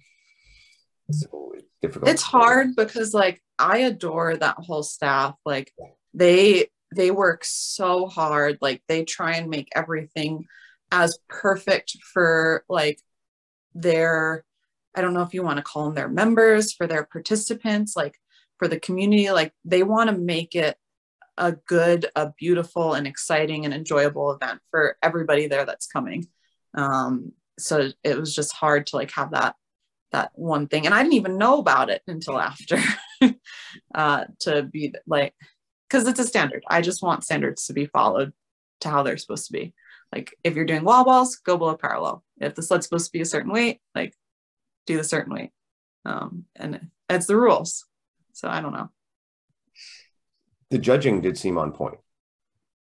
So 1.10 1.52
it's 1.54 1.68
difficult. 1.82 2.10
It's 2.10 2.22
hard 2.22 2.74
because 2.74 3.12
like 3.12 3.42
I 3.58 3.78
adore 3.78 4.36
that 4.36 4.56
whole 4.58 4.82
staff. 4.82 5.34
Like 5.44 5.72
they 6.14 6.68
they 6.94 7.10
work 7.10 7.44
so 7.44 8.06
hard. 8.06 8.58
Like 8.60 8.82
they 8.88 9.04
try 9.04 9.36
and 9.36 9.50
make 9.50 9.68
everything 9.74 10.46
as 10.90 11.18
perfect 11.28 11.98
for 12.12 12.64
like 12.68 12.98
their 13.74 14.44
I 14.94 15.00
don't 15.00 15.14
know 15.14 15.22
if 15.22 15.34
you 15.34 15.42
want 15.42 15.58
to 15.58 15.62
call 15.62 15.86
them 15.86 15.94
their 15.94 16.08
members, 16.08 16.72
for 16.72 16.86
their 16.86 17.04
participants, 17.04 17.96
like 17.96 18.16
for 18.58 18.68
the 18.68 18.80
community. 18.80 19.30
Like 19.30 19.52
they 19.64 19.82
want 19.82 20.10
to 20.10 20.16
make 20.16 20.54
it 20.54 20.76
a 21.38 21.52
good, 21.52 22.06
a 22.14 22.32
beautiful, 22.38 22.94
and 22.94 23.06
exciting 23.06 23.64
and 23.64 23.72
enjoyable 23.72 24.32
event 24.32 24.60
for 24.70 24.96
everybody 25.02 25.46
there 25.46 25.64
that's 25.64 25.86
coming. 25.86 26.26
Um, 26.74 27.32
so 27.58 27.90
it 28.02 28.18
was 28.18 28.34
just 28.34 28.52
hard 28.52 28.86
to 28.88 28.96
like 28.96 29.10
have 29.12 29.32
that 29.32 29.54
that 30.12 30.30
one 30.34 30.68
thing, 30.68 30.84
and 30.84 30.94
I 30.94 31.02
didn't 31.02 31.14
even 31.14 31.38
know 31.38 31.58
about 31.58 31.88
it 31.88 32.02
until 32.06 32.38
after 32.38 32.78
uh, 33.94 34.24
to 34.40 34.62
be 34.62 34.94
like 35.06 35.34
because 35.88 36.06
it's 36.06 36.20
a 36.20 36.24
standard. 36.24 36.64
I 36.68 36.82
just 36.82 37.02
want 37.02 37.24
standards 37.24 37.66
to 37.66 37.72
be 37.72 37.86
followed 37.86 38.32
to 38.80 38.88
how 38.88 39.02
they're 39.02 39.16
supposed 39.16 39.46
to 39.46 39.52
be. 39.52 39.74
Like 40.14 40.34
if 40.44 40.54
you're 40.54 40.66
doing 40.66 40.84
wall 40.84 41.04
balls, 41.04 41.36
go 41.36 41.56
below 41.56 41.76
parallel. 41.76 42.22
If 42.38 42.54
the 42.54 42.62
sled's 42.62 42.86
supposed 42.86 43.06
to 43.06 43.12
be 43.12 43.22
a 43.22 43.26
certain 43.26 43.52
weight, 43.52 43.80
like 43.94 44.14
do 44.86 44.96
the 44.96 45.04
certain 45.04 45.34
weight. 45.34 45.50
Um, 46.04 46.44
and 46.56 46.88
it's 47.08 47.26
the 47.26 47.36
rules. 47.36 47.84
So 48.32 48.48
I 48.48 48.60
don't 48.60 48.72
know. 48.72 48.90
The 50.70 50.78
judging 50.78 51.20
did 51.20 51.36
seem 51.36 51.58
on 51.58 51.72
point. 51.72 51.98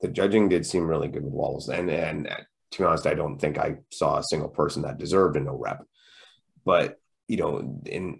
The 0.00 0.08
judging 0.08 0.48
did 0.48 0.66
seem 0.66 0.86
really 0.86 1.08
good 1.08 1.24
with 1.24 1.32
walls. 1.32 1.68
And 1.68 1.88
and 1.90 2.28
to 2.72 2.78
be 2.78 2.84
honest, 2.84 3.06
I 3.06 3.14
don't 3.14 3.38
think 3.38 3.58
I 3.58 3.76
saw 3.90 4.18
a 4.18 4.24
single 4.24 4.48
person 4.48 4.82
that 4.82 4.98
deserved 4.98 5.36
a 5.36 5.40
no 5.40 5.56
rep. 5.56 5.82
But 6.64 6.98
you 7.28 7.36
know, 7.36 7.80
in 7.86 8.18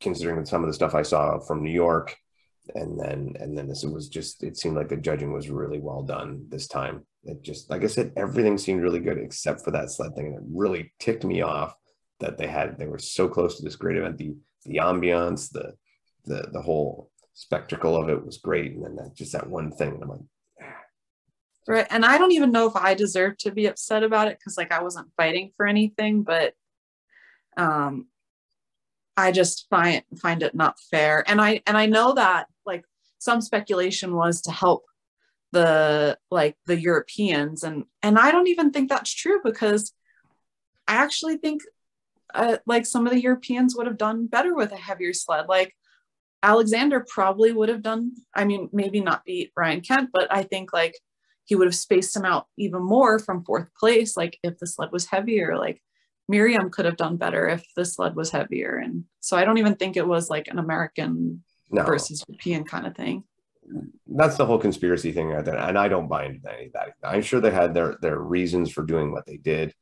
considering 0.00 0.44
some 0.44 0.62
of 0.62 0.68
the 0.68 0.74
stuff 0.74 0.94
I 0.94 1.02
saw 1.02 1.38
from 1.38 1.62
New 1.62 1.70
York, 1.70 2.16
and 2.74 2.98
then 2.98 3.34
and 3.38 3.56
then 3.56 3.68
this 3.68 3.84
was 3.84 4.08
just 4.08 4.42
it 4.42 4.56
seemed 4.56 4.76
like 4.76 4.88
the 4.88 4.96
judging 4.96 5.32
was 5.32 5.50
really 5.50 5.78
well 5.78 6.02
done 6.02 6.44
this 6.48 6.66
time. 6.66 7.06
It 7.24 7.42
just 7.42 7.70
like 7.70 7.84
I 7.84 7.86
said, 7.86 8.12
everything 8.16 8.58
seemed 8.58 8.82
really 8.82 9.00
good 9.00 9.18
except 9.18 9.62
for 9.62 9.70
that 9.70 9.90
sled 9.90 10.14
thing, 10.14 10.26
and 10.26 10.36
it 10.36 10.42
really 10.52 10.92
ticked 10.98 11.24
me 11.24 11.42
off 11.42 11.74
that 12.20 12.38
they 12.38 12.46
had 12.46 12.78
they 12.78 12.86
were 12.86 12.98
so 12.98 13.28
close 13.28 13.56
to 13.56 13.62
this 13.62 13.76
great 13.76 13.96
event. 13.96 14.18
The 14.18 14.36
the 14.64 14.78
ambiance, 14.78 15.50
the 15.50 15.74
the 16.24 16.48
the 16.52 16.62
whole 16.62 17.10
spectacle 17.34 17.96
of 17.96 18.08
it 18.08 18.24
was 18.24 18.38
great, 18.38 18.72
and 18.72 18.84
then 18.84 18.96
that, 18.96 19.14
just 19.14 19.32
that 19.32 19.48
one 19.48 19.70
thing, 19.70 19.94
and 19.94 20.02
I'm 20.02 20.08
like. 20.08 20.20
Right. 21.68 21.86
And 21.90 22.04
I 22.04 22.16
don't 22.16 22.30
even 22.30 22.52
know 22.52 22.68
if 22.68 22.76
I 22.76 22.94
deserve 22.94 23.38
to 23.38 23.50
be 23.50 23.66
upset 23.66 24.04
about 24.04 24.28
it 24.28 24.38
because 24.38 24.56
like 24.56 24.70
I 24.70 24.82
wasn't 24.82 25.10
fighting 25.16 25.50
for 25.56 25.66
anything, 25.66 26.22
but 26.22 26.54
um 27.56 28.06
I 29.16 29.32
just 29.32 29.66
find 29.68 30.02
find 30.20 30.42
it 30.42 30.54
not 30.54 30.78
fair. 30.90 31.24
And 31.26 31.40
I 31.40 31.62
and 31.66 31.76
I 31.76 31.86
know 31.86 32.14
that 32.14 32.46
like 32.64 32.84
some 33.18 33.40
speculation 33.40 34.14
was 34.14 34.42
to 34.42 34.52
help 34.52 34.84
the 35.52 36.18
like 36.30 36.56
the 36.66 36.78
Europeans 36.80 37.64
and 37.64 37.84
and 38.02 38.18
I 38.18 38.30
don't 38.30 38.48
even 38.48 38.70
think 38.70 38.88
that's 38.88 39.12
true 39.12 39.40
because 39.42 39.92
I 40.86 40.96
actually 40.96 41.38
think 41.38 41.62
uh, 42.36 42.58
like 42.66 42.86
some 42.86 43.06
of 43.06 43.12
the 43.12 43.20
Europeans 43.20 43.74
would 43.76 43.86
have 43.86 43.98
done 43.98 44.26
better 44.26 44.54
with 44.54 44.72
a 44.72 44.76
heavier 44.76 45.12
sled. 45.12 45.46
Like 45.48 45.74
Alexander 46.42 47.04
probably 47.08 47.52
would 47.52 47.68
have 47.68 47.82
done. 47.82 48.12
I 48.34 48.44
mean, 48.44 48.68
maybe 48.72 49.00
not 49.00 49.24
beat 49.24 49.52
Ryan 49.56 49.80
Kent, 49.80 50.10
but 50.12 50.28
I 50.30 50.42
think 50.42 50.72
like 50.72 50.98
he 51.44 51.54
would 51.54 51.66
have 51.66 51.74
spaced 51.74 52.14
him 52.16 52.24
out 52.24 52.46
even 52.56 52.82
more 52.82 53.18
from 53.18 53.44
fourth 53.44 53.74
place. 53.74 54.16
Like 54.16 54.38
if 54.42 54.58
the 54.58 54.66
sled 54.66 54.92
was 54.92 55.06
heavier, 55.06 55.56
like 55.56 55.82
Miriam 56.28 56.70
could 56.70 56.84
have 56.84 56.96
done 56.96 57.16
better 57.16 57.48
if 57.48 57.64
the 57.76 57.84
sled 57.84 58.16
was 58.16 58.30
heavier. 58.30 58.76
And 58.76 59.04
so 59.20 59.36
I 59.36 59.44
don't 59.44 59.58
even 59.58 59.76
think 59.76 59.96
it 59.96 60.06
was 60.06 60.28
like 60.28 60.48
an 60.48 60.58
American 60.58 61.42
no. 61.70 61.84
versus 61.84 62.24
European 62.28 62.64
kind 62.64 62.86
of 62.86 62.96
thing. 62.96 63.24
That's 64.06 64.36
the 64.36 64.46
whole 64.46 64.58
conspiracy 64.58 65.10
thing, 65.10 65.32
and 65.32 65.78
I 65.78 65.88
don't 65.88 66.06
buy 66.06 66.26
into 66.26 66.52
any 66.52 66.66
of 66.66 66.72
that. 66.74 66.92
I'm 67.02 67.22
sure 67.22 67.40
they 67.40 67.50
had 67.50 67.74
their 67.74 67.96
their 68.00 68.20
reasons 68.20 68.70
for 68.70 68.84
doing 68.84 69.10
what 69.10 69.26
they 69.26 69.38
did, 69.38 69.74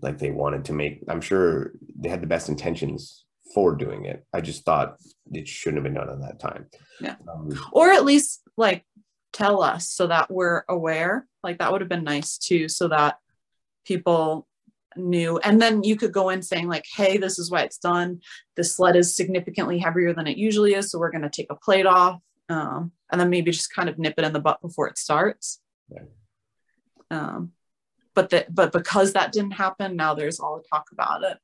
like 0.00 0.18
they 0.18 0.30
wanted 0.30 0.64
to 0.66 0.72
make. 0.72 1.02
I'm 1.08 1.20
sure 1.20 1.72
they 1.96 2.08
had 2.08 2.22
the 2.22 2.26
best 2.26 2.48
intentions 2.48 3.24
for 3.54 3.74
doing 3.74 4.06
it. 4.06 4.24
I 4.32 4.40
just 4.40 4.64
thought 4.64 4.96
it 5.30 5.46
shouldn't 5.46 5.84
have 5.84 5.84
been 5.84 5.94
done 5.94 6.08
at 6.08 6.20
that 6.20 6.40
time. 6.40 6.66
Yeah, 7.00 7.16
um, 7.32 7.50
or 7.72 7.90
at 7.90 8.04
least 8.04 8.42
like 8.56 8.84
tell 9.32 9.62
us 9.62 9.88
so 9.88 10.06
that 10.06 10.30
we're 10.30 10.64
aware. 10.68 11.26
Like 11.42 11.58
that 11.58 11.72
would 11.72 11.80
have 11.80 11.90
been 11.90 12.04
nice 12.04 12.38
too, 12.38 12.68
so 12.68 12.88
that 12.88 13.18
people 13.84 14.46
knew 14.96 15.38
and 15.38 15.60
then 15.60 15.82
you 15.82 15.96
could 15.96 16.12
go 16.12 16.28
in 16.28 16.42
saying 16.42 16.68
like 16.68 16.84
hey 16.94 17.16
this 17.16 17.38
is 17.38 17.50
why 17.50 17.62
it's 17.62 17.78
done 17.78 18.20
the 18.56 18.64
sled 18.64 18.96
is 18.96 19.16
significantly 19.16 19.78
heavier 19.78 20.12
than 20.12 20.26
it 20.26 20.36
usually 20.36 20.74
is 20.74 20.90
so 20.90 20.98
we're 20.98 21.10
going 21.10 21.22
to 21.22 21.30
take 21.30 21.50
a 21.50 21.56
plate 21.56 21.86
off 21.86 22.20
um, 22.48 22.92
and 23.10 23.20
then 23.20 23.30
maybe 23.30 23.50
just 23.50 23.72
kind 23.72 23.88
of 23.88 23.98
nip 23.98 24.14
it 24.18 24.24
in 24.24 24.32
the 24.32 24.40
butt 24.40 24.60
before 24.60 24.88
it 24.88 24.98
starts 24.98 25.60
yeah. 25.90 26.02
um, 27.10 27.52
but 28.14 28.30
that 28.30 28.54
but 28.54 28.72
because 28.72 29.12
that 29.12 29.32
didn't 29.32 29.52
happen 29.52 29.96
now 29.96 30.14
there's 30.14 30.40
all 30.40 30.56
the 30.56 30.64
talk 30.68 30.86
about 30.92 31.22
it 31.22 31.38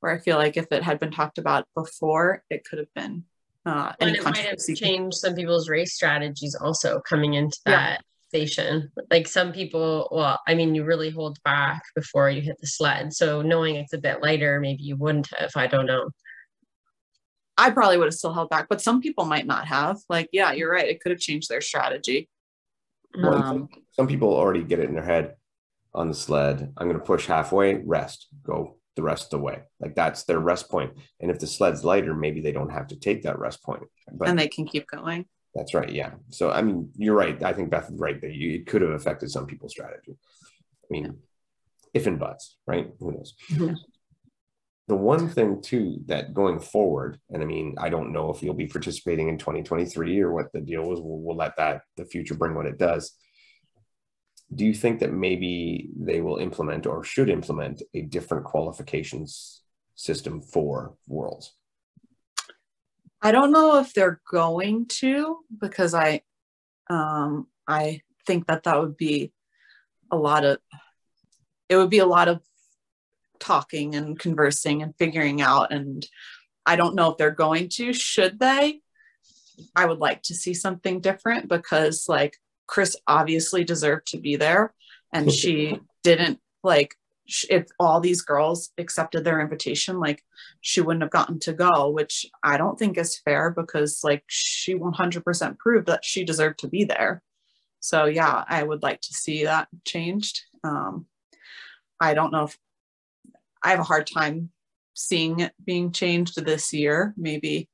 where 0.00 0.12
i 0.12 0.18
feel 0.18 0.36
like 0.36 0.56
if 0.56 0.66
it 0.70 0.82
had 0.82 0.98
been 0.98 1.10
talked 1.10 1.38
about 1.38 1.66
before 1.74 2.42
it 2.50 2.64
could 2.64 2.78
have 2.78 2.92
been 2.94 3.24
uh, 3.66 3.92
and 4.00 4.16
it 4.16 4.24
might 4.24 4.36
have 4.38 4.58
changed 4.76 5.18
some 5.18 5.34
people's 5.34 5.68
race 5.68 5.94
strategies 5.94 6.54
also 6.54 7.00
coming 7.00 7.34
into 7.34 7.58
that 7.66 8.00
station. 8.28 8.90
Like 9.10 9.26
some 9.26 9.52
people, 9.52 10.08
well, 10.10 10.40
I 10.46 10.54
mean, 10.54 10.74
you 10.74 10.84
really 10.84 11.10
hold 11.10 11.38
back 11.44 11.82
before 11.94 12.30
you 12.30 12.40
hit 12.40 12.56
the 12.60 12.66
sled. 12.66 13.12
So 13.12 13.42
knowing 13.42 13.76
it's 13.76 13.92
a 13.92 13.98
bit 13.98 14.22
lighter, 14.22 14.60
maybe 14.60 14.82
you 14.82 14.96
wouldn't 14.96 15.28
have. 15.36 15.50
I 15.56 15.66
don't 15.66 15.86
know. 15.86 16.10
I 17.56 17.70
probably 17.70 17.98
would 17.98 18.06
have 18.06 18.14
still 18.14 18.32
held 18.32 18.50
back, 18.50 18.68
but 18.68 18.80
some 18.80 19.00
people 19.00 19.24
might 19.24 19.46
not 19.46 19.66
have. 19.66 19.98
Like, 20.08 20.28
yeah, 20.32 20.52
you're 20.52 20.70
right. 20.70 20.88
It 20.88 21.00
could 21.00 21.10
have 21.10 21.20
changed 21.20 21.48
their 21.48 21.60
strategy. 21.60 22.28
Um, 23.20 23.68
some 23.92 24.06
people 24.06 24.32
already 24.32 24.62
get 24.62 24.78
it 24.78 24.88
in 24.88 24.94
their 24.94 25.04
head 25.04 25.34
on 25.98 26.08
the 26.08 26.14
sled. 26.14 26.72
I'm 26.76 26.86
going 26.86 26.98
to 26.98 27.04
push 27.04 27.26
halfway, 27.26 27.74
rest, 27.74 28.28
go 28.44 28.76
the 28.94 29.02
rest 29.02 29.24
of 29.24 29.30
the 29.30 29.38
way. 29.38 29.62
Like 29.80 29.94
that's 29.94 30.24
their 30.24 30.38
rest 30.38 30.70
point. 30.70 30.92
And 31.20 31.30
if 31.30 31.40
the 31.40 31.46
sled's 31.46 31.84
lighter, 31.84 32.14
maybe 32.14 32.40
they 32.40 32.52
don't 32.52 32.72
have 32.72 32.86
to 32.88 32.96
take 32.96 33.22
that 33.22 33.38
rest 33.38 33.62
point. 33.62 33.82
But, 34.12 34.28
and 34.28 34.38
they 34.38 34.48
can 34.48 34.64
keep 34.64 34.86
going. 34.86 35.26
That's 35.54 35.74
right. 35.74 35.90
Yeah. 35.90 36.12
So 36.30 36.50
I 36.50 36.62
mean, 36.62 36.90
you're 36.96 37.16
right. 37.16 37.42
I 37.42 37.52
think 37.52 37.70
Beth 37.70 37.90
is 37.90 37.98
right 37.98 38.20
that 38.20 38.32
you, 38.32 38.54
it 38.54 38.66
could 38.66 38.82
have 38.82 38.92
affected 38.92 39.30
some 39.30 39.46
people's 39.46 39.72
strategy. 39.72 40.12
I 40.12 40.86
mean, 40.88 41.04
yeah. 41.04 41.10
if 41.94 42.06
and 42.06 42.18
buts, 42.18 42.56
right? 42.66 42.90
Who 43.00 43.12
knows? 43.12 43.34
Mm-hmm. 43.50 43.74
The 44.86 44.96
one 44.96 45.28
thing 45.28 45.60
too 45.60 45.98
that 46.06 46.32
going 46.32 46.60
forward, 46.60 47.18
and 47.30 47.42
I 47.42 47.46
mean, 47.46 47.74
I 47.78 47.90
don't 47.90 48.12
know 48.12 48.30
if 48.30 48.42
you'll 48.42 48.54
be 48.54 48.68
participating 48.68 49.28
in 49.28 49.36
2023 49.36 50.20
or 50.20 50.32
what 50.32 50.52
the 50.52 50.60
deal 50.60 50.84
was. 50.84 51.00
We'll, 51.00 51.18
we'll 51.18 51.36
let 51.36 51.56
that 51.56 51.82
the 51.96 52.04
future 52.04 52.34
bring 52.34 52.54
what 52.54 52.66
it 52.66 52.78
does. 52.78 53.12
Do 54.54 54.64
you 54.64 54.74
think 54.74 55.00
that 55.00 55.12
maybe 55.12 55.90
they 55.94 56.20
will 56.20 56.38
implement 56.38 56.86
or 56.86 57.04
should 57.04 57.28
implement 57.28 57.82
a 57.94 58.02
different 58.02 58.44
qualifications 58.44 59.62
system 59.94 60.40
for 60.40 60.94
Worlds? 61.06 61.54
I 63.20 63.32
don't 63.32 63.52
know 63.52 63.78
if 63.78 63.92
they're 63.92 64.20
going 64.30 64.86
to 65.00 65.38
because 65.60 65.92
I 65.92 66.22
um 66.88 67.48
I 67.66 68.00
think 68.26 68.46
that 68.46 68.62
that 68.62 68.80
would 68.80 68.96
be 68.96 69.32
a 70.10 70.16
lot 70.16 70.44
of 70.44 70.58
it 71.68 71.76
would 71.76 71.90
be 71.90 71.98
a 71.98 72.06
lot 72.06 72.28
of 72.28 72.40
talking 73.40 73.94
and 73.94 74.18
conversing 74.18 74.82
and 74.82 74.94
figuring 74.98 75.42
out 75.42 75.72
and 75.72 76.06
I 76.64 76.76
don't 76.76 76.94
know 76.94 77.10
if 77.10 77.18
they're 77.18 77.30
going 77.30 77.68
to 77.70 77.92
should 77.92 78.38
they 78.38 78.80
I 79.74 79.86
would 79.86 79.98
like 79.98 80.22
to 80.24 80.34
see 80.34 80.54
something 80.54 81.00
different 81.00 81.48
because 81.48 82.08
like 82.08 82.36
Chris 82.68 82.96
obviously 83.08 83.64
deserved 83.64 84.06
to 84.08 84.18
be 84.18 84.36
there 84.36 84.72
and 85.12 85.32
she 85.32 85.80
didn't 86.04 86.38
like 86.62 86.94
if 87.50 87.66
all 87.78 88.00
these 88.00 88.22
girls 88.22 88.70
accepted 88.78 89.22
their 89.22 89.40
invitation, 89.40 90.00
like 90.00 90.22
she 90.60 90.80
wouldn't 90.80 91.02
have 91.02 91.10
gotten 91.10 91.38
to 91.40 91.52
go, 91.52 91.90
which 91.90 92.24
I 92.42 92.56
don't 92.56 92.78
think 92.78 92.96
is 92.96 93.18
fair 93.18 93.50
because 93.50 94.00
like 94.02 94.24
she 94.28 94.74
100% 94.74 95.58
proved 95.58 95.86
that 95.88 96.04
she 96.04 96.24
deserved 96.24 96.60
to 96.60 96.68
be 96.68 96.84
there. 96.84 97.22
So 97.80 98.06
yeah, 98.06 98.44
I 98.48 98.62
would 98.62 98.82
like 98.82 99.00
to 99.02 99.12
see 99.12 99.44
that 99.44 99.68
changed. 99.86 100.40
Um, 100.64 101.06
I 102.00 102.14
don't 102.14 102.32
know 102.32 102.44
if 102.44 102.58
I 103.62 103.70
have 103.70 103.80
a 103.80 103.84
hard 103.84 104.06
time 104.06 104.50
seeing 104.94 105.40
it 105.40 105.52
being 105.64 105.92
changed 105.92 106.42
this 106.44 106.72
year. 106.72 107.14
Maybe, 107.16 107.68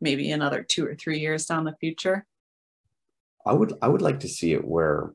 maybe 0.00 0.30
another 0.30 0.62
two 0.62 0.86
or 0.86 0.94
three 0.94 1.18
years 1.18 1.46
down 1.46 1.64
the 1.64 1.76
future. 1.80 2.24
I 3.46 3.52
would 3.52 3.74
I 3.82 3.88
would 3.88 4.02
like 4.02 4.20
to 4.20 4.28
see 4.28 4.52
it 4.52 4.64
where 4.64 5.12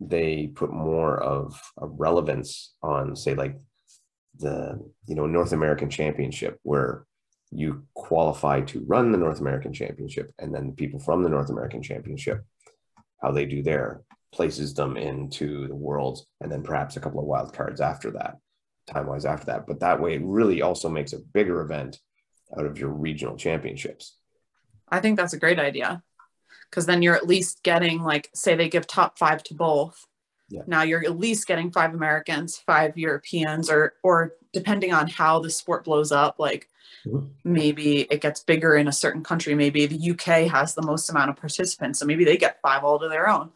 they 0.00 0.48
put 0.48 0.72
more 0.72 1.22
of 1.22 1.60
a 1.78 1.86
relevance 1.86 2.74
on 2.82 3.16
say 3.16 3.34
like 3.34 3.58
the 4.38 4.80
you 5.06 5.14
know 5.14 5.26
North 5.26 5.52
American 5.52 5.90
Championship 5.90 6.58
where 6.62 7.06
you 7.50 7.84
qualify 7.94 8.60
to 8.60 8.84
run 8.86 9.12
the 9.12 9.18
North 9.18 9.40
American 9.40 9.72
Championship, 9.72 10.32
and 10.38 10.52
then 10.52 10.66
the 10.66 10.72
people 10.72 10.98
from 10.98 11.22
the 11.22 11.28
North 11.28 11.50
American 11.50 11.82
Championship, 11.82 12.44
how 13.22 13.30
they 13.30 13.46
do 13.46 13.62
there, 13.62 14.02
places 14.32 14.74
them 14.74 14.96
into 14.96 15.68
the 15.68 15.74
world, 15.74 16.24
and 16.40 16.50
then 16.50 16.62
perhaps 16.62 16.96
a 16.96 17.00
couple 17.00 17.20
of 17.20 17.26
wild 17.26 17.52
cards 17.52 17.80
after 17.80 18.10
that, 18.10 18.38
time 18.88 19.06
wise 19.06 19.24
after 19.24 19.46
that. 19.46 19.66
But 19.68 19.80
that 19.80 20.00
way, 20.00 20.14
it 20.14 20.22
really 20.24 20.62
also 20.62 20.88
makes 20.88 21.12
a 21.12 21.20
bigger 21.20 21.60
event 21.60 22.00
out 22.58 22.66
of 22.66 22.76
your 22.76 22.90
regional 22.90 23.36
championships. 23.36 24.18
I 24.88 25.00
think 25.00 25.16
that's 25.16 25.32
a 25.32 25.38
great 25.38 25.60
idea 25.60 26.02
because 26.74 26.86
then 26.86 27.02
you're 27.02 27.14
at 27.14 27.28
least 27.28 27.62
getting 27.62 28.02
like 28.02 28.30
say 28.34 28.56
they 28.56 28.68
give 28.68 28.86
top 28.86 29.16
five 29.16 29.44
to 29.44 29.54
both. 29.54 30.06
Yeah. 30.50 30.62
now 30.66 30.82
you're 30.82 31.02
at 31.02 31.18
least 31.18 31.46
getting 31.46 31.70
five 31.70 31.94
americans 31.94 32.58
five 32.58 32.98
europeans 32.98 33.70
or 33.70 33.94
or 34.02 34.34
depending 34.52 34.92
on 34.92 35.08
how 35.08 35.38
the 35.38 35.48
sport 35.48 35.84
blows 35.84 36.12
up 36.12 36.38
like 36.38 36.68
mm-hmm. 37.06 37.26
maybe 37.44 38.02
it 38.02 38.20
gets 38.20 38.40
bigger 38.40 38.76
in 38.76 38.86
a 38.86 38.92
certain 38.92 39.22
country. 39.22 39.54
Maybe 39.54 39.86
the 39.86 40.10
uk 40.10 40.50
has 40.50 40.74
the 40.74 40.82
most 40.82 41.08
amount 41.08 41.30
of 41.30 41.36
participants 41.36 41.98
so 41.98 42.06
maybe 42.06 42.24
they 42.24 42.36
get 42.36 42.60
five 42.60 42.84
all 42.84 42.98
to 42.98 43.08
their 43.08 43.28
own. 43.28 43.50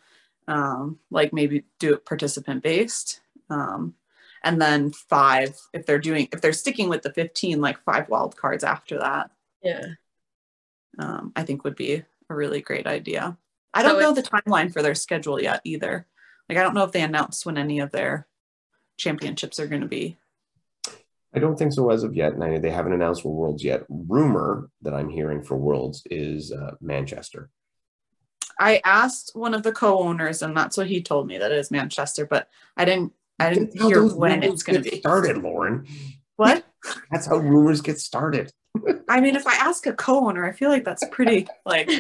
Um, 0.47 0.99
like 1.11 1.35
maybe 1.35 1.65
do 1.79 1.93
it 1.93 2.07
participant 2.07 2.63
based 2.63 3.21
um, 3.51 3.95
and 4.43 4.63
then 4.63 4.93
five 4.93 5.61
if 5.75 5.85
they're 5.85 5.99
doing 5.99 6.29
if 6.33 6.41
they're 6.41 6.55
sticking 6.55 6.89
with 6.89 7.03
the 7.03 7.13
15 7.13 7.61
like 7.61 7.83
five 7.85 8.09
wild 8.09 8.37
cards 8.37 8.65
after 8.65 8.99
that. 8.99 9.31
Yeah. 9.63 9.87
Um, 10.99 11.33
i 11.37 11.43
think 11.43 11.65
would 11.65 11.77
be 11.77 12.03
a 12.31 12.35
really 12.35 12.61
great 12.61 12.87
idea. 12.87 13.37
I 13.75 13.83
don't 13.83 14.01
know 14.01 14.13
the 14.13 14.23
timeline 14.23 14.73
for 14.73 14.83
their 14.83 14.95
schedule 14.95 15.41
yet 15.41 15.61
either. 15.65 16.07
Like 16.49 16.59
I 16.59 16.63
don't 16.63 16.75
know 16.75 16.85
if 16.85 16.93
they 16.93 17.03
announced 17.03 17.45
when 17.45 17.59
any 17.59 17.81
of 17.81 17.93
their 17.93 18.27
championships 18.97 19.61
are 19.61 19.67
going 19.67 19.83
to 19.83 19.89
be. 19.89 20.19
I 21.35 21.39
don't 21.39 21.59
think 21.59 21.73
so 21.73 21.91
as 21.91 22.05
of 22.05 22.15
yet. 22.15 22.33
And 22.33 22.43
I, 22.43 22.59
they 22.59 22.71
haven't 22.71 22.95
announced 22.95 23.23
for 23.23 23.35
Worlds 23.35 23.63
yet. 23.63 23.85
Rumor 23.89 24.71
that 24.83 24.95
I'm 24.95 25.11
hearing 25.11 25.43
for 25.43 25.57
Worlds 25.57 26.03
is 26.11 26.53
uh, 26.53 26.73
Manchester. 26.81 27.51
I 28.59 28.81
asked 28.85 29.33
one 29.35 29.55
of 29.55 29.63
the 29.63 29.73
co-owners, 29.73 30.43
and 30.43 30.57
that's 30.57 30.77
what 30.77 30.89
he 30.89 31.03
told 31.03 31.29
me 31.29 31.39
that 31.39 31.53
it 31.53 31.59
is 31.59 31.71
Manchester. 31.71 32.27
But 32.27 32.49
I 32.77 32.85
didn't. 32.85 33.13
I 33.39 33.55
didn't 33.55 33.81
hear 33.81 34.05
when 34.05 34.43
it's 34.43 34.65
going 34.65 34.83
to 34.83 34.91
be 34.91 34.99
started, 34.99 35.39
Lauren. 35.39 35.87
What? 36.35 36.65
That's 37.13 37.27
how 37.27 37.37
rumors 37.37 37.81
get 37.81 38.01
started. 38.01 38.53
I 39.09 39.21
mean, 39.21 39.37
if 39.37 39.47
I 39.47 39.55
ask 39.55 39.87
a 39.87 39.93
co-owner, 39.93 40.45
I 40.45 40.53
feel 40.53 40.71
like 40.71 40.85
that's 40.85 41.05
pretty 41.11 41.47
like 41.65 41.91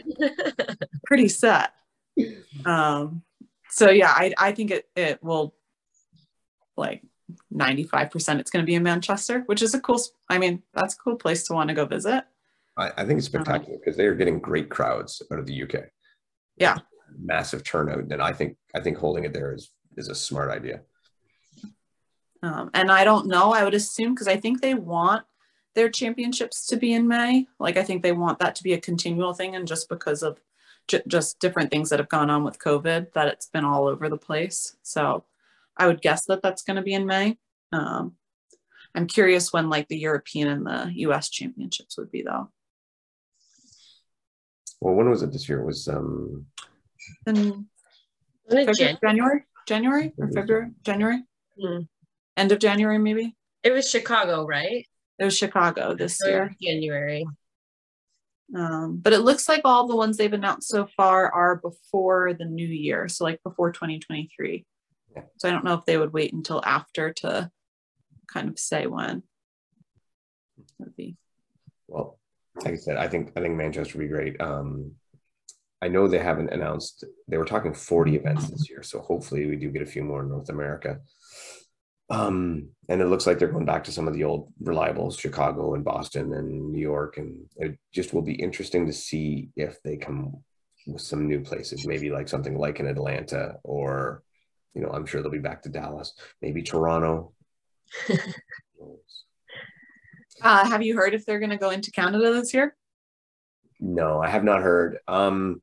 pretty 1.06 1.28
set. 1.28 1.72
Um, 2.64 3.22
so 3.70 3.90
yeah, 3.90 4.10
I, 4.10 4.32
I 4.38 4.52
think 4.52 4.70
it 4.70 4.88
it 4.94 5.22
will 5.22 5.54
like 6.76 7.02
95% 7.52 8.38
it's 8.38 8.50
going 8.50 8.62
to 8.62 8.66
be 8.66 8.74
in 8.74 8.82
Manchester, 8.82 9.42
which 9.46 9.62
is 9.62 9.74
a 9.74 9.80
cool, 9.80 10.00
I 10.28 10.38
mean, 10.38 10.62
that's 10.74 10.94
a 10.94 10.98
cool 10.98 11.16
place 11.16 11.44
to 11.44 11.52
want 11.52 11.68
to 11.68 11.74
go 11.74 11.84
visit. 11.84 12.24
I, 12.76 12.92
I 12.96 13.04
think 13.04 13.18
it's 13.18 13.32
uh-huh. 13.32 13.44
spectacular 13.44 13.78
because 13.78 13.96
they 13.96 14.06
are 14.06 14.14
getting 14.14 14.38
great 14.38 14.68
crowds 14.68 15.22
out 15.32 15.38
of 15.38 15.46
the 15.46 15.62
UK. 15.62 15.90
Yeah. 16.56 16.78
Massive 17.18 17.64
turnout. 17.64 17.98
And 18.10 18.22
I 18.22 18.32
think, 18.32 18.56
I 18.74 18.80
think 18.80 18.96
holding 18.96 19.24
it 19.24 19.32
there 19.32 19.54
is, 19.54 19.70
is 19.96 20.08
a 20.08 20.14
smart 20.14 20.50
idea. 20.50 20.80
Um, 22.42 22.70
and 22.72 22.90
I 22.90 23.04
don't 23.04 23.26
know, 23.26 23.52
I 23.52 23.64
would 23.64 23.74
assume, 23.74 24.14
because 24.14 24.28
I 24.28 24.36
think 24.36 24.60
they 24.60 24.74
want 24.74 25.24
their 25.78 25.88
championships 25.88 26.66
to 26.66 26.76
be 26.76 26.92
in 26.92 27.06
May. 27.06 27.46
Like 27.60 27.76
I 27.76 27.84
think 27.84 28.02
they 28.02 28.10
want 28.10 28.40
that 28.40 28.56
to 28.56 28.64
be 28.64 28.72
a 28.72 28.80
continual 28.80 29.32
thing, 29.32 29.54
and 29.54 29.66
just 29.66 29.88
because 29.88 30.24
of 30.24 30.40
j- 30.88 31.04
just 31.06 31.38
different 31.38 31.70
things 31.70 31.88
that 31.88 32.00
have 32.00 32.08
gone 32.08 32.30
on 32.30 32.42
with 32.42 32.58
COVID, 32.58 33.12
that 33.12 33.28
it's 33.28 33.46
been 33.46 33.64
all 33.64 33.86
over 33.86 34.08
the 34.08 34.16
place. 34.16 34.76
So 34.82 35.24
I 35.76 35.86
would 35.86 36.02
guess 36.02 36.26
that 36.26 36.42
that's 36.42 36.62
going 36.62 36.78
to 36.78 36.82
be 36.82 36.94
in 36.94 37.06
May. 37.06 37.38
Um, 37.70 38.16
I'm 38.92 39.06
curious 39.06 39.52
when 39.52 39.70
like 39.70 39.86
the 39.86 39.96
European 39.96 40.48
and 40.48 40.66
the 40.66 40.90
U.S. 41.06 41.30
championships 41.30 41.96
would 41.96 42.10
be 42.10 42.22
though. 42.22 42.50
Well, 44.80 44.94
when 44.94 45.08
was 45.08 45.22
it 45.22 45.30
this 45.30 45.48
year? 45.48 45.60
It 45.60 45.66
was 45.66 45.86
um. 45.86 46.46
In 47.24 47.68
February, 48.50 48.98
January, 49.00 49.44
January 49.68 50.12
or 50.18 50.28
February, 50.32 50.70
January, 50.82 51.22
mm. 51.62 51.86
end 52.36 52.50
of 52.50 52.58
January 52.58 52.98
maybe. 52.98 53.36
It 53.62 53.70
was 53.70 53.88
Chicago, 53.88 54.44
right? 54.44 54.86
It 55.18 55.24
was 55.24 55.36
Chicago 55.36 55.94
this 55.94 56.18
year. 56.24 56.54
January. 56.62 57.26
Um, 58.54 58.98
but 58.98 59.12
it 59.12 59.20
looks 59.20 59.48
like 59.48 59.62
all 59.64 59.86
the 59.86 59.96
ones 59.96 60.16
they've 60.16 60.32
announced 60.32 60.68
so 60.68 60.86
far 60.96 61.30
are 61.32 61.56
before 61.56 62.32
the 62.34 62.44
new 62.44 62.66
year. 62.66 63.08
So 63.08 63.24
like 63.24 63.42
before 63.42 63.72
2023. 63.72 64.64
Yeah. 65.14 65.22
So 65.36 65.48
I 65.48 65.52
don't 65.52 65.64
know 65.64 65.74
if 65.74 65.84
they 65.84 65.98
would 65.98 66.12
wait 66.12 66.32
until 66.32 66.62
after 66.64 67.12
to 67.14 67.50
kind 68.26 68.48
of 68.48 68.58
say 68.58 68.86
when. 68.86 69.22
Would 70.78 70.96
be. 70.96 71.16
Well, 71.88 72.18
like 72.56 72.74
I 72.74 72.76
said, 72.76 72.96
I 72.96 73.08
think 73.08 73.32
I 73.36 73.40
think 73.40 73.56
Manchester 73.56 73.98
would 73.98 74.04
be 74.04 74.08
great. 74.08 74.40
Um, 74.40 74.92
I 75.80 75.88
know 75.88 76.08
they 76.08 76.18
haven't 76.18 76.50
announced. 76.50 77.04
They 77.28 77.38
were 77.38 77.44
talking 77.44 77.72
40 77.72 78.16
events 78.16 78.48
this 78.48 78.68
year, 78.68 78.82
so 78.82 79.00
hopefully 79.00 79.46
we 79.46 79.56
do 79.56 79.70
get 79.70 79.82
a 79.82 79.86
few 79.86 80.02
more 80.02 80.22
in 80.22 80.28
North 80.28 80.48
America. 80.48 81.00
Um, 82.10 82.70
and 82.88 83.02
it 83.02 83.06
looks 83.06 83.26
like 83.26 83.38
they're 83.38 83.48
going 83.48 83.66
back 83.66 83.84
to 83.84 83.92
some 83.92 84.08
of 84.08 84.14
the 84.14 84.24
old 84.24 84.50
reliables, 84.62 85.18
Chicago 85.18 85.74
and 85.74 85.84
Boston 85.84 86.32
and 86.32 86.72
New 86.72 86.80
York. 86.80 87.18
And 87.18 87.46
it 87.56 87.78
just 87.92 88.14
will 88.14 88.22
be 88.22 88.32
interesting 88.34 88.86
to 88.86 88.92
see 88.92 89.50
if 89.56 89.82
they 89.82 89.96
come 89.96 90.42
with 90.86 91.02
some 91.02 91.28
new 91.28 91.40
places, 91.40 91.86
maybe 91.86 92.10
like 92.10 92.28
something 92.28 92.56
like 92.56 92.80
in 92.80 92.86
Atlanta 92.86 93.56
or, 93.62 94.22
you 94.74 94.80
know, 94.80 94.88
I'm 94.88 95.04
sure 95.04 95.20
they'll 95.20 95.30
be 95.30 95.38
back 95.38 95.62
to 95.62 95.68
Dallas, 95.68 96.14
maybe 96.40 96.62
Toronto. 96.62 97.34
uh, 100.42 100.68
have 100.68 100.82
you 100.82 100.96
heard 100.96 101.12
if 101.12 101.26
they're 101.26 101.40
going 101.40 101.50
to 101.50 101.58
go 101.58 101.70
into 101.70 101.90
Canada 101.90 102.32
this 102.32 102.54
year? 102.54 102.74
No, 103.80 104.22
I 104.22 104.30
have 104.30 104.44
not 104.44 104.62
heard. 104.62 104.98
Um, 105.06 105.60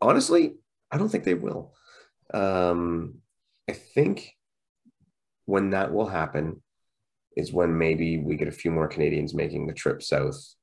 honestly, 0.00 0.54
I 0.90 0.98
don't 0.98 1.08
think 1.08 1.24
they 1.24 1.34
will. 1.34 1.74
Um, 2.32 3.18
I 3.68 3.72
think 3.72 4.36
when 5.46 5.70
that 5.70 5.92
will 5.92 6.08
happen 6.08 6.62
is 7.36 7.52
when 7.52 7.76
maybe 7.76 8.18
we 8.18 8.36
get 8.36 8.48
a 8.48 8.52
few 8.52 8.70
more 8.70 8.88
Canadians 8.88 9.34
making 9.34 9.66
the 9.66 9.72
trip 9.72 10.02
south 10.02 10.54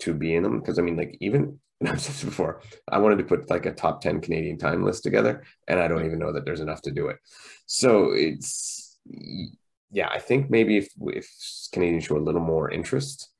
to 0.00 0.14
be 0.14 0.34
in 0.34 0.42
them. 0.42 0.60
Because 0.60 0.78
I 0.78 0.82
mean, 0.82 0.96
like 0.96 1.16
even 1.20 1.58
and 1.80 1.88
I've 1.90 2.00
said 2.00 2.14
this 2.14 2.24
before, 2.24 2.60
I 2.88 2.98
wanted 2.98 3.18
to 3.18 3.24
put 3.24 3.50
like 3.50 3.66
a 3.66 3.72
top 3.72 4.00
10 4.00 4.20
Canadian 4.20 4.58
time 4.58 4.84
list 4.84 5.02
together, 5.02 5.44
and 5.66 5.78
I 5.78 5.88
don't 5.88 6.06
even 6.06 6.18
know 6.18 6.32
that 6.32 6.44
there's 6.44 6.60
enough 6.60 6.82
to 6.82 6.90
do 6.90 7.08
it. 7.08 7.16
So 7.66 8.12
it's 8.12 8.98
yeah, 9.90 10.08
I 10.10 10.18
think 10.18 10.50
maybe 10.50 10.78
if 10.78 10.88
if 11.00 11.28
Canadians 11.72 12.04
show 12.04 12.16
a 12.16 12.18
little 12.18 12.40
more 12.40 12.70
interest 12.70 13.30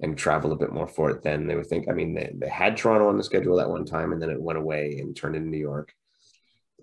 and 0.00 0.16
travel 0.16 0.52
a 0.52 0.56
bit 0.56 0.72
more 0.72 0.86
for 0.86 1.10
it, 1.10 1.22
then 1.22 1.46
they 1.46 1.56
would 1.56 1.66
think. 1.66 1.88
I 1.88 1.92
mean, 1.92 2.14
they, 2.14 2.32
they 2.34 2.48
had 2.48 2.76
Toronto 2.76 3.08
on 3.08 3.16
the 3.16 3.24
schedule 3.24 3.60
at 3.60 3.70
one 3.70 3.84
time, 3.84 4.12
and 4.12 4.20
then 4.20 4.30
it 4.30 4.40
went 4.40 4.58
away 4.58 4.98
and 4.98 5.16
turned 5.16 5.36
into 5.36 5.48
New 5.48 5.58
York. 5.58 5.94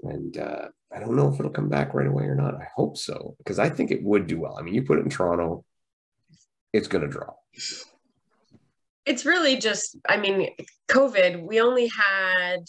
And 0.03 0.37
uh, 0.37 0.69
I 0.93 0.99
don't 0.99 1.15
know 1.15 1.31
if 1.31 1.39
it'll 1.39 1.51
come 1.51 1.69
back 1.69 1.93
right 1.93 2.07
away 2.07 2.25
or 2.25 2.35
not. 2.35 2.55
I 2.55 2.67
hope 2.75 2.97
so 2.97 3.35
because 3.37 3.59
I 3.59 3.69
think 3.69 3.91
it 3.91 4.03
would 4.03 4.27
do 4.27 4.39
well. 4.39 4.57
I 4.57 4.61
mean, 4.61 4.73
you 4.73 4.83
put 4.83 4.99
it 4.99 5.03
in 5.03 5.09
Toronto, 5.09 5.65
it's 6.73 6.87
going 6.87 7.03
to 7.03 7.09
draw. 7.09 7.33
It's 9.05 9.25
really 9.25 9.57
just, 9.57 9.97
I 10.07 10.17
mean, 10.17 10.49
COVID. 10.89 11.41
We 11.41 11.61
only 11.61 11.87
had 11.87 12.59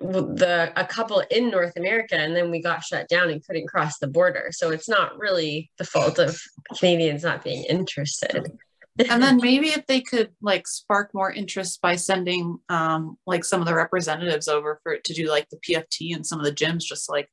the 0.00 0.72
a 0.76 0.84
couple 0.84 1.22
in 1.30 1.50
North 1.50 1.76
America, 1.76 2.16
and 2.16 2.36
then 2.36 2.50
we 2.50 2.60
got 2.60 2.84
shut 2.84 3.08
down 3.08 3.30
and 3.30 3.44
couldn't 3.46 3.68
cross 3.68 3.98
the 3.98 4.08
border. 4.08 4.48
So 4.50 4.70
it's 4.70 4.88
not 4.88 5.18
really 5.18 5.70
the 5.78 5.84
fault 5.84 6.18
of 6.18 6.38
Canadians 6.78 7.22
not 7.22 7.44
being 7.44 7.64
interested 7.64 8.50
and 8.98 9.22
then 9.22 9.36
maybe 9.42 9.68
if 9.68 9.86
they 9.86 10.00
could 10.00 10.30
like 10.40 10.66
spark 10.66 11.12
more 11.14 11.32
interest 11.32 11.80
by 11.80 11.96
sending 11.96 12.58
um 12.68 13.16
like 13.26 13.44
some 13.44 13.60
of 13.60 13.66
the 13.66 13.74
representatives 13.74 14.48
over 14.48 14.80
for 14.82 14.92
it 14.92 15.04
to 15.04 15.14
do 15.14 15.28
like 15.28 15.48
the 15.50 15.58
PFT 15.58 16.14
and 16.14 16.26
some 16.26 16.38
of 16.38 16.44
the 16.44 16.52
gyms 16.52 16.82
just 16.82 17.08
like 17.08 17.28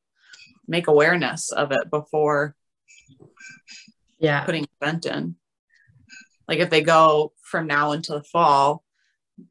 make 0.68 0.88
awareness 0.88 1.52
of 1.52 1.72
it 1.72 1.90
before 1.90 2.56
yeah. 4.20 4.46
putting 4.46 4.66
event 4.82 5.06
in. 5.06 5.36
Like 6.48 6.60
if 6.60 6.70
they 6.70 6.82
go 6.82 7.34
from 7.42 7.68
now 7.68 7.92
until 7.92 8.18
the 8.18 8.24
fall 8.24 8.84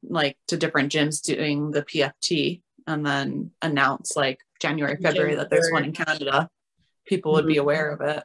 like 0.02 0.38
to 0.48 0.56
different 0.56 0.92
gyms 0.92 1.22
doing 1.22 1.70
the 1.70 1.82
PFT 1.82 2.62
and 2.86 3.04
then 3.04 3.50
announce 3.60 4.16
like 4.16 4.38
January 4.60 4.96
February 5.02 5.34
that 5.34 5.50
there's 5.50 5.70
one 5.70 5.84
in 5.84 5.92
Canada 5.92 6.48
people 7.06 7.32
would 7.32 7.42
mm-hmm. 7.42 7.48
be 7.48 7.56
aware 7.58 7.90
of 7.90 8.00
it. 8.00 8.24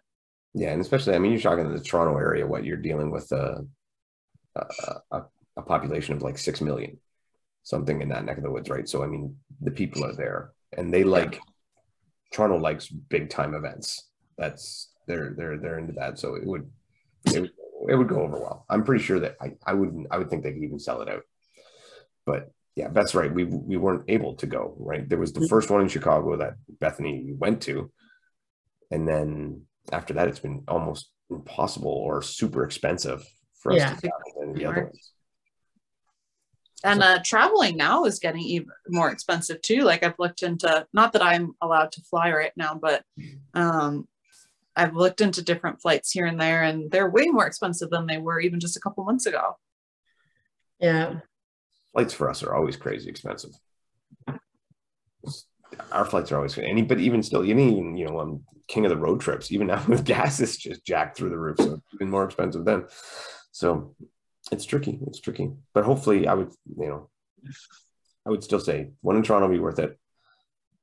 Yeah, 0.54 0.72
and 0.72 0.82
especially, 0.82 1.14
I 1.14 1.20
mean, 1.20 1.32
you're 1.32 1.42
talking 1.42 1.72
the 1.72 1.80
Toronto 1.80 2.18
area, 2.18 2.48
what 2.48 2.66
you're 2.66 2.78
dealing 2.78 3.12
with, 3.12 3.32
uh, 3.32 3.60
a, 5.12 5.22
a, 5.58 5.62
population 5.62 6.16
of 6.16 6.22
like 6.22 6.38
6 6.38 6.62
million, 6.62 6.98
something 7.64 8.02
in 8.02 8.10
that 8.10 8.24
neck 8.26 8.38
of 8.38 8.44
the 8.44 8.52
woods, 8.52 8.70
right? 8.70 8.88
So, 8.88 9.04
I 9.04 9.08
mean, 9.08 9.36
the 9.62 9.72
people 9.72 10.06
are 10.06 10.14
there 10.14 10.52
and 10.76 10.94
they 10.94 11.04
like. 11.04 11.40
Toronto 12.34 12.58
likes 12.58 12.88
big 12.88 13.30
time 13.30 13.56
events. 13.56 14.10
That's, 14.38 14.90
they're, 15.08 15.34
they're, 15.36 15.58
they're 15.58 15.80
into 15.80 15.94
that. 15.94 16.20
So 16.20 16.36
it 16.36 16.46
would, 16.46 16.70
it 17.26 17.40
would, 17.40 17.52
it 17.90 17.96
would 17.96 18.10
go 18.10 18.22
over 18.22 18.38
well. 18.38 18.66
I'm 18.70 18.84
pretty 18.84 19.04
sure 19.04 19.20
that 19.22 19.38
I, 19.42 19.54
I 19.66 19.74
wouldn't, 19.74 20.08
I 20.12 20.18
would 20.18 20.30
think 20.30 20.44
they 20.44 20.52
could 20.52 20.64
even 20.64 20.80
sell 20.80 21.02
it 21.02 21.10
out. 21.10 21.24
But 22.26 22.52
yeah, 22.76 22.90
that's 22.90 23.16
right. 23.16 23.34
We, 23.34 23.46
we 23.46 23.78
weren't 23.78 24.04
able 24.08 24.36
to 24.36 24.46
go, 24.46 24.76
right? 24.78 25.08
There 25.08 25.18
was 25.18 25.34
the 25.34 25.40
mm-hmm. 25.40 25.48
first 25.48 25.72
one 25.72 25.82
in 25.82 25.88
Chicago 25.88 26.36
that 26.38 26.56
Bethany 26.80 27.34
went 27.36 27.62
to. 27.64 27.92
And 28.92 29.08
then 29.08 29.64
after 29.92 30.14
that, 30.14 30.28
it's 30.28 30.40
been 30.40 30.64
almost 30.68 31.10
impossible 31.30 31.92
or 31.92 32.22
super 32.22 32.64
expensive 32.64 33.26
for 33.60 33.72
us 33.72 33.80
yeah. 33.80 33.96
to 33.96 34.12
than 34.48 34.56
the 34.58 34.66
other 34.66 34.86
ones. 34.86 35.12
And 36.84 37.02
uh, 37.02 37.20
traveling 37.24 37.76
now 37.76 38.06
is 38.06 38.20
getting 38.20 38.42
even 38.42 38.70
more 38.88 39.12
expensive 39.12 39.62
too. 39.62 39.82
Like 39.82 40.04
I've 40.04 40.20
looked 40.20 40.44
into, 40.44 40.86
not 40.94 41.14
that 41.14 41.24
I'm 41.24 41.56
allowed 41.62 41.92
to 41.94 42.02
fly 42.02 42.32
right 42.32 42.52
now, 42.56 42.76
but 42.76 43.04
um, 43.56 44.08
I've 44.76 44.96
looked 44.96 45.22
into 45.22 45.42
different 45.42 45.82
flights 45.82 46.12
here 46.12 46.28
and 46.28 46.40
there, 46.40 46.62
and 46.62 46.92
they're 46.92 47.10
way 47.10 47.26
more 47.26 47.48
expensive 47.48 47.90
than 47.90 48.06
they 48.06 48.20
were 48.20 48.40
even 48.40 48.60
just 48.60 48.78
a 48.78 48.80
couple 48.80 49.04
months 49.04 49.26
ago. 49.26 49.58
Yeah. 50.80 51.16
Flights 51.94 52.14
for 52.14 52.30
us 52.30 52.44
are 52.44 52.54
always 52.54 52.76
crazy 52.76 53.10
expensive. 53.10 53.52
Our 55.92 56.06
flights 56.06 56.32
are 56.32 56.38
always 56.38 56.58
any, 56.60 56.84
but 56.84 57.00
even 57.00 57.24
still, 57.24 57.44
even 57.44 57.70
even 57.72 57.98
you 57.98 58.06
know, 58.06 58.20
I'm 58.20 58.46
king 58.68 58.86
of 58.86 58.90
the 58.90 58.98
road 58.98 59.20
trips. 59.20 59.52
Even 59.52 59.68
now 59.68 59.84
with 59.88 60.06
gas 60.06 60.40
is 60.40 60.58
just 60.58 60.86
jacked 60.86 61.18
through 61.18 61.32
the 61.32 61.40
roof, 61.40 61.58
so 61.58 61.74
it's 61.74 61.84
even 61.96 62.10
more 62.10 62.26
expensive 62.26 62.64
then. 62.64 62.86
So 63.52 63.96
it's 64.52 64.66
tricky. 64.66 65.00
It's 65.08 65.20
tricky, 65.20 65.52
but 65.74 65.84
hopefully, 65.84 66.28
I 66.28 66.34
would 66.34 66.52
you 66.78 66.88
know, 66.88 67.10
I 68.26 68.30
would 68.30 68.44
still 68.44 68.60
say 68.60 68.92
one 69.02 69.16
in 69.16 69.24
Toronto 69.24 69.48
be 69.48 69.60
worth 69.60 69.80
it. 69.80 69.98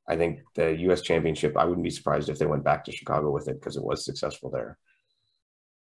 I 0.08 0.16
think 0.16 0.40
the 0.54 0.76
U.S. 0.80 1.00
Championship. 1.00 1.56
I 1.56 1.64
wouldn't 1.64 1.84
be 1.84 1.90
surprised 1.90 2.28
if 2.28 2.38
they 2.38 2.46
went 2.46 2.64
back 2.64 2.84
to 2.84 2.92
Chicago 2.92 3.30
with 3.30 3.48
it 3.48 3.58
because 3.60 3.76
it 3.76 3.84
was 3.84 4.04
successful 4.04 4.50
there, 4.50 4.78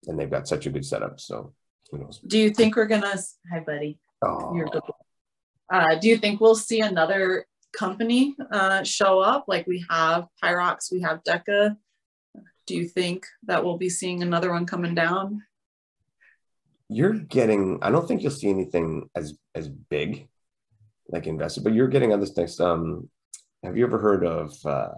and 0.08 0.20
they've 0.20 0.30
got 0.30 0.48
such 0.48 0.66
a 0.66 0.70
good 0.70 0.86
setup. 0.86 1.20
So 1.20 1.54
who 1.92 2.00
knows? 2.00 2.20
Do 2.26 2.38
you 2.38 2.52
think 2.52 2.76
we're 2.76 2.86
gonna? 2.86 3.16
Hi, 3.52 3.60
buddy. 3.60 4.00
Oh, 4.22 4.56
You're 4.56 4.68
good. 4.68 4.82
Uh, 5.72 5.96
do 5.96 6.08
you 6.08 6.18
think 6.18 6.40
we'll 6.40 6.56
see 6.56 6.82
another 6.82 7.46
company 7.74 8.36
uh, 8.52 8.84
show 8.84 9.20
up? 9.20 9.46
Like 9.48 9.68
we 9.68 9.86
have 9.90 10.28
Hyrox, 10.44 10.92
we 10.92 11.02
have 11.02 11.24
DEKA. 11.24 11.76
Do 12.66 12.76
you 12.76 12.88
think 12.88 13.26
that 13.44 13.64
we'll 13.64 13.78
be 13.78 13.90
seeing 13.90 14.24
another 14.24 14.52
one 14.52 14.66
coming 14.66 14.96
down? 14.96 15.42
You're 16.90 17.14
getting. 17.14 17.80
I 17.82 17.90
don't 17.92 18.08
think 18.08 18.22
you'll 18.22 18.32
see 18.32 18.50
anything 18.50 19.10
as 19.16 19.38
as 19.56 19.68
big, 19.70 20.28
like 21.10 21.28
invested, 21.28 21.64
but 21.64 21.74
you're 21.74 21.88
getting 21.88 22.14
other 22.14 22.26
things. 22.26 22.60
Um, 22.60 23.10
have 23.64 23.78
you 23.78 23.86
ever 23.86 23.98
heard 24.00 24.26
of 24.26 24.54
uh, 24.66 24.90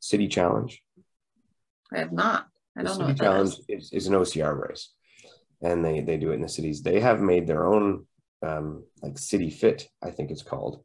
City 0.00 0.28
Challenge? 0.28 0.82
I 1.92 1.98
have 1.98 2.12
not. 2.12 2.46
I 2.76 2.82
The 2.82 2.88
don't 2.88 2.98
know 2.98 3.06
City 3.06 3.18
that 3.18 3.24
Challenge 3.24 3.48
is. 3.50 3.64
is, 3.68 3.92
is 3.92 4.06
an 4.06 4.14
OCR 4.14 4.68
race, 4.68 4.92
and 5.62 5.84
they 5.84 6.00
they 6.00 6.16
do 6.16 6.30
it 6.30 6.34
in 6.34 6.42
the 6.42 6.48
cities. 6.48 6.82
They 6.82 7.00
have 7.00 7.20
made 7.20 7.46
their 7.46 7.66
own 7.66 8.06
um, 8.42 8.84
like 9.02 9.18
City 9.18 9.50
Fit, 9.50 9.88
I 10.02 10.10
think 10.10 10.30
it's 10.30 10.42
called, 10.42 10.84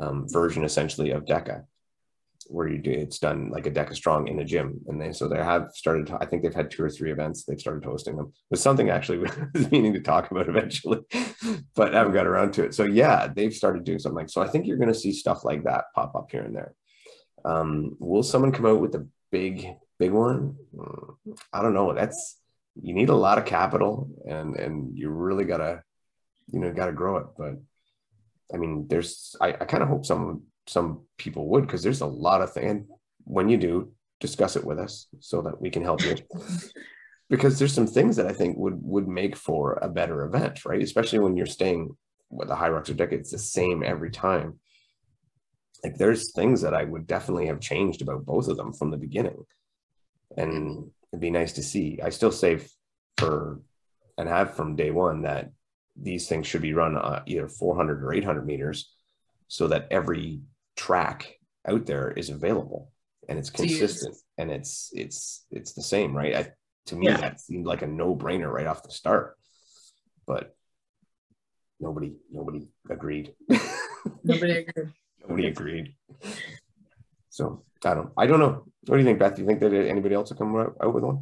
um, 0.00 0.26
version 0.28 0.64
essentially 0.64 1.10
of 1.10 1.24
DEKA, 1.26 1.64
where 2.46 2.68
you 2.68 2.78
do 2.78 2.90
it's 2.90 3.18
done 3.18 3.50
like 3.50 3.66
a 3.66 3.70
DEKA 3.70 3.94
strong 3.94 4.28
in 4.28 4.38
a 4.40 4.44
gym, 4.44 4.80
and 4.86 5.00
they 5.00 5.12
so 5.12 5.28
they 5.28 5.38
have 5.38 5.70
started. 5.74 6.10
I 6.20 6.26
think 6.26 6.42
they've 6.42 6.54
had 6.54 6.70
two 6.70 6.84
or 6.84 6.90
three 6.90 7.12
events. 7.12 7.44
They've 7.44 7.60
started 7.60 7.84
hosting 7.84 8.16
them. 8.16 8.32
Was 8.50 8.62
something 8.62 8.90
actually 8.90 9.28
meaning 9.70 9.92
to 9.94 10.00
talk 10.00 10.30
about 10.30 10.48
eventually, 10.48 11.00
but 11.74 11.94
I 11.94 11.98
haven't 11.98 12.14
got 12.14 12.26
around 12.26 12.52
to 12.54 12.64
it. 12.64 12.74
So 12.74 12.84
yeah, 12.84 13.28
they've 13.28 13.54
started 13.54 13.84
doing 13.84 13.98
something 13.98 14.16
like 14.16 14.30
so. 14.30 14.42
I 14.42 14.48
think 14.48 14.66
you're 14.66 14.78
going 14.78 14.92
to 14.92 14.98
see 14.98 15.12
stuff 15.12 15.44
like 15.44 15.64
that 15.64 15.86
pop 15.94 16.14
up 16.14 16.30
here 16.30 16.42
and 16.42 16.54
there. 16.54 16.74
Um, 17.44 17.96
will 17.98 18.22
someone 18.22 18.52
come 18.52 18.66
out 18.66 18.80
with 18.80 18.94
a 18.94 19.06
big 19.30 19.66
big 19.98 20.12
one? 20.12 20.56
Mm, 20.74 21.14
I 21.52 21.62
don't 21.62 21.74
know. 21.74 21.92
That's 21.92 22.38
you 22.80 22.94
need 22.94 23.08
a 23.08 23.14
lot 23.14 23.38
of 23.38 23.44
capital 23.44 24.08
and 24.26 24.56
and 24.56 24.96
you 24.96 25.10
really 25.10 25.44
gotta 25.44 25.82
you 26.50 26.60
know 26.60 26.72
gotta 26.72 26.92
grow 26.92 27.18
it. 27.18 27.26
But 27.36 27.54
I 28.52 28.56
mean, 28.56 28.86
there's 28.88 29.36
I, 29.40 29.48
I 29.48 29.64
kind 29.64 29.82
of 29.82 29.88
hope 29.88 30.06
some 30.06 30.44
some 30.68 31.02
people 31.16 31.48
would 31.48 31.66
because 31.66 31.82
there's 31.82 32.00
a 32.00 32.06
lot 32.06 32.42
of 32.42 32.52
things. 32.52 32.86
When 33.24 33.48
you 33.48 33.56
do, 33.56 33.92
discuss 34.20 34.56
it 34.56 34.64
with 34.64 34.78
us 34.78 35.06
so 35.20 35.42
that 35.42 35.60
we 35.60 35.70
can 35.70 35.82
help 35.82 36.02
you. 36.02 36.16
because 37.30 37.58
there's 37.58 37.74
some 37.74 37.86
things 37.86 38.16
that 38.16 38.26
I 38.26 38.32
think 38.32 38.56
would 38.56 38.78
would 38.82 39.08
make 39.08 39.36
for 39.36 39.78
a 39.82 39.88
better 39.88 40.24
event, 40.24 40.64
right? 40.64 40.82
Especially 40.82 41.18
when 41.18 41.36
you're 41.36 41.46
staying 41.46 41.96
with 42.30 42.48
the 42.48 42.54
Hyrox 42.54 42.88
or 42.88 42.94
Decade, 42.94 43.20
it's 43.20 43.32
the 43.32 43.38
same 43.38 43.82
every 43.82 44.10
time. 44.10 44.58
Like 45.84 45.96
there's 45.96 46.32
things 46.32 46.62
that 46.62 46.74
I 46.74 46.84
would 46.84 47.06
definitely 47.06 47.46
have 47.46 47.60
changed 47.60 48.02
about 48.02 48.26
both 48.26 48.48
of 48.48 48.56
them 48.56 48.72
from 48.72 48.90
the 48.90 48.96
beginning 48.96 49.44
and 50.36 50.90
it'd 51.12 51.20
be 51.20 51.30
nice 51.30 51.52
to 51.54 51.62
see. 51.62 52.00
I 52.02 52.10
still 52.10 52.32
say 52.32 52.60
for 53.16 53.60
and 54.16 54.28
have 54.28 54.54
from 54.54 54.76
day 54.76 54.90
one 54.90 55.22
that 55.22 55.50
these 55.96 56.28
things 56.28 56.46
should 56.46 56.62
be 56.62 56.74
run 56.74 56.96
uh, 56.96 57.22
either 57.26 57.48
400 57.48 58.04
or 58.04 58.12
800 58.12 58.46
meters 58.46 58.92
so 59.48 59.68
that 59.68 59.88
every 59.90 60.40
track 60.78 61.34
out 61.66 61.84
there 61.86 62.08
is 62.10 62.30
available 62.30 62.90
and 63.28 63.38
it's 63.38 63.50
consistent 63.50 64.16
and 64.38 64.50
it's 64.50 64.90
it's 64.94 65.44
it's 65.50 65.72
the 65.74 65.82
same 65.82 66.16
right? 66.16 66.34
I, 66.36 66.52
to 66.86 66.96
me 66.96 67.06
Yeah. 67.08 67.18
that 67.18 67.40
seemed 67.40 67.66
like 67.66 67.82
a 67.82 67.86
no-brainer 67.86 68.50
right 68.50 68.66
off 68.70 68.82
the 68.84 68.90
start 68.90 69.36
but 70.26 70.54
nobody 71.80 72.14
nobody 72.30 72.68
agreed. 72.88 73.34
Nobody 74.24 74.52
agreed. 74.62 74.92
nobody 75.26 75.46
agreed. 75.48 75.86
So 77.28 77.64
i 77.84 77.92
don't 77.94 78.10
i 78.16 78.26
don't 78.26 78.40
know. 78.40 78.64
What 78.86 78.96
do 78.96 78.98
you 79.02 79.04
think 79.08 79.18
beth? 79.18 79.34
Do 79.36 79.42
you 79.42 79.48
think 79.48 79.60
that 79.60 79.72
anybody 79.74 80.14
else 80.14 80.30
will 80.30 80.38
come 80.38 80.56
out 80.56 80.76
out 80.82 80.94
with 80.94 81.04
one 81.04 81.18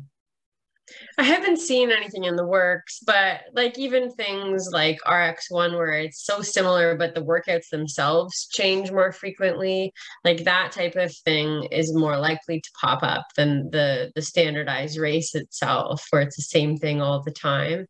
I 1.18 1.22
haven't 1.22 1.58
seen 1.58 1.90
anything 1.90 2.24
in 2.24 2.36
the 2.36 2.46
works, 2.46 3.00
but 3.00 3.42
like 3.52 3.78
even 3.78 4.10
things 4.10 4.68
like 4.72 4.98
RX1 5.06 5.72
where 5.72 5.98
it's 5.98 6.24
so 6.24 6.42
similar, 6.42 6.96
but 6.96 7.14
the 7.14 7.22
workouts 7.22 7.70
themselves 7.70 8.46
change 8.52 8.92
more 8.92 9.12
frequently, 9.12 9.92
like 10.24 10.44
that 10.44 10.72
type 10.72 10.94
of 10.96 11.14
thing 11.24 11.64
is 11.72 11.94
more 11.94 12.18
likely 12.18 12.60
to 12.60 12.70
pop 12.80 13.02
up 13.02 13.26
than 13.36 13.70
the 13.70 14.12
the 14.14 14.22
standardized 14.22 14.98
race 14.98 15.34
itself, 15.34 16.06
where 16.10 16.22
it's 16.22 16.36
the 16.36 16.42
same 16.42 16.76
thing 16.76 17.00
all 17.00 17.22
the 17.22 17.32
time. 17.32 17.86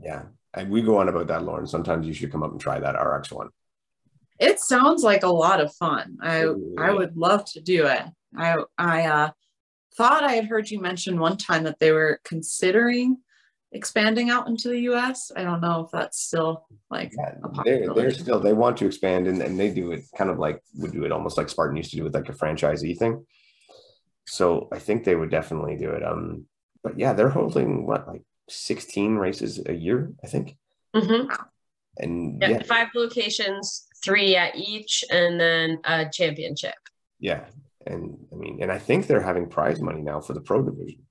Yeah. 0.00 0.24
And 0.54 0.70
we 0.70 0.82
go 0.82 0.98
on 0.98 1.08
about 1.08 1.26
that, 1.28 1.44
Lauren. 1.44 1.66
Sometimes 1.66 2.06
you 2.06 2.14
should 2.14 2.32
come 2.32 2.42
up 2.42 2.52
and 2.52 2.60
try 2.60 2.78
that 2.78 3.00
RX 3.00 3.32
one. 3.32 3.48
It 4.38 4.60
sounds 4.60 5.02
like 5.02 5.22
a 5.22 5.28
lot 5.28 5.60
of 5.60 5.74
fun. 5.74 6.18
I 6.20 6.42
Ooh. 6.44 6.74
I 6.78 6.90
would 6.90 7.16
love 7.16 7.44
to 7.52 7.60
do 7.60 7.86
it. 7.86 8.02
I 8.36 8.56
I 8.76 9.06
uh, 9.06 9.30
thought 9.96 10.24
I 10.24 10.32
had 10.32 10.46
heard 10.46 10.70
you 10.70 10.80
mention 10.80 11.18
one 11.20 11.36
time 11.36 11.64
that 11.64 11.78
they 11.78 11.92
were 11.92 12.20
considering 12.24 13.18
expanding 13.72 14.30
out 14.30 14.46
into 14.48 14.68
the 14.68 14.80
U.S. 14.82 15.32
I 15.34 15.42
don't 15.42 15.60
know 15.60 15.84
if 15.84 15.90
that's 15.90 16.20
still 16.20 16.66
like 16.90 17.12
Yeah, 17.16 17.34
a 17.42 17.64
they're, 17.64 17.94
they're 17.94 18.10
still 18.12 18.40
they 18.40 18.52
want 18.52 18.76
to 18.78 18.86
expand 18.86 19.26
and, 19.26 19.42
and 19.42 19.58
they 19.58 19.70
do 19.70 19.92
it 19.92 20.04
kind 20.16 20.30
of 20.30 20.38
like 20.38 20.62
would 20.76 20.92
do 20.92 21.04
it 21.04 21.12
almost 21.12 21.36
like 21.36 21.48
Spartan 21.48 21.76
used 21.76 21.90
to 21.90 21.96
do 21.96 22.04
with 22.04 22.14
like 22.14 22.28
a 22.28 22.32
franchisee 22.32 22.96
thing. 22.96 23.26
So 24.26 24.68
I 24.72 24.78
think 24.78 25.04
they 25.04 25.16
would 25.16 25.30
definitely 25.30 25.76
do 25.76 25.90
it. 25.90 26.02
Um, 26.04 26.46
but 26.82 26.98
yeah, 26.98 27.12
they're 27.12 27.28
holding 27.28 27.86
what 27.86 28.06
like 28.06 28.22
16 28.48 29.16
races 29.16 29.60
a 29.66 29.72
year, 29.72 30.12
I 30.22 30.28
think. 30.28 30.56
Mhm. 30.94 31.34
And 31.98 32.40
Yeah, 32.40 32.48
yeah, 32.48 32.62
five 32.62 32.88
locations, 32.94 33.86
three 34.04 34.36
at 34.36 34.56
each, 34.56 35.04
and 35.10 35.38
then 35.40 35.78
a 35.84 36.08
championship. 36.10 36.74
yeah. 37.18 37.44
And 37.86 38.16
I 38.32 38.36
mean, 38.36 38.62
and 38.62 38.72
I 38.72 38.78
think 38.78 39.06
they're 39.06 39.20
having 39.20 39.48
prize 39.48 39.80
money 39.80 40.02
now 40.02 40.20
for 40.20 40.32
the 40.32 40.40
pro 40.40 40.62
division. 40.62 41.02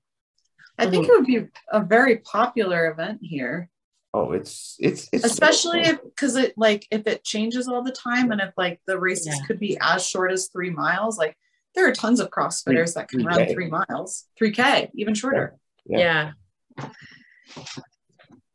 I 0.78 0.86
think 0.86 1.04
mm-hmm. 1.06 1.12
it 1.12 1.16
would 1.16 1.26
be 1.26 1.46
a 1.70 1.80
very 1.80 2.18
popular 2.18 2.90
event 2.90 3.20
here, 3.22 3.70
Oh, 4.16 4.30
it's 4.30 4.76
it's 4.78 5.08
it's 5.12 5.24
especially 5.24 5.80
if 5.80 6.00
because 6.00 6.36
it 6.36 6.54
like 6.56 6.86
if 6.92 7.04
it 7.08 7.24
changes 7.24 7.66
all 7.66 7.82
the 7.82 7.90
time 7.90 8.30
and 8.30 8.40
if 8.40 8.52
like 8.56 8.80
the 8.86 8.96
races 8.96 9.36
Yeah. 9.36 9.44
could 9.44 9.58
be 9.58 9.76
as 9.80 10.06
short 10.06 10.30
as 10.30 10.46
three 10.46 10.70
miles. 10.70 11.18
Like 11.18 11.36
there 11.74 11.88
are 11.88 11.92
tons 11.92 12.20
of 12.20 12.30
CrossFitters 12.30 12.94
that 12.94 13.08
can 13.08 13.24
run 13.24 13.40
3K. 13.40 13.52
three 13.52 13.68
miles, 13.68 14.26
three 14.38 14.52
k, 14.52 14.88
even 14.94 15.14
shorter. 15.14 15.56
Yeah. 15.84 16.30
Yeah. 16.78 16.88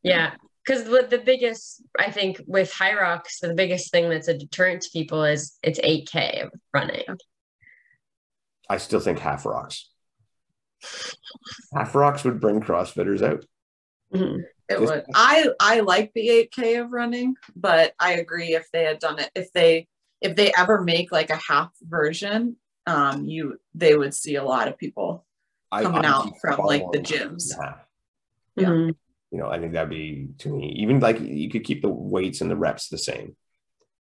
Yeah. 0.02 0.32
Because 0.66 0.86
the 0.86 1.22
biggest, 1.26 1.84
I 1.98 2.10
think, 2.10 2.42
with 2.48 2.72
Hyrox, 2.72 3.40
the 3.42 3.54
biggest 3.54 3.92
thing 3.92 4.08
that's 4.08 4.30
a 4.30 4.38
deterrent 4.38 4.84
to 4.84 4.90
people 4.94 5.26
is 5.26 5.58
it's 5.62 5.80
8K 5.80 6.46
of 6.46 6.54
running. 6.74 7.04
I 8.70 8.78
still 8.78 9.00
think 9.00 9.20
half 9.20 9.46
rocks. 9.46 9.90
Half 11.74 11.96
rocks 11.96 12.24
would 12.24 12.40
bring 12.40 12.62
CrossFitters 12.62 13.22
out. 13.22 13.46
Mhm. 14.14 14.44
It 14.70 14.80
Just- 14.80 14.82
would. 14.82 15.06
I 15.14 15.50
I 15.60 15.80
like 15.82 16.12
the 16.14 16.30
8K 16.30 16.76
of 16.76 16.92
running, 16.92 17.36
but 17.56 17.94
I 18.00 18.14
agree 18.14 18.54
if 18.56 18.70
they 18.72 18.84
had 18.84 19.00
done 19.00 19.20
it, 19.20 19.30
if 19.36 19.52
they 19.54 19.88
if 20.22 20.36
they 20.36 20.52
ever 20.58 20.82
make 20.82 21.12
like 21.12 21.30
a 21.30 21.40
half 21.48 21.72
version, 21.82 22.58
um, 22.86 23.26
you 23.26 23.60
they 23.74 23.96
would 23.96 24.14
see 24.14 24.36
a 24.36 24.44
lot 24.44 24.68
of 24.68 24.78
people. 24.78 25.26
Coming 25.72 26.00
I'm 26.00 26.06
out 26.06 26.34
from, 26.42 26.60
like, 26.66 26.84
the 26.92 26.98
gyms. 27.00 27.56
half. 27.62 27.86
Yeah. 28.56 28.70
Mhm. 28.70 28.96
You 29.32 29.38
know, 29.38 29.48
I 29.50 29.60
think 29.60 29.74
that'd 29.74 29.90
be 29.90 30.30
to 30.40 30.50
me, 30.50 30.70
even 30.80 31.00
like 31.00 31.20
you 31.20 31.50
could 31.50 31.64
keep 31.64 31.82
the 31.84 31.90
weights 31.90 32.42
and 32.42 32.50
the 32.50 32.56
reps 32.56 32.90
the 32.90 32.98
same, 32.98 33.36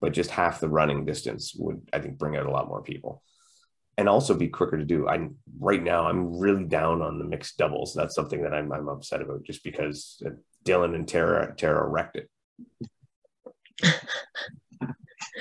but 0.01 0.11
just 0.13 0.31
half 0.31 0.59
the 0.59 0.67
running 0.69 1.05
distance 1.05 1.53
would, 1.55 1.87
I 1.93 1.99
think, 1.99 2.17
bring 2.17 2.35
out 2.35 2.47
a 2.47 2.51
lot 2.51 2.67
more 2.67 2.81
people 2.81 3.21
and 3.99 4.07
also 4.07 4.33
be 4.33 4.47
quicker 4.47 4.77
to 4.77 4.85
do. 4.85 5.09
I'm 5.09 5.35
right 5.59 5.83
now, 5.83 6.07
I'm 6.07 6.39
really 6.39 6.63
down 6.63 7.01
on 7.01 7.19
the 7.19 7.25
mixed 7.25 7.57
doubles. 7.57 7.93
That's 7.93 8.15
something 8.15 8.41
that 8.43 8.53
I'm, 8.53 8.71
I'm 8.71 8.87
upset 8.87 9.21
about 9.21 9.43
just 9.43 9.61
because 9.61 10.23
Dylan 10.63 10.95
and 10.95 11.05
Tara, 11.05 11.53
Tara 11.53 11.85
wrecked 11.85 12.15
it. 12.15 12.29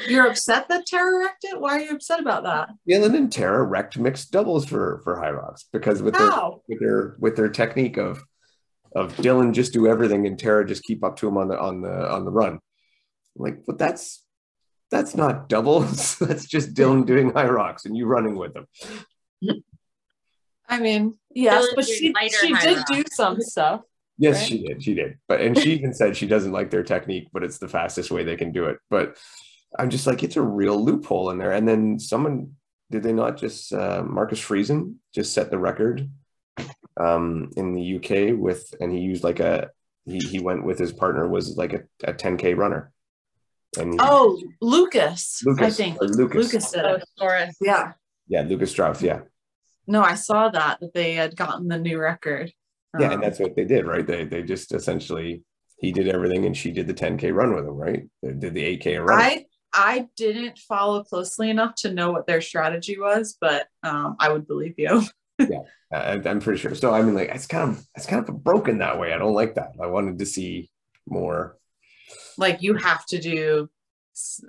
You're 0.08 0.26
upset 0.26 0.68
that 0.70 0.86
Tara 0.86 1.20
wrecked 1.20 1.44
it? 1.44 1.60
Why 1.60 1.76
are 1.76 1.80
you 1.82 1.92
upset 1.92 2.18
about 2.18 2.42
that? 2.42 2.70
Dylan 2.90 3.14
and 3.14 3.30
Tara 3.30 3.62
wrecked 3.62 3.96
mixed 3.96 4.32
doubles 4.32 4.66
for, 4.66 5.02
for 5.04 5.14
Hyrox 5.14 5.62
because 5.72 6.02
with 6.02 6.14
their, 6.14 6.32
with 6.66 6.80
their, 6.80 7.16
with 7.20 7.36
their 7.36 7.50
technique 7.50 7.96
of 7.96 8.24
of 8.96 9.14
Dylan 9.16 9.52
just 9.52 9.74
do 9.74 9.86
everything 9.86 10.26
and 10.26 10.38
Tara 10.38 10.66
just 10.66 10.82
keep 10.82 11.04
up 11.04 11.16
to 11.18 11.28
him 11.28 11.36
on 11.36 11.48
the 11.48 11.60
on 11.60 11.82
the 11.82 12.10
on 12.10 12.24
the 12.24 12.30
run. 12.32 12.54
I'm 12.54 12.60
like, 13.36 13.66
but 13.66 13.76
that's 13.76 14.24
that's 14.90 15.14
not 15.14 15.48
doubles. 15.48 16.18
that's 16.20 16.46
just 16.46 16.74
Dylan 16.74 17.06
doing 17.06 17.32
Hyrox 17.32 17.84
and 17.84 17.96
you 17.96 18.06
running 18.06 18.36
with 18.36 18.54
him. 18.56 18.66
I 20.68 20.80
mean, 20.80 21.14
yes, 21.34 21.64
Dylan 21.66 21.74
but 21.76 21.84
she 21.86 22.14
she 22.40 22.52
did 22.54 22.76
rocks. 22.76 22.90
do 22.90 23.04
some 23.12 23.40
stuff. 23.40 23.82
Yes, 24.18 24.40
Right? 24.40 24.48
she 24.48 24.62
did. 24.66 24.82
She 24.82 24.94
did. 24.94 25.18
But 25.28 25.40
and 25.40 25.56
she 25.56 25.72
even 25.74 25.94
said 25.94 26.16
she 26.16 26.26
doesn't 26.26 26.52
like 26.52 26.70
their 26.70 26.82
technique, 26.82 27.28
but 27.32 27.44
it's 27.44 27.58
the 27.58 27.68
fastest 27.68 28.10
way 28.10 28.24
they 28.24 28.36
can 28.36 28.52
do 28.52 28.64
it. 28.64 28.78
But 28.90 29.16
I'm 29.78 29.90
just 29.90 30.06
like, 30.06 30.22
it's 30.22 30.36
a 30.36 30.42
real 30.42 30.82
loophole 30.82 31.30
in 31.30 31.38
there. 31.38 31.52
And 31.52 31.66
then 31.68 31.98
someone 31.98 32.52
did 32.90 33.02
they 33.02 33.12
not 33.12 33.36
just 33.36 33.72
uh, 33.72 34.02
Marcus 34.04 34.40
Friesen 34.40 34.94
just 35.14 35.34
set 35.34 35.50
the 35.50 35.58
record 35.58 36.08
um, 36.98 37.50
in 37.56 37.74
the 37.74 37.96
UK 37.96 38.36
with, 38.38 38.74
and 38.80 38.92
he 38.92 38.98
used 38.98 39.22
like 39.24 39.40
a 39.40 39.70
he 40.04 40.18
he 40.18 40.38
went 40.40 40.64
with 40.64 40.78
his 40.78 40.92
partner 40.92 41.28
was 41.28 41.56
like 41.56 41.72
a, 41.74 41.82
a 42.04 42.12
10k 42.12 42.56
runner. 42.56 42.90
And 43.78 43.92
he- 43.94 43.98
Oh, 44.00 44.40
Lucas, 44.60 45.42
I 45.46 45.50
Lucas, 45.50 45.76
think 45.76 46.00
Lucas. 46.00 46.36
Lucas 46.52 46.70
did 46.72 46.84
Oh, 46.84 46.94
it. 46.94 47.04
Taurus. 47.18 47.56
Yeah. 47.60 47.92
yeah, 48.28 48.42
Lucas 48.42 48.70
Strauss, 48.70 49.02
yeah. 49.02 49.20
No, 49.86 50.02
I 50.02 50.14
saw 50.14 50.48
that 50.50 50.80
that 50.80 50.92
they 50.94 51.14
had 51.14 51.36
gotten 51.36 51.68
the 51.68 51.78
new 51.78 51.98
record. 51.98 52.52
Yeah, 52.98 53.06
Um, 53.08 53.12
and 53.14 53.22
that's 53.22 53.38
what 53.38 53.56
they 53.56 53.64
did, 53.64 53.86
right? 53.86 54.06
They 54.06 54.24
they 54.24 54.42
just 54.42 54.72
essentially 54.74 55.42
he 55.78 55.92
did 55.92 56.08
everything 56.08 56.44
and 56.46 56.56
she 56.56 56.72
did 56.72 56.86
the 56.86 56.94
10k 56.94 57.32
run 57.34 57.54
with 57.54 57.64
him, 57.66 57.74
right? 57.76 58.08
They 58.22 58.32
did 58.32 58.54
the 58.54 58.64
8k 58.78 58.98
run. 59.04 59.20
I 59.20 59.44
I 59.72 60.08
didn't 60.16 60.58
follow 60.58 61.04
closely 61.04 61.50
enough 61.50 61.74
to 61.76 61.92
know 61.92 62.10
what 62.10 62.26
their 62.26 62.40
strategy 62.40 62.98
was, 62.98 63.36
but 63.38 63.66
um, 63.82 64.16
I 64.18 64.30
would 64.32 64.46
believe 64.46 64.74
you. 64.78 65.02
I, 65.92 66.20
I'm 66.24 66.40
pretty 66.40 66.58
sure. 66.58 66.74
So 66.74 66.92
I 66.92 67.02
mean, 67.02 67.14
like 67.14 67.28
it's 67.28 67.46
kind 67.46 67.70
of 67.70 67.84
it's 67.94 68.06
kind 68.06 68.26
of 68.26 68.42
broken 68.42 68.78
that 68.78 68.98
way. 68.98 69.12
I 69.12 69.18
don't 69.18 69.34
like 69.34 69.54
that. 69.56 69.72
I 69.80 69.86
wanted 69.86 70.18
to 70.18 70.26
see 70.26 70.70
more. 71.06 71.57
Like 72.38 72.62
you 72.62 72.74
have 72.74 73.04
to 73.06 73.18
do 73.18 73.68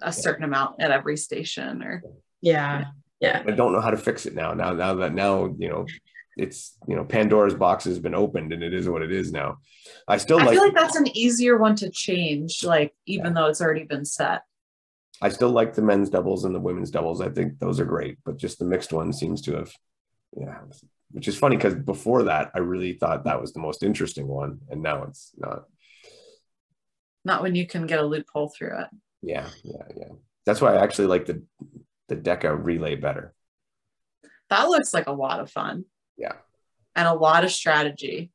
a 0.01 0.11
certain 0.11 0.43
amount 0.43 0.81
at 0.81 0.91
every 0.91 1.17
station, 1.17 1.83
or 1.83 2.03
Yeah. 2.41 2.85
Yeah. 3.19 3.43
I 3.45 3.51
don't 3.51 3.73
know 3.73 3.81
how 3.81 3.91
to 3.91 3.97
fix 3.97 4.25
it 4.25 4.33
now. 4.33 4.53
Now, 4.53 4.73
now 4.73 4.95
that 4.95 5.13
now 5.13 5.53
you 5.57 5.69
know, 5.69 5.85
it's 6.37 6.77
you 6.87 6.95
know 6.95 7.03
Pandora's 7.03 7.53
box 7.53 7.83
has 7.85 7.99
been 7.99 8.15
opened 8.15 8.53
and 8.53 8.63
it 8.63 8.73
is 8.73 8.87
what 8.87 9.01
it 9.01 9.11
is 9.11 9.31
now. 9.31 9.57
I 10.07 10.17
still 10.17 10.39
I 10.39 10.45
like, 10.45 10.53
feel 10.53 10.63
like 10.63 10.75
that's 10.75 10.95
an 10.95 11.15
easier 11.15 11.57
one 11.57 11.75
to 11.77 11.89
change. 11.89 12.63
Like 12.63 12.93
even 13.05 13.33
though 13.33 13.47
it's 13.47 13.61
already 13.61 13.83
been 13.83 14.05
set. 14.05 14.43
I 15.21 15.29
still 15.29 15.49
like 15.49 15.73
the 15.73 15.81
men's 15.81 16.09
doubles 16.09 16.45
and 16.45 16.55
the 16.55 16.61
women's 16.61 16.91
doubles. 16.91 17.19
I 17.19 17.29
think 17.29 17.59
those 17.59 17.79
are 17.79 17.85
great, 17.85 18.17
but 18.23 18.37
just 18.37 18.57
the 18.57 18.65
mixed 18.65 18.93
one 18.93 19.11
seems 19.11 19.41
to 19.41 19.55
have, 19.57 19.71
yeah, 20.37 20.59
which 21.11 21.27
is 21.27 21.37
funny 21.37 21.57
because 21.57 21.75
before 21.75 22.23
that 22.23 22.51
I 22.55 22.59
really 22.59 22.93
thought 22.93 23.25
that 23.25 23.41
was 23.41 23.51
the 23.51 23.59
most 23.59 23.83
interesting 23.83 24.27
one, 24.27 24.59
and 24.69 24.81
now 24.81 25.03
it's 25.03 25.31
not. 25.37 25.65
Not 27.25 27.41
when 27.41 27.55
you 27.55 27.67
can 27.67 27.85
get 27.85 27.99
a 27.99 28.03
loophole 28.05 28.49
through 28.49 28.79
it. 28.79 28.87
Yeah, 29.21 29.47
yeah, 29.63 29.83
yeah. 29.95 30.07
That's 30.45 30.61
why 30.61 30.73
I 30.75 30.83
actually 30.83 31.07
like 31.07 31.25
the 31.25 31.43
the 32.07 32.15
DEKA 32.15 32.63
relay 32.63 32.95
better. 32.95 33.33
That 34.49 34.69
looks 34.69 34.93
like 34.93 35.07
a 35.07 35.11
lot 35.11 35.39
of 35.39 35.51
fun. 35.51 35.85
Yeah. 36.17 36.33
And 36.95 37.07
a 37.07 37.13
lot 37.13 37.43
of 37.43 37.51
strategy. 37.51 38.31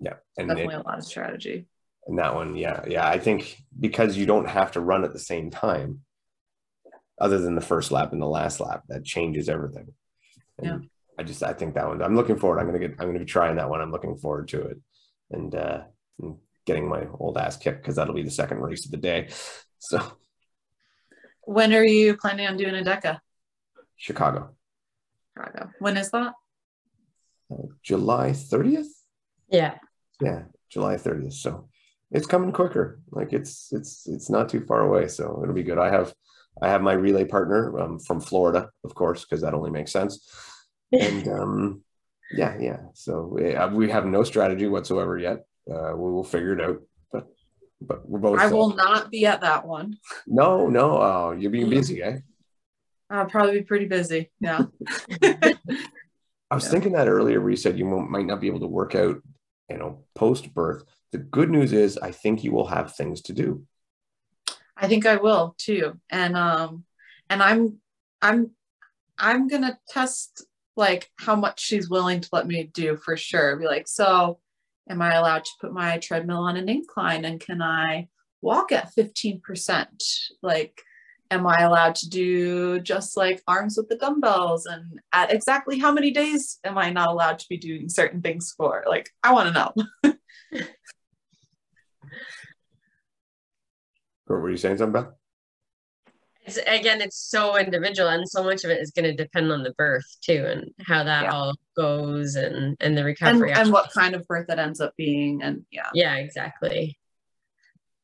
Yeah, 0.00 0.14
and 0.38 0.48
Definitely 0.48 0.74
it, 0.74 0.78
a 0.78 0.82
lot 0.88 0.98
of 0.98 1.04
strategy. 1.04 1.66
and 2.06 2.18
that 2.18 2.34
one, 2.34 2.56
yeah, 2.56 2.82
yeah. 2.88 3.06
I 3.06 3.18
think 3.18 3.62
because 3.78 4.16
you 4.16 4.26
don't 4.26 4.48
have 4.48 4.72
to 4.72 4.80
run 4.80 5.04
at 5.04 5.12
the 5.12 5.18
same 5.18 5.50
time, 5.50 6.00
other 7.20 7.38
than 7.38 7.54
the 7.54 7.60
first 7.60 7.92
lap 7.92 8.12
and 8.12 8.20
the 8.20 8.26
last 8.26 8.58
lap, 8.58 8.82
that 8.88 9.04
changes 9.04 9.48
everything. 9.48 9.92
And 10.58 10.66
Yeah. 10.66 10.78
I 11.18 11.22
just 11.24 11.42
I 11.42 11.52
think 11.52 11.74
that 11.74 11.86
one. 11.86 12.02
I'm 12.02 12.16
looking 12.16 12.38
forward. 12.38 12.58
I'm 12.58 12.66
gonna 12.66 12.78
get. 12.80 12.92
I'm 12.98 13.06
gonna 13.08 13.18
be 13.18 13.24
trying 13.26 13.56
that 13.56 13.68
one. 13.68 13.80
I'm 13.82 13.92
looking 13.92 14.16
forward 14.16 14.48
to 14.48 14.62
it, 14.62 14.78
and 15.30 15.54
uh, 15.54 15.82
and 16.20 16.38
getting 16.66 16.88
my 16.88 17.06
old 17.18 17.36
ass 17.38 17.56
kicked 17.56 17.82
because 17.82 17.96
that'll 17.96 18.14
be 18.14 18.22
the 18.22 18.30
second 18.30 18.58
race 18.58 18.84
of 18.84 18.90
the 18.90 18.96
day. 18.96 19.28
So 19.78 20.00
When 21.42 21.72
are 21.74 21.84
you 21.84 22.16
planning 22.16 22.46
on 22.46 22.56
doing 22.56 22.74
a 22.74 22.82
DEKA? 22.84 23.18
Chicago, 23.96 24.50
Chicago. 25.36 25.70
When 25.78 25.96
is 25.96 26.10
that? 26.10 26.34
uh, 27.52 27.66
July 27.82 28.30
30th. 28.30 28.86
Yeah. 29.48 29.74
yeah 30.22 30.44
july 30.70 30.94
30th 30.96 31.34
so 31.34 31.68
it's 32.10 32.26
coming 32.26 32.52
quicker 32.52 33.00
like 33.10 33.34
it's 33.34 33.70
it's 33.72 34.08
it's 34.08 34.30
not 34.30 34.48
too 34.48 34.64
far 34.64 34.80
away 34.80 35.06
so 35.08 35.40
it'll 35.42 35.54
be 35.54 35.62
good 35.62 35.76
i 35.78 35.90
have 35.90 36.14
i 36.62 36.68
have 36.68 36.80
my 36.80 36.94
relay 36.94 37.26
partner 37.26 37.78
um, 37.78 37.98
from 37.98 38.18
florida 38.20 38.70
of 38.84 38.94
course 38.94 39.24
because 39.24 39.42
that 39.42 39.52
only 39.52 39.70
makes 39.70 39.92
sense 39.92 40.26
and 40.92 41.28
um 41.28 41.82
yeah 42.34 42.56
yeah 42.58 42.80
so 42.94 43.28
we, 43.34 43.54
uh, 43.54 43.68
we 43.68 43.90
have 43.90 44.06
no 44.06 44.22
strategy 44.22 44.66
whatsoever 44.66 45.18
yet 45.18 45.44
uh 45.70 45.92
we 45.94 46.10
will 46.10 46.24
figure 46.24 46.52
it 46.54 46.60
out 46.60 46.82
but 47.12 47.26
but 47.80 48.08
we're 48.08 48.18
both 48.18 48.38
I 48.40 48.46
uh, 48.46 48.50
will 48.50 48.74
not 48.74 49.10
be 49.10 49.26
at 49.26 49.40
that 49.42 49.66
one. 49.66 49.96
no 50.26 50.68
no 50.68 50.96
oh 51.00 51.32
you're 51.38 51.50
being 51.50 51.70
busy 51.70 52.02
eh 52.02 52.18
I'll 53.10 53.26
probably 53.26 53.58
be 53.58 53.64
pretty 53.64 53.84
busy. 53.86 54.30
Yeah. 54.40 54.64
i 55.22 56.54
was 56.54 56.64
Yeah. 56.64 56.70
thinking 56.70 56.92
that 56.92 57.08
earlier 57.08 57.40
where 57.40 57.50
you 57.50 57.56
said 57.56 57.78
you 57.78 57.84
might 57.84 58.26
not 58.26 58.40
be 58.40 58.46
able 58.46 58.60
to 58.60 58.66
work 58.66 58.94
out 58.94 59.16
you 59.68 59.76
know 59.78 60.04
post 60.14 60.52
birth 60.54 60.82
the 61.12 61.18
good 61.18 61.50
news 61.50 61.72
is 61.72 61.98
i 61.98 62.10
think 62.10 62.42
you 62.42 62.52
will 62.52 62.66
have 62.66 62.94
things 62.94 63.20
to 63.22 63.32
do 63.32 63.64
I 64.74 64.88
think 64.88 65.06
I 65.06 65.16
will 65.16 65.54
too. 65.58 66.00
And 66.10 66.36
um 66.36 66.84
and 67.30 67.40
I'm 67.42 67.78
I'm 68.20 68.50
I'm 69.18 69.46
gonna 69.46 69.78
test 69.88 70.44
like 70.76 71.10
how 71.18 71.36
much 71.36 71.60
she's 71.60 71.88
willing 71.90 72.20
to 72.20 72.28
let 72.32 72.46
me 72.48 72.64
do 72.64 72.96
for 72.96 73.16
sure. 73.16 73.54
Be 73.56 73.66
like, 73.66 73.86
so 73.86 74.40
am 74.88 75.02
I 75.02 75.14
allowed 75.14 75.44
to 75.44 75.50
put 75.60 75.72
my 75.72 75.98
treadmill 75.98 76.44
on 76.44 76.56
an 76.56 76.68
incline 76.68 77.24
and 77.24 77.40
can 77.40 77.62
I 77.62 78.08
walk 78.40 78.72
at 78.72 78.92
15%? 78.94 79.40
Like, 80.42 80.82
am 81.30 81.46
I 81.46 81.62
allowed 81.62 81.94
to 81.96 82.08
do 82.08 82.80
just 82.80 83.16
like 83.16 83.42
arms 83.46 83.76
with 83.76 83.88
the 83.88 83.96
dumbbells? 83.96 84.66
And 84.66 85.00
at 85.12 85.32
exactly 85.32 85.78
how 85.78 85.92
many 85.92 86.10
days 86.10 86.58
am 86.64 86.76
I 86.76 86.90
not 86.90 87.08
allowed 87.08 87.38
to 87.38 87.46
be 87.48 87.56
doing 87.56 87.88
certain 87.88 88.20
things 88.20 88.52
for? 88.56 88.84
Like, 88.86 89.08
I 89.22 89.32
want 89.32 89.54
to 89.54 89.54
know. 89.54 89.72
or 94.26 94.40
were 94.40 94.50
you 94.50 94.56
saying 94.56 94.78
something 94.78 95.00
about 95.00 95.16
It's, 96.44 96.56
again, 96.66 97.00
it's 97.00 97.16
so 97.30 97.56
individual, 97.56 98.08
and 98.08 98.28
so 98.28 98.42
much 98.42 98.64
of 98.64 98.70
it 98.70 98.80
is 98.80 98.90
going 98.90 99.04
to 99.04 99.14
depend 99.14 99.52
on 99.52 99.62
the 99.62 99.72
birth 99.74 100.04
too, 100.22 100.44
and 100.46 100.70
how 100.86 101.04
that 101.04 101.24
Yeah. 101.24 101.32
all 101.32 101.54
goes, 101.76 102.34
and 102.34 102.76
and 102.80 102.96
the 102.96 103.00
And, 103.02 103.06
recovery. 103.06 103.52
and 103.52 103.70
what 103.72 103.92
kind 103.92 104.14
of 104.14 104.26
birth 104.26 104.46
it 104.50 104.58
ends 104.58 104.80
up 104.80 104.94
being. 104.96 105.42
And 105.42 105.64
yeah. 105.70 105.90
Yeah, 105.94 106.16
exactly. 106.16 106.98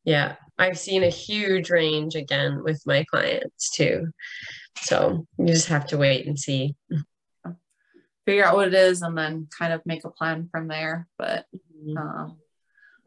Yeah, 0.04 0.36
I've 0.56 0.78
seen 0.78 1.02
a 1.02 1.08
huge 1.10 1.68
range 1.70 2.14
again 2.14 2.62
with 2.62 2.80
my 2.86 3.04
clients 3.04 3.70
too. 3.70 4.08
So 4.82 5.26
you 5.38 5.46
just 5.48 5.68
have 5.68 5.86
to 5.88 5.98
wait 5.98 6.26
and 6.26 6.38
see. 6.38 6.76
figure 8.24 8.44
out 8.44 8.54
what 8.56 8.68
it 8.68 8.74
is 8.74 9.00
and 9.02 9.16
then 9.16 9.48
kind 9.58 9.72
of 9.72 9.80
make 9.86 10.04
a 10.04 10.10
plan 10.10 10.48
from 10.52 10.68
there. 10.68 11.08
But 11.18 11.46
um, 11.96 12.38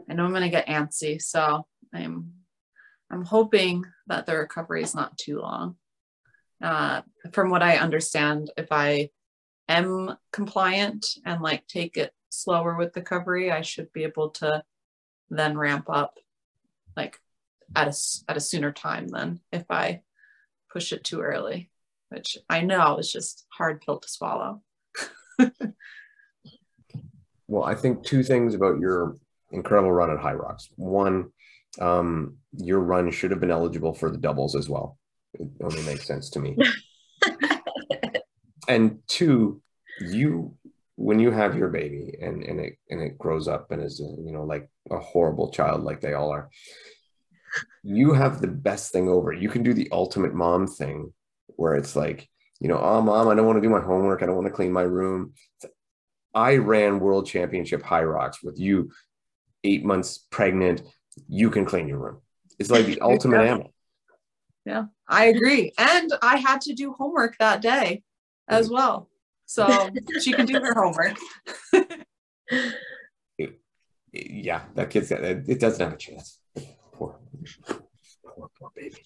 I 0.09 0.13
know 0.13 0.25
I'm 0.25 0.33
gonna 0.33 0.49
get 0.49 0.67
antsy, 0.67 1.21
so 1.21 1.65
I'm 1.93 2.33
I'm 3.11 3.25
hoping 3.25 3.85
that 4.07 4.25
the 4.25 4.37
recovery 4.37 4.83
is 4.83 4.95
not 4.95 5.17
too 5.17 5.39
long. 5.39 5.75
Uh, 6.63 7.01
from 7.33 7.49
what 7.49 7.61
I 7.61 7.77
understand, 7.77 8.51
if 8.57 8.67
I 8.71 9.09
am 9.67 10.15
compliant 10.31 11.05
and 11.25 11.41
like 11.41 11.67
take 11.67 11.97
it 11.97 12.13
slower 12.29 12.75
with 12.75 12.93
the 12.93 13.01
recovery, 13.01 13.51
I 13.51 13.61
should 13.61 13.91
be 13.93 14.03
able 14.03 14.29
to 14.31 14.63
then 15.29 15.57
ramp 15.57 15.85
up 15.89 16.17
like 16.95 17.19
at 17.75 17.87
a 17.87 18.29
at 18.29 18.37
a 18.37 18.41
sooner 18.41 18.71
time 18.71 19.07
than 19.07 19.39
if 19.51 19.65
I 19.69 20.01
push 20.71 20.93
it 20.93 21.03
too 21.03 21.21
early, 21.21 21.69
which 22.09 22.37
I 22.49 22.61
know 22.61 22.97
is 22.97 23.11
just 23.11 23.45
hard 23.49 23.81
pill 23.81 23.99
to 23.99 24.07
swallow. 24.07 24.61
Well, 27.51 27.63
I 27.65 27.75
think 27.75 28.05
two 28.05 28.23
things 28.23 28.55
about 28.55 28.79
your 28.79 29.17
incredible 29.51 29.91
run 29.91 30.09
at 30.09 30.23
Hyrox. 30.23 30.69
One, 30.77 31.33
um, 31.79 32.37
your 32.53 32.79
run 32.79 33.11
should 33.11 33.31
have 33.31 33.39
been 33.39 33.51
eligible 33.51 33.93
for 33.93 34.09
the 34.09 34.17
doubles 34.17 34.55
as 34.55 34.69
well. 34.69 34.97
It 35.33 35.47
only 35.63 35.83
makes 35.83 36.05
sense 36.05 36.29
to 36.31 36.39
me. 36.39 36.57
and 38.67 38.99
two, 39.07 39.61
you 39.99 40.55
when 40.95 41.19
you 41.19 41.31
have 41.31 41.57
your 41.57 41.69
baby 41.69 42.15
and 42.21 42.43
and 42.43 42.59
it 42.59 42.73
and 42.89 43.01
it 43.01 43.17
grows 43.17 43.47
up 43.47 43.71
and 43.71 43.81
is 43.81 43.99
you 43.99 44.31
know 44.31 44.43
like 44.43 44.69
a 44.91 44.99
horrible 44.99 45.49
child 45.51 45.83
like 45.83 46.01
they 46.01 46.13
all 46.13 46.31
are, 46.31 46.49
you 47.83 48.13
have 48.13 48.41
the 48.41 48.47
best 48.47 48.91
thing 48.91 49.09
over. 49.09 49.33
You 49.33 49.49
can 49.49 49.63
do 49.63 49.73
the 49.73 49.89
ultimate 49.91 50.33
mom 50.33 50.67
thing 50.67 51.13
where 51.47 51.75
it's 51.75 51.95
like, 51.95 52.29
you 52.59 52.67
know, 52.67 52.79
oh 52.79 53.01
mom, 53.01 53.27
I 53.27 53.35
don't 53.35 53.45
want 53.45 53.57
to 53.57 53.67
do 53.67 53.73
my 53.73 53.81
homework. 53.81 54.21
I 54.21 54.25
don't 54.25 54.35
want 54.35 54.47
to 54.47 54.53
clean 54.53 54.71
my 54.71 54.83
room. 54.83 55.33
I 56.33 56.57
ran 56.57 56.99
world 56.99 57.27
championship 57.27 57.81
Hyrox 57.81 58.35
with 58.43 58.59
you 58.59 58.91
eight 59.63 59.83
months 59.83 60.25
pregnant. 60.29 60.81
You 61.27 61.49
can 61.49 61.65
clean 61.65 61.87
your 61.87 61.99
room. 61.99 62.21
It's 62.59 62.69
like 62.69 62.85
the 62.85 63.01
ultimate 63.01 63.43
Yeah. 63.43 63.51
ammo. 63.51 63.73
Yeah, 64.65 64.85
I 65.07 65.25
agree. 65.25 65.73
And 65.77 66.11
I 66.21 66.37
had 66.37 66.61
to 66.61 66.73
do 66.73 66.93
homework 66.93 67.37
that 67.39 67.61
day 67.61 68.03
as 68.47 68.69
mm. 68.69 68.73
well. 68.73 69.09
So 69.45 69.89
she 70.21 70.31
can 70.31 70.45
do 70.45 70.59
her 70.59 70.73
homework. 70.73 71.17
yeah, 74.13 74.61
that 74.75 74.89
kid's 74.89 75.11
it, 75.11 75.49
it 75.49 75.59
doesn't 75.59 75.83
have 75.83 75.93
a 75.93 75.97
chance. 75.97 76.39
Poor, 76.93 77.19
poor, 78.23 78.49
poor 78.57 78.71
baby. 78.75 79.03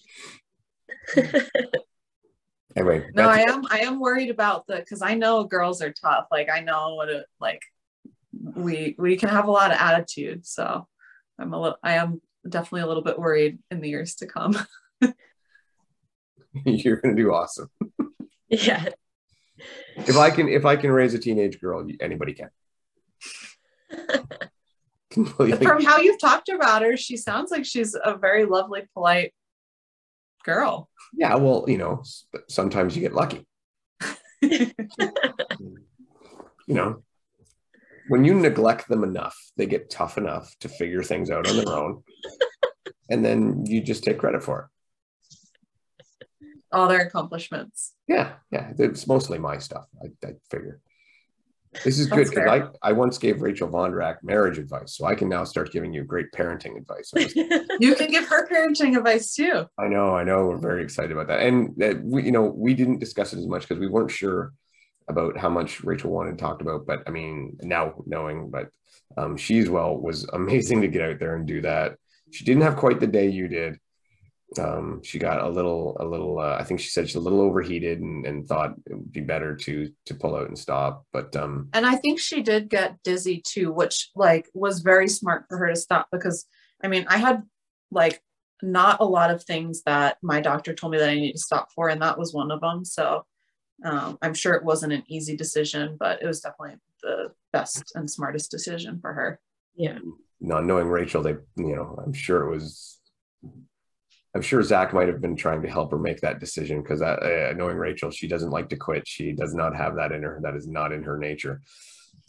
anyway, 2.76 3.08
No, 3.14 3.28
I 3.28 3.40
am 3.48 3.64
I 3.70 3.80
am 3.80 3.98
worried 3.98 4.30
about 4.30 4.66
the 4.66 4.76
because 4.76 5.02
I 5.02 5.14
know 5.14 5.44
girls 5.44 5.82
are 5.82 5.92
tough. 5.92 6.26
Like 6.30 6.48
I 6.50 6.60
know 6.60 6.94
what 6.94 7.08
it 7.08 7.26
like 7.40 7.62
we 8.32 8.94
we 8.98 9.16
can 9.16 9.30
have 9.30 9.48
a 9.48 9.50
lot 9.50 9.72
of 9.72 9.78
attitude. 9.78 10.46
So 10.46 10.86
I'm 11.38 11.52
a 11.52 11.60
little 11.60 11.78
I 11.82 11.94
am 11.94 12.20
definitely 12.48 12.82
a 12.82 12.86
little 12.86 13.02
bit 13.02 13.18
worried 13.18 13.58
in 13.70 13.80
the 13.80 13.88
years 13.88 14.14
to 14.16 14.26
come. 14.26 14.56
you're 16.64 16.96
gonna 16.96 17.14
do 17.14 17.32
awesome. 17.32 17.70
yeah. 18.48 18.86
If 19.96 20.16
I 20.16 20.30
can, 20.30 20.48
if 20.48 20.64
I 20.64 20.76
can 20.76 20.90
raise 20.90 21.14
a 21.14 21.18
teenage 21.18 21.60
girl, 21.60 21.86
anybody 22.00 22.34
can. 22.34 22.50
From 25.12 25.82
how 25.82 25.98
you've 25.98 26.20
talked 26.20 26.50
about 26.50 26.82
her, 26.82 26.96
she 26.96 27.16
sounds 27.16 27.50
like 27.50 27.64
she's 27.64 27.94
a 27.94 28.16
very 28.16 28.44
lovely, 28.44 28.82
polite 28.92 29.32
girl. 30.44 30.90
Yeah, 31.14 31.36
well, 31.36 31.64
you 31.68 31.78
know, 31.78 32.02
sometimes 32.48 32.94
you 32.94 33.00
get 33.00 33.14
lucky. 33.14 33.46
You 34.42 34.74
know, 36.74 37.02
when 38.08 38.24
you 38.24 38.34
neglect 38.34 38.88
them 38.88 39.04
enough, 39.04 39.36
they 39.56 39.66
get 39.66 39.90
tough 39.90 40.18
enough 40.18 40.54
to 40.60 40.68
figure 40.68 41.02
things 41.02 41.30
out 41.30 41.48
on 41.48 41.56
their 41.56 41.74
own, 41.74 42.02
and 43.10 43.24
then 43.24 43.64
you 43.66 43.80
just 43.80 44.04
take 44.04 44.18
credit 44.18 44.42
for 44.42 44.70
it. 46.40 46.46
All 46.72 46.88
their 46.88 47.00
accomplishments. 47.00 47.94
Yeah, 48.08 48.34
yeah, 48.50 48.72
it's 48.78 49.06
mostly 49.06 49.38
my 49.38 49.58
stuff. 49.58 49.86
I, 50.02 50.26
I 50.26 50.32
figure 50.50 50.80
this 51.84 51.98
is 51.98 52.06
good 52.06 52.28
because 52.28 52.46
I 52.46 52.68
I 52.82 52.92
once 52.92 53.18
gave 53.18 53.42
Rachel 53.42 53.68
Vondrack 53.68 54.16
marriage 54.22 54.58
advice, 54.58 54.96
so 54.96 55.04
I 55.04 55.14
can 55.14 55.28
now 55.28 55.44
start 55.44 55.72
giving 55.72 55.92
you 55.92 56.04
great 56.04 56.32
parenting 56.32 56.76
advice. 56.76 57.12
You 57.78 57.94
can 57.94 58.10
give 58.10 58.26
her 58.28 58.48
parenting 58.48 58.96
advice 58.96 59.34
too. 59.34 59.66
I 59.78 59.88
know, 59.88 60.16
I 60.16 60.24
know. 60.24 60.46
We're 60.46 60.56
very 60.56 60.82
excited 60.82 61.12
about 61.12 61.26
that, 61.28 61.40
and 61.40 61.74
that 61.76 62.02
we, 62.02 62.24
you 62.24 62.32
know, 62.32 62.44
we 62.44 62.74
didn't 62.74 62.98
discuss 62.98 63.32
it 63.32 63.38
as 63.38 63.46
much 63.46 63.62
because 63.62 63.78
we 63.78 63.88
weren't 63.88 64.10
sure 64.10 64.52
about 65.08 65.36
how 65.36 65.48
much 65.48 65.84
Rachel 65.84 66.10
wanted 66.10 66.38
talked 66.38 66.62
about. 66.62 66.86
But 66.86 67.02
I 67.06 67.10
mean, 67.10 67.58
now 67.62 67.94
knowing, 68.06 68.50
but 68.50 68.70
um, 69.16 69.36
she's 69.36 69.68
well 69.68 69.96
was 69.96 70.24
amazing 70.32 70.80
to 70.82 70.88
get 70.88 71.02
out 71.02 71.18
there 71.18 71.36
and 71.36 71.46
do 71.46 71.60
that. 71.62 71.96
She 72.32 72.44
didn't 72.44 72.62
have 72.62 72.76
quite 72.76 73.00
the 73.00 73.06
day 73.06 73.28
you 73.28 73.48
did. 73.48 73.78
Um, 74.58 75.00
she 75.02 75.18
got 75.18 75.40
a 75.40 75.48
little, 75.48 75.96
a 75.98 76.04
little. 76.04 76.38
Uh, 76.38 76.56
I 76.58 76.64
think 76.64 76.80
she 76.80 76.88
said 76.88 77.08
she's 77.08 77.16
a 77.16 77.20
little 77.20 77.40
overheated 77.40 78.00
and, 78.00 78.24
and 78.26 78.46
thought 78.46 78.74
it 78.86 78.94
would 78.94 79.12
be 79.12 79.20
better 79.20 79.56
to 79.56 79.90
to 80.06 80.14
pull 80.14 80.36
out 80.36 80.48
and 80.48 80.58
stop. 80.58 81.04
But 81.12 81.34
um, 81.36 81.68
And 81.72 81.84
I 81.84 81.96
think 81.96 82.20
she 82.20 82.42
did 82.42 82.68
get 82.68 83.02
dizzy 83.02 83.42
too, 83.44 83.72
which 83.72 84.10
like 84.14 84.48
was 84.54 84.80
very 84.80 85.08
smart 85.08 85.46
for 85.48 85.58
her 85.58 85.68
to 85.68 85.76
stop 85.76 86.08
because 86.12 86.46
I 86.82 86.88
mean, 86.88 87.06
I 87.08 87.18
had 87.18 87.42
like 87.90 88.20
not 88.62 89.00
a 89.00 89.04
lot 89.04 89.30
of 89.30 89.42
things 89.44 89.82
that 89.82 90.16
my 90.22 90.40
doctor 90.40 90.74
told 90.74 90.92
me 90.92 90.98
that 90.98 91.10
I 91.10 91.14
need 91.14 91.32
to 91.32 91.38
stop 91.38 91.68
for, 91.74 91.88
and 91.88 92.00
that 92.02 92.18
was 92.18 92.32
one 92.32 92.50
of 92.50 92.60
them. 92.60 92.84
So 92.84 93.24
um, 93.84 94.18
I'm 94.22 94.34
sure 94.34 94.54
it 94.54 94.64
wasn't 94.64 94.92
an 94.92 95.04
easy 95.08 95.36
decision, 95.36 95.96
but 95.98 96.22
it 96.22 96.26
was 96.26 96.40
definitely 96.40 96.76
the 97.02 97.32
best 97.52 97.92
and 97.94 98.10
smartest 98.10 98.50
decision 98.50 98.98
for 99.00 99.12
her. 99.12 99.40
yeah. 99.76 99.98
not 100.40 100.64
knowing 100.64 100.88
Rachel, 100.88 101.22
they, 101.22 101.36
you 101.56 101.76
know, 101.76 101.98
I'm 102.04 102.12
sure 102.12 102.46
it 102.46 102.50
was. 102.50 102.98
I'm 104.34 104.42
sure 104.42 104.62
Zach 104.62 104.92
might 104.92 105.08
have 105.08 105.22
been 105.22 105.34
trying 105.34 105.62
to 105.62 105.68
help 105.68 105.90
her 105.92 105.98
make 105.98 106.20
that 106.20 106.40
decision 106.40 106.82
because 106.82 107.00
uh, 107.00 107.54
knowing 107.56 107.78
Rachel, 107.78 108.10
she 108.10 108.28
doesn't 108.28 108.50
like 108.50 108.68
to 108.68 108.76
quit. 108.76 109.08
She 109.08 109.32
does 109.32 109.54
not 109.54 109.74
have 109.74 109.96
that 109.96 110.12
in 110.12 110.22
her. 110.22 110.40
That 110.42 110.54
is 110.54 110.68
not 110.68 110.92
in 110.92 111.02
her 111.04 111.16
nature. 111.16 111.62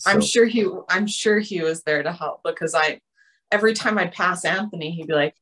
I'm 0.05 0.21
sure 0.21 0.45
he 0.45 0.69
I'm 0.89 1.07
sure 1.07 1.39
he 1.39 1.61
was 1.61 1.83
there 1.83 2.03
to 2.03 2.13
help 2.13 2.41
because 2.45 2.75
I 2.75 3.01
every 3.51 3.73
time 3.73 3.97
I'd 3.97 4.13
pass 4.13 4.45
Anthony, 4.45 4.91
he'd 4.91 5.07
be 5.07 5.13
like, 5.13 5.35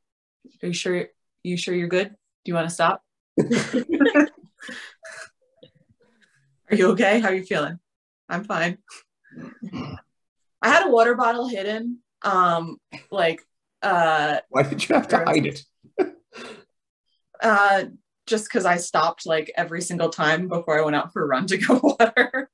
Are 0.62 0.68
you 0.68 0.72
sure 0.72 1.06
you 1.44 1.56
sure 1.56 1.74
you're 1.74 1.88
good? 1.88 2.08
Do 2.08 2.50
you 2.50 2.54
want 2.54 2.68
to 2.68 2.74
stop? 2.74 3.02
Are 6.70 6.76
you 6.76 6.90
okay? 6.92 7.20
How 7.20 7.28
are 7.28 7.34
you 7.34 7.44
feeling? 7.44 7.78
I'm 8.28 8.44
fine. 8.44 8.78
I 10.60 10.68
had 10.68 10.86
a 10.86 10.90
water 10.90 11.14
bottle 11.14 11.46
hidden. 11.46 11.98
Um, 12.22 12.78
like 13.10 13.40
uh 13.82 14.38
Why 14.48 14.62
did 14.62 14.88
you 14.88 14.94
have 14.94 15.06
to 15.08 15.18
hide 15.18 15.46
it? 15.46 15.62
uh 17.42 17.84
just 18.26 18.48
because 18.48 18.64
I 18.64 18.78
stopped 18.78 19.26
like 19.26 19.52
every 19.56 19.80
single 19.80 20.08
time 20.08 20.48
before 20.48 20.78
I 20.78 20.82
went 20.82 20.96
out 20.96 21.12
for 21.12 21.22
a 21.22 21.26
run 21.26 21.46
to 21.46 21.58
go 21.58 21.80
water. 22.00 22.50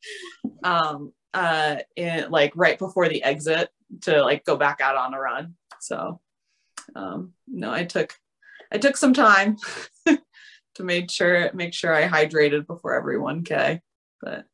um 0.62 1.12
uh 1.32 1.76
in 1.96 2.30
like 2.30 2.52
right 2.54 2.78
before 2.78 3.08
the 3.08 3.22
exit 3.22 3.70
to 4.02 4.22
like 4.22 4.44
go 4.44 4.56
back 4.56 4.82
out 4.82 4.96
on 4.96 5.14
a 5.14 5.20
run. 5.20 5.54
So 5.80 6.20
um 6.94 7.32
no, 7.48 7.72
I 7.72 7.84
took 7.84 8.14
I 8.70 8.76
took 8.76 8.98
some 8.98 9.14
time 9.14 9.56
to 10.74 10.82
make 10.82 11.10
sure 11.10 11.50
make 11.54 11.72
sure 11.72 11.94
I 11.94 12.08
hydrated 12.08 12.66
before 12.66 12.94
every 12.94 13.16
1K. 13.16 13.80
But 14.22 14.44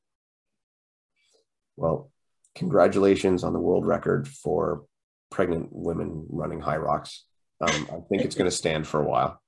Well, 1.76 2.10
congratulations 2.54 3.44
on 3.44 3.52
the 3.52 3.58
world 3.60 3.86
record 3.86 4.26
for 4.26 4.84
pregnant 5.30 5.68
women 5.70 6.26
running 6.30 6.60
Hyrox. 6.60 7.20
Um, 7.60 7.88
I 7.92 7.98
think 8.08 8.22
it's 8.24 8.34
going 8.34 8.50
to 8.50 8.56
stand 8.56 8.86
for 8.86 9.00
a 9.00 9.04
while. 9.04 9.40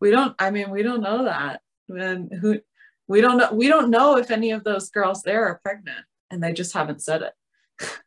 we 0.00 0.10
don't 0.10 0.34
I 0.38 0.50
mean 0.50 0.70
we 0.70 0.82
don't 0.82 1.02
know 1.02 1.24
that. 1.24 1.60
And 1.88 2.32
who 2.40 2.60
we 3.06 3.20
don't 3.20 3.36
know 3.38 3.52
we 3.52 3.68
don't 3.68 3.90
know 3.90 4.16
if 4.16 4.30
any 4.30 4.50
of 4.52 4.64
those 4.64 4.90
girls 4.90 5.22
there 5.22 5.44
are 5.46 5.60
pregnant 5.62 6.04
and 6.30 6.42
they 6.42 6.52
just 6.52 6.72
haven't 6.72 7.02
said 7.02 7.22
it. 7.22 7.32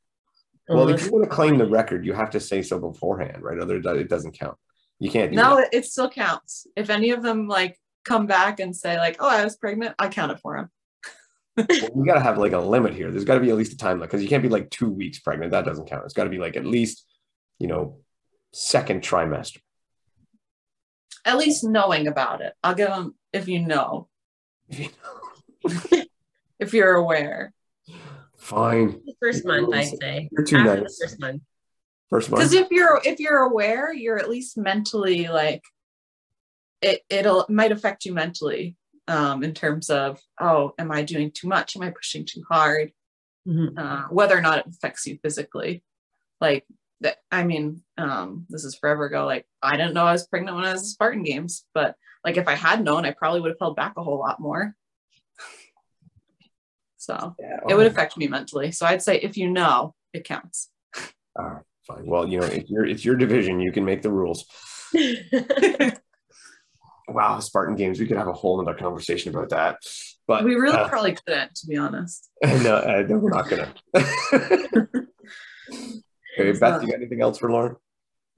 Well, 0.71 0.89
if 0.89 1.03
you 1.03 1.11
want 1.11 1.23
to 1.23 1.29
claim 1.35 1.57
the 1.57 1.65
record, 1.79 2.05
you 2.05 2.13
have 2.13 2.29
to 2.29 2.39
say 2.39 2.61
so 2.61 2.77
beforehand, 2.77 3.41
right? 3.41 3.57
Other 3.57 3.77
it 3.77 4.07
doesn't 4.07 4.37
count. 4.37 4.55
You 4.99 5.09
can't 5.09 5.31
do 5.31 5.35
No, 5.37 5.55
that. 5.55 5.69
it, 5.73 5.77
it 5.79 5.85
still 5.85 6.11
counts. 6.11 6.67
If 6.75 6.91
any 6.91 7.09
of 7.09 7.23
them 7.23 7.47
like 7.47 7.79
come 8.05 8.27
back 8.27 8.59
and 8.59 8.75
say 8.75 8.99
like, 8.99 9.15
"Oh, 9.19 9.27
I 9.27 9.43
was 9.43 9.57
pregnant," 9.57 9.95
I 9.97 10.09
count 10.09 10.31
it 10.31 10.39
for 10.39 10.57
them. 10.57 10.69
Well, 11.67 11.89
we 11.93 12.07
got 12.07 12.15
to 12.15 12.21
have 12.21 12.37
like 12.37 12.53
a 12.53 12.59
limit 12.59 12.93
here. 12.93 13.11
There's 13.11 13.25
got 13.25 13.35
to 13.35 13.41
be 13.41 13.49
at 13.49 13.57
least 13.57 13.73
a 13.73 13.77
time 13.77 13.97
limit 13.97 14.09
because 14.09 14.23
you 14.23 14.29
can't 14.29 14.43
be 14.43 14.49
like 14.49 14.69
two 14.69 14.89
weeks 14.89 15.19
pregnant. 15.19 15.51
That 15.51 15.65
doesn't 15.65 15.89
count. 15.89 16.05
It's 16.05 16.13
got 16.13 16.23
to 16.25 16.29
be 16.29 16.39
like 16.39 16.55
at 16.55 16.65
least, 16.65 17.05
you 17.57 17.67
know, 17.67 17.99
second 18.53 19.01
trimester. 19.01 19.59
At 21.25 21.37
least 21.37 21.63
knowing 21.63 22.07
about 22.07 22.41
it. 22.41 22.53
I'll 22.63 22.75
give 22.75 22.89
them 22.89 23.15
if 23.33 23.47
you 23.47 23.59
know, 23.59 24.07
if 24.69 24.93
you're 26.73 26.95
aware. 26.95 27.53
Fine. 28.37 29.01
The 29.05 29.15
first 29.19 29.45
month, 29.45 29.73
I'd 29.73 29.97
say. 29.99 30.29
You're 30.31 30.45
too 30.45 30.57
After 30.57 30.81
nice. 30.81 30.97
the 30.97 31.05
first 31.05 31.19
month. 31.19 31.41
First 32.09 32.31
month. 32.31 32.39
Because 32.39 32.53
if 32.53 32.71
you're 32.71 33.01
if 33.03 33.19
you're 33.19 33.39
aware, 33.39 33.93
you're 33.93 34.17
at 34.17 34.29
least 34.29 34.57
mentally 34.57 35.27
like 35.27 35.63
it. 36.81 37.01
It'll 37.09 37.43
it 37.43 37.49
might 37.49 37.71
affect 37.71 38.05
you 38.05 38.13
mentally 38.13 38.75
um, 39.09 39.43
in 39.43 39.53
terms 39.53 39.89
of 39.89 40.21
oh, 40.39 40.73
am 40.77 40.91
I 40.91 41.03
doing 41.03 41.31
too 41.31 41.47
much? 41.47 41.75
Am 41.75 41.81
I 41.81 41.89
pushing 41.89 42.25
too 42.25 42.43
hard? 42.49 42.91
uh, 43.77 44.03
whether 44.09 44.37
or 44.37 44.41
not 44.41 44.59
it 44.59 44.67
affects 44.67 45.07
you 45.07 45.17
physically. 45.21 45.83
Like 46.39 46.65
that, 47.01 47.17
I 47.31 47.43
mean, 47.43 47.81
um, 47.97 48.45
this 48.49 48.63
is 48.63 48.75
forever 48.75 49.05
ago. 49.05 49.25
Like 49.25 49.45
I 49.61 49.77
didn't 49.77 49.93
know 49.93 50.05
I 50.05 50.13
was 50.13 50.27
pregnant 50.27 50.55
when 50.55 50.65
I 50.65 50.73
was 50.73 50.83
at 50.83 50.87
Spartan 50.87 51.23
Games, 51.23 51.65
but 51.73 51.95
like 52.23 52.37
if 52.37 52.47
I 52.47 52.55
had 52.55 52.83
known, 52.83 53.05
I 53.05 53.11
probably 53.11 53.41
would 53.41 53.51
have 53.51 53.59
held 53.59 53.75
back 53.75 53.93
a 53.97 54.03
whole 54.03 54.19
lot 54.19 54.39
more. 54.39 54.75
So 57.01 57.33
Yeah, 57.39 57.59
it 57.69 57.75
would 57.75 57.87
affect 57.87 58.17
me 58.17 58.27
mentally. 58.27 58.73
So 58.73 58.85
I'd 58.85 59.01
say 59.01 59.19
if 59.19 59.37
you 59.37 59.49
know, 59.49 59.95
it 60.13 60.25
counts. 60.25 60.69
All 61.37 61.45
right, 61.45 61.63
fine. 61.87 62.05
Well, 62.05 62.27
you 62.27 62.41
know, 62.41 62.45
it's 62.45 62.69
your 62.69 62.85
it's 62.85 63.05
your 63.05 63.15
division. 63.15 63.61
You 63.61 63.71
can 63.71 63.85
make 63.85 64.01
the 64.01 64.11
rules. 64.11 64.43
Wow, 67.11 67.39
Spartan 67.39 67.75
games. 67.75 67.99
We 67.99 68.07
could 68.07 68.17
have 68.17 68.27
a 68.27 68.33
whole 68.33 68.61
other 68.61 68.73
conversation 68.73 69.33
about 69.35 69.49
that. 69.49 69.77
But 70.27 70.43
we 70.43 70.55
really 70.55 70.77
uh, 70.77 70.87
probably 70.87 71.15
couldn't, 71.15 71.55
to 71.55 71.67
be 71.67 71.77
honest. 71.77 72.29
no, 72.43 72.75
uh, 72.75 73.03
no, 73.07 73.17
we're 73.17 73.31
not 73.31 73.49
gonna. 73.49 73.73
okay, 73.95 74.05
Beth, 76.59 76.83
you 76.83 76.87
got 76.87 76.95
anything 76.95 77.21
else 77.21 77.39
for 77.39 77.51
Lauren? 77.51 77.75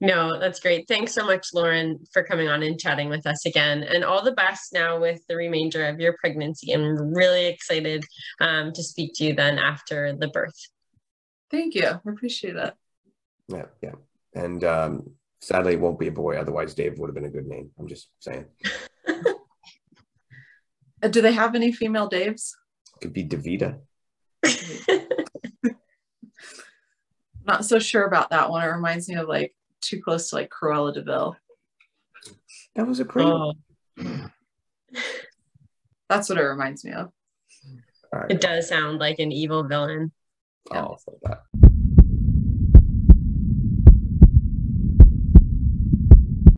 No, 0.00 0.40
that's 0.40 0.58
great. 0.58 0.88
Thanks 0.88 1.14
so 1.14 1.24
much, 1.24 1.48
Lauren, 1.54 2.00
for 2.12 2.24
coming 2.24 2.48
on 2.48 2.64
and 2.64 2.80
chatting 2.80 3.08
with 3.08 3.24
us 3.24 3.46
again. 3.46 3.84
And 3.84 4.02
all 4.02 4.24
the 4.24 4.32
best 4.32 4.72
now 4.72 4.98
with 4.98 5.20
the 5.28 5.36
remainder 5.36 5.86
of 5.86 6.00
your 6.00 6.16
pregnancy. 6.18 6.72
I'm 6.72 7.14
really 7.14 7.46
excited 7.46 8.04
um, 8.40 8.72
to 8.72 8.82
speak 8.82 9.12
to 9.16 9.24
you 9.26 9.34
then 9.34 9.60
after 9.60 10.12
the 10.12 10.26
birth. 10.26 10.58
Thank 11.52 11.76
you. 11.76 11.86
I 11.86 12.10
appreciate 12.10 12.54
that. 12.54 12.74
Yeah, 13.46 13.66
yeah. 13.80 13.92
And 14.34 14.64
um, 14.64 15.10
sadly, 15.42 15.74
it 15.74 15.80
won't 15.80 15.98
be 15.98 16.08
a 16.08 16.12
boy. 16.12 16.36
Otherwise, 16.36 16.74
Dave 16.74 16.98
would 16.98 17.08
have 17.08 17.14
been 17.14 17.26
a 17.26 17.30
good 17.30 17.46
name. 17.46 17.70
I'm 17.78 17.88
just 17.88 18.08
saying. 18.20 18.46
Uh, 21.04 21.08
do 21.08 21.20
they 21.20 21.32
have 21.32 21.56
any 21.56 21.72
female 21.72 22.08
Daves? 22.08 22.52
Could 23.00 23.12
be 23.12 23.24
Davita. 23.24 23.80
Not 27.44 27.64
so 27.64 27.80
sure 27.80 28.04
about 28.04 28.30
that 28.30 28.50
one. 28.50 28.62
It 28.62 28.68
reminds 28.70 29.08
me 29.08 29.16
of 29.16 29.26
like 29.26 29.52
too 29.80 30.00
close 30.00 30.30
to 30.30 30.36
like 30.36 30.48
Cruella 30.48 30.94
de 30.94 31.02
Vil. 31.02 31.36
That 32.76 32.86
was 32.86 33.00
a 33.00 33.04
great. 33.04 33.26
oh, 33.26 33.54
That's 36.08 36.28
what 36.28 36.38
it 36.38 36.42
reminds 36.44 36.84
me 36.84 36.92
of. 36.92 37.10
All 38.12 38.20
right. 38.20 38.30
it 38.30 38.40
does 38.40 38.68
sound 38.68 39.00
like 39.00 39.18
an 39.18 39.32
evil 39.32 39.64
villain. 39.64 40.12
Oh, 40.70 40.98
fuck 41.04 41.16
that. 41.22 41.42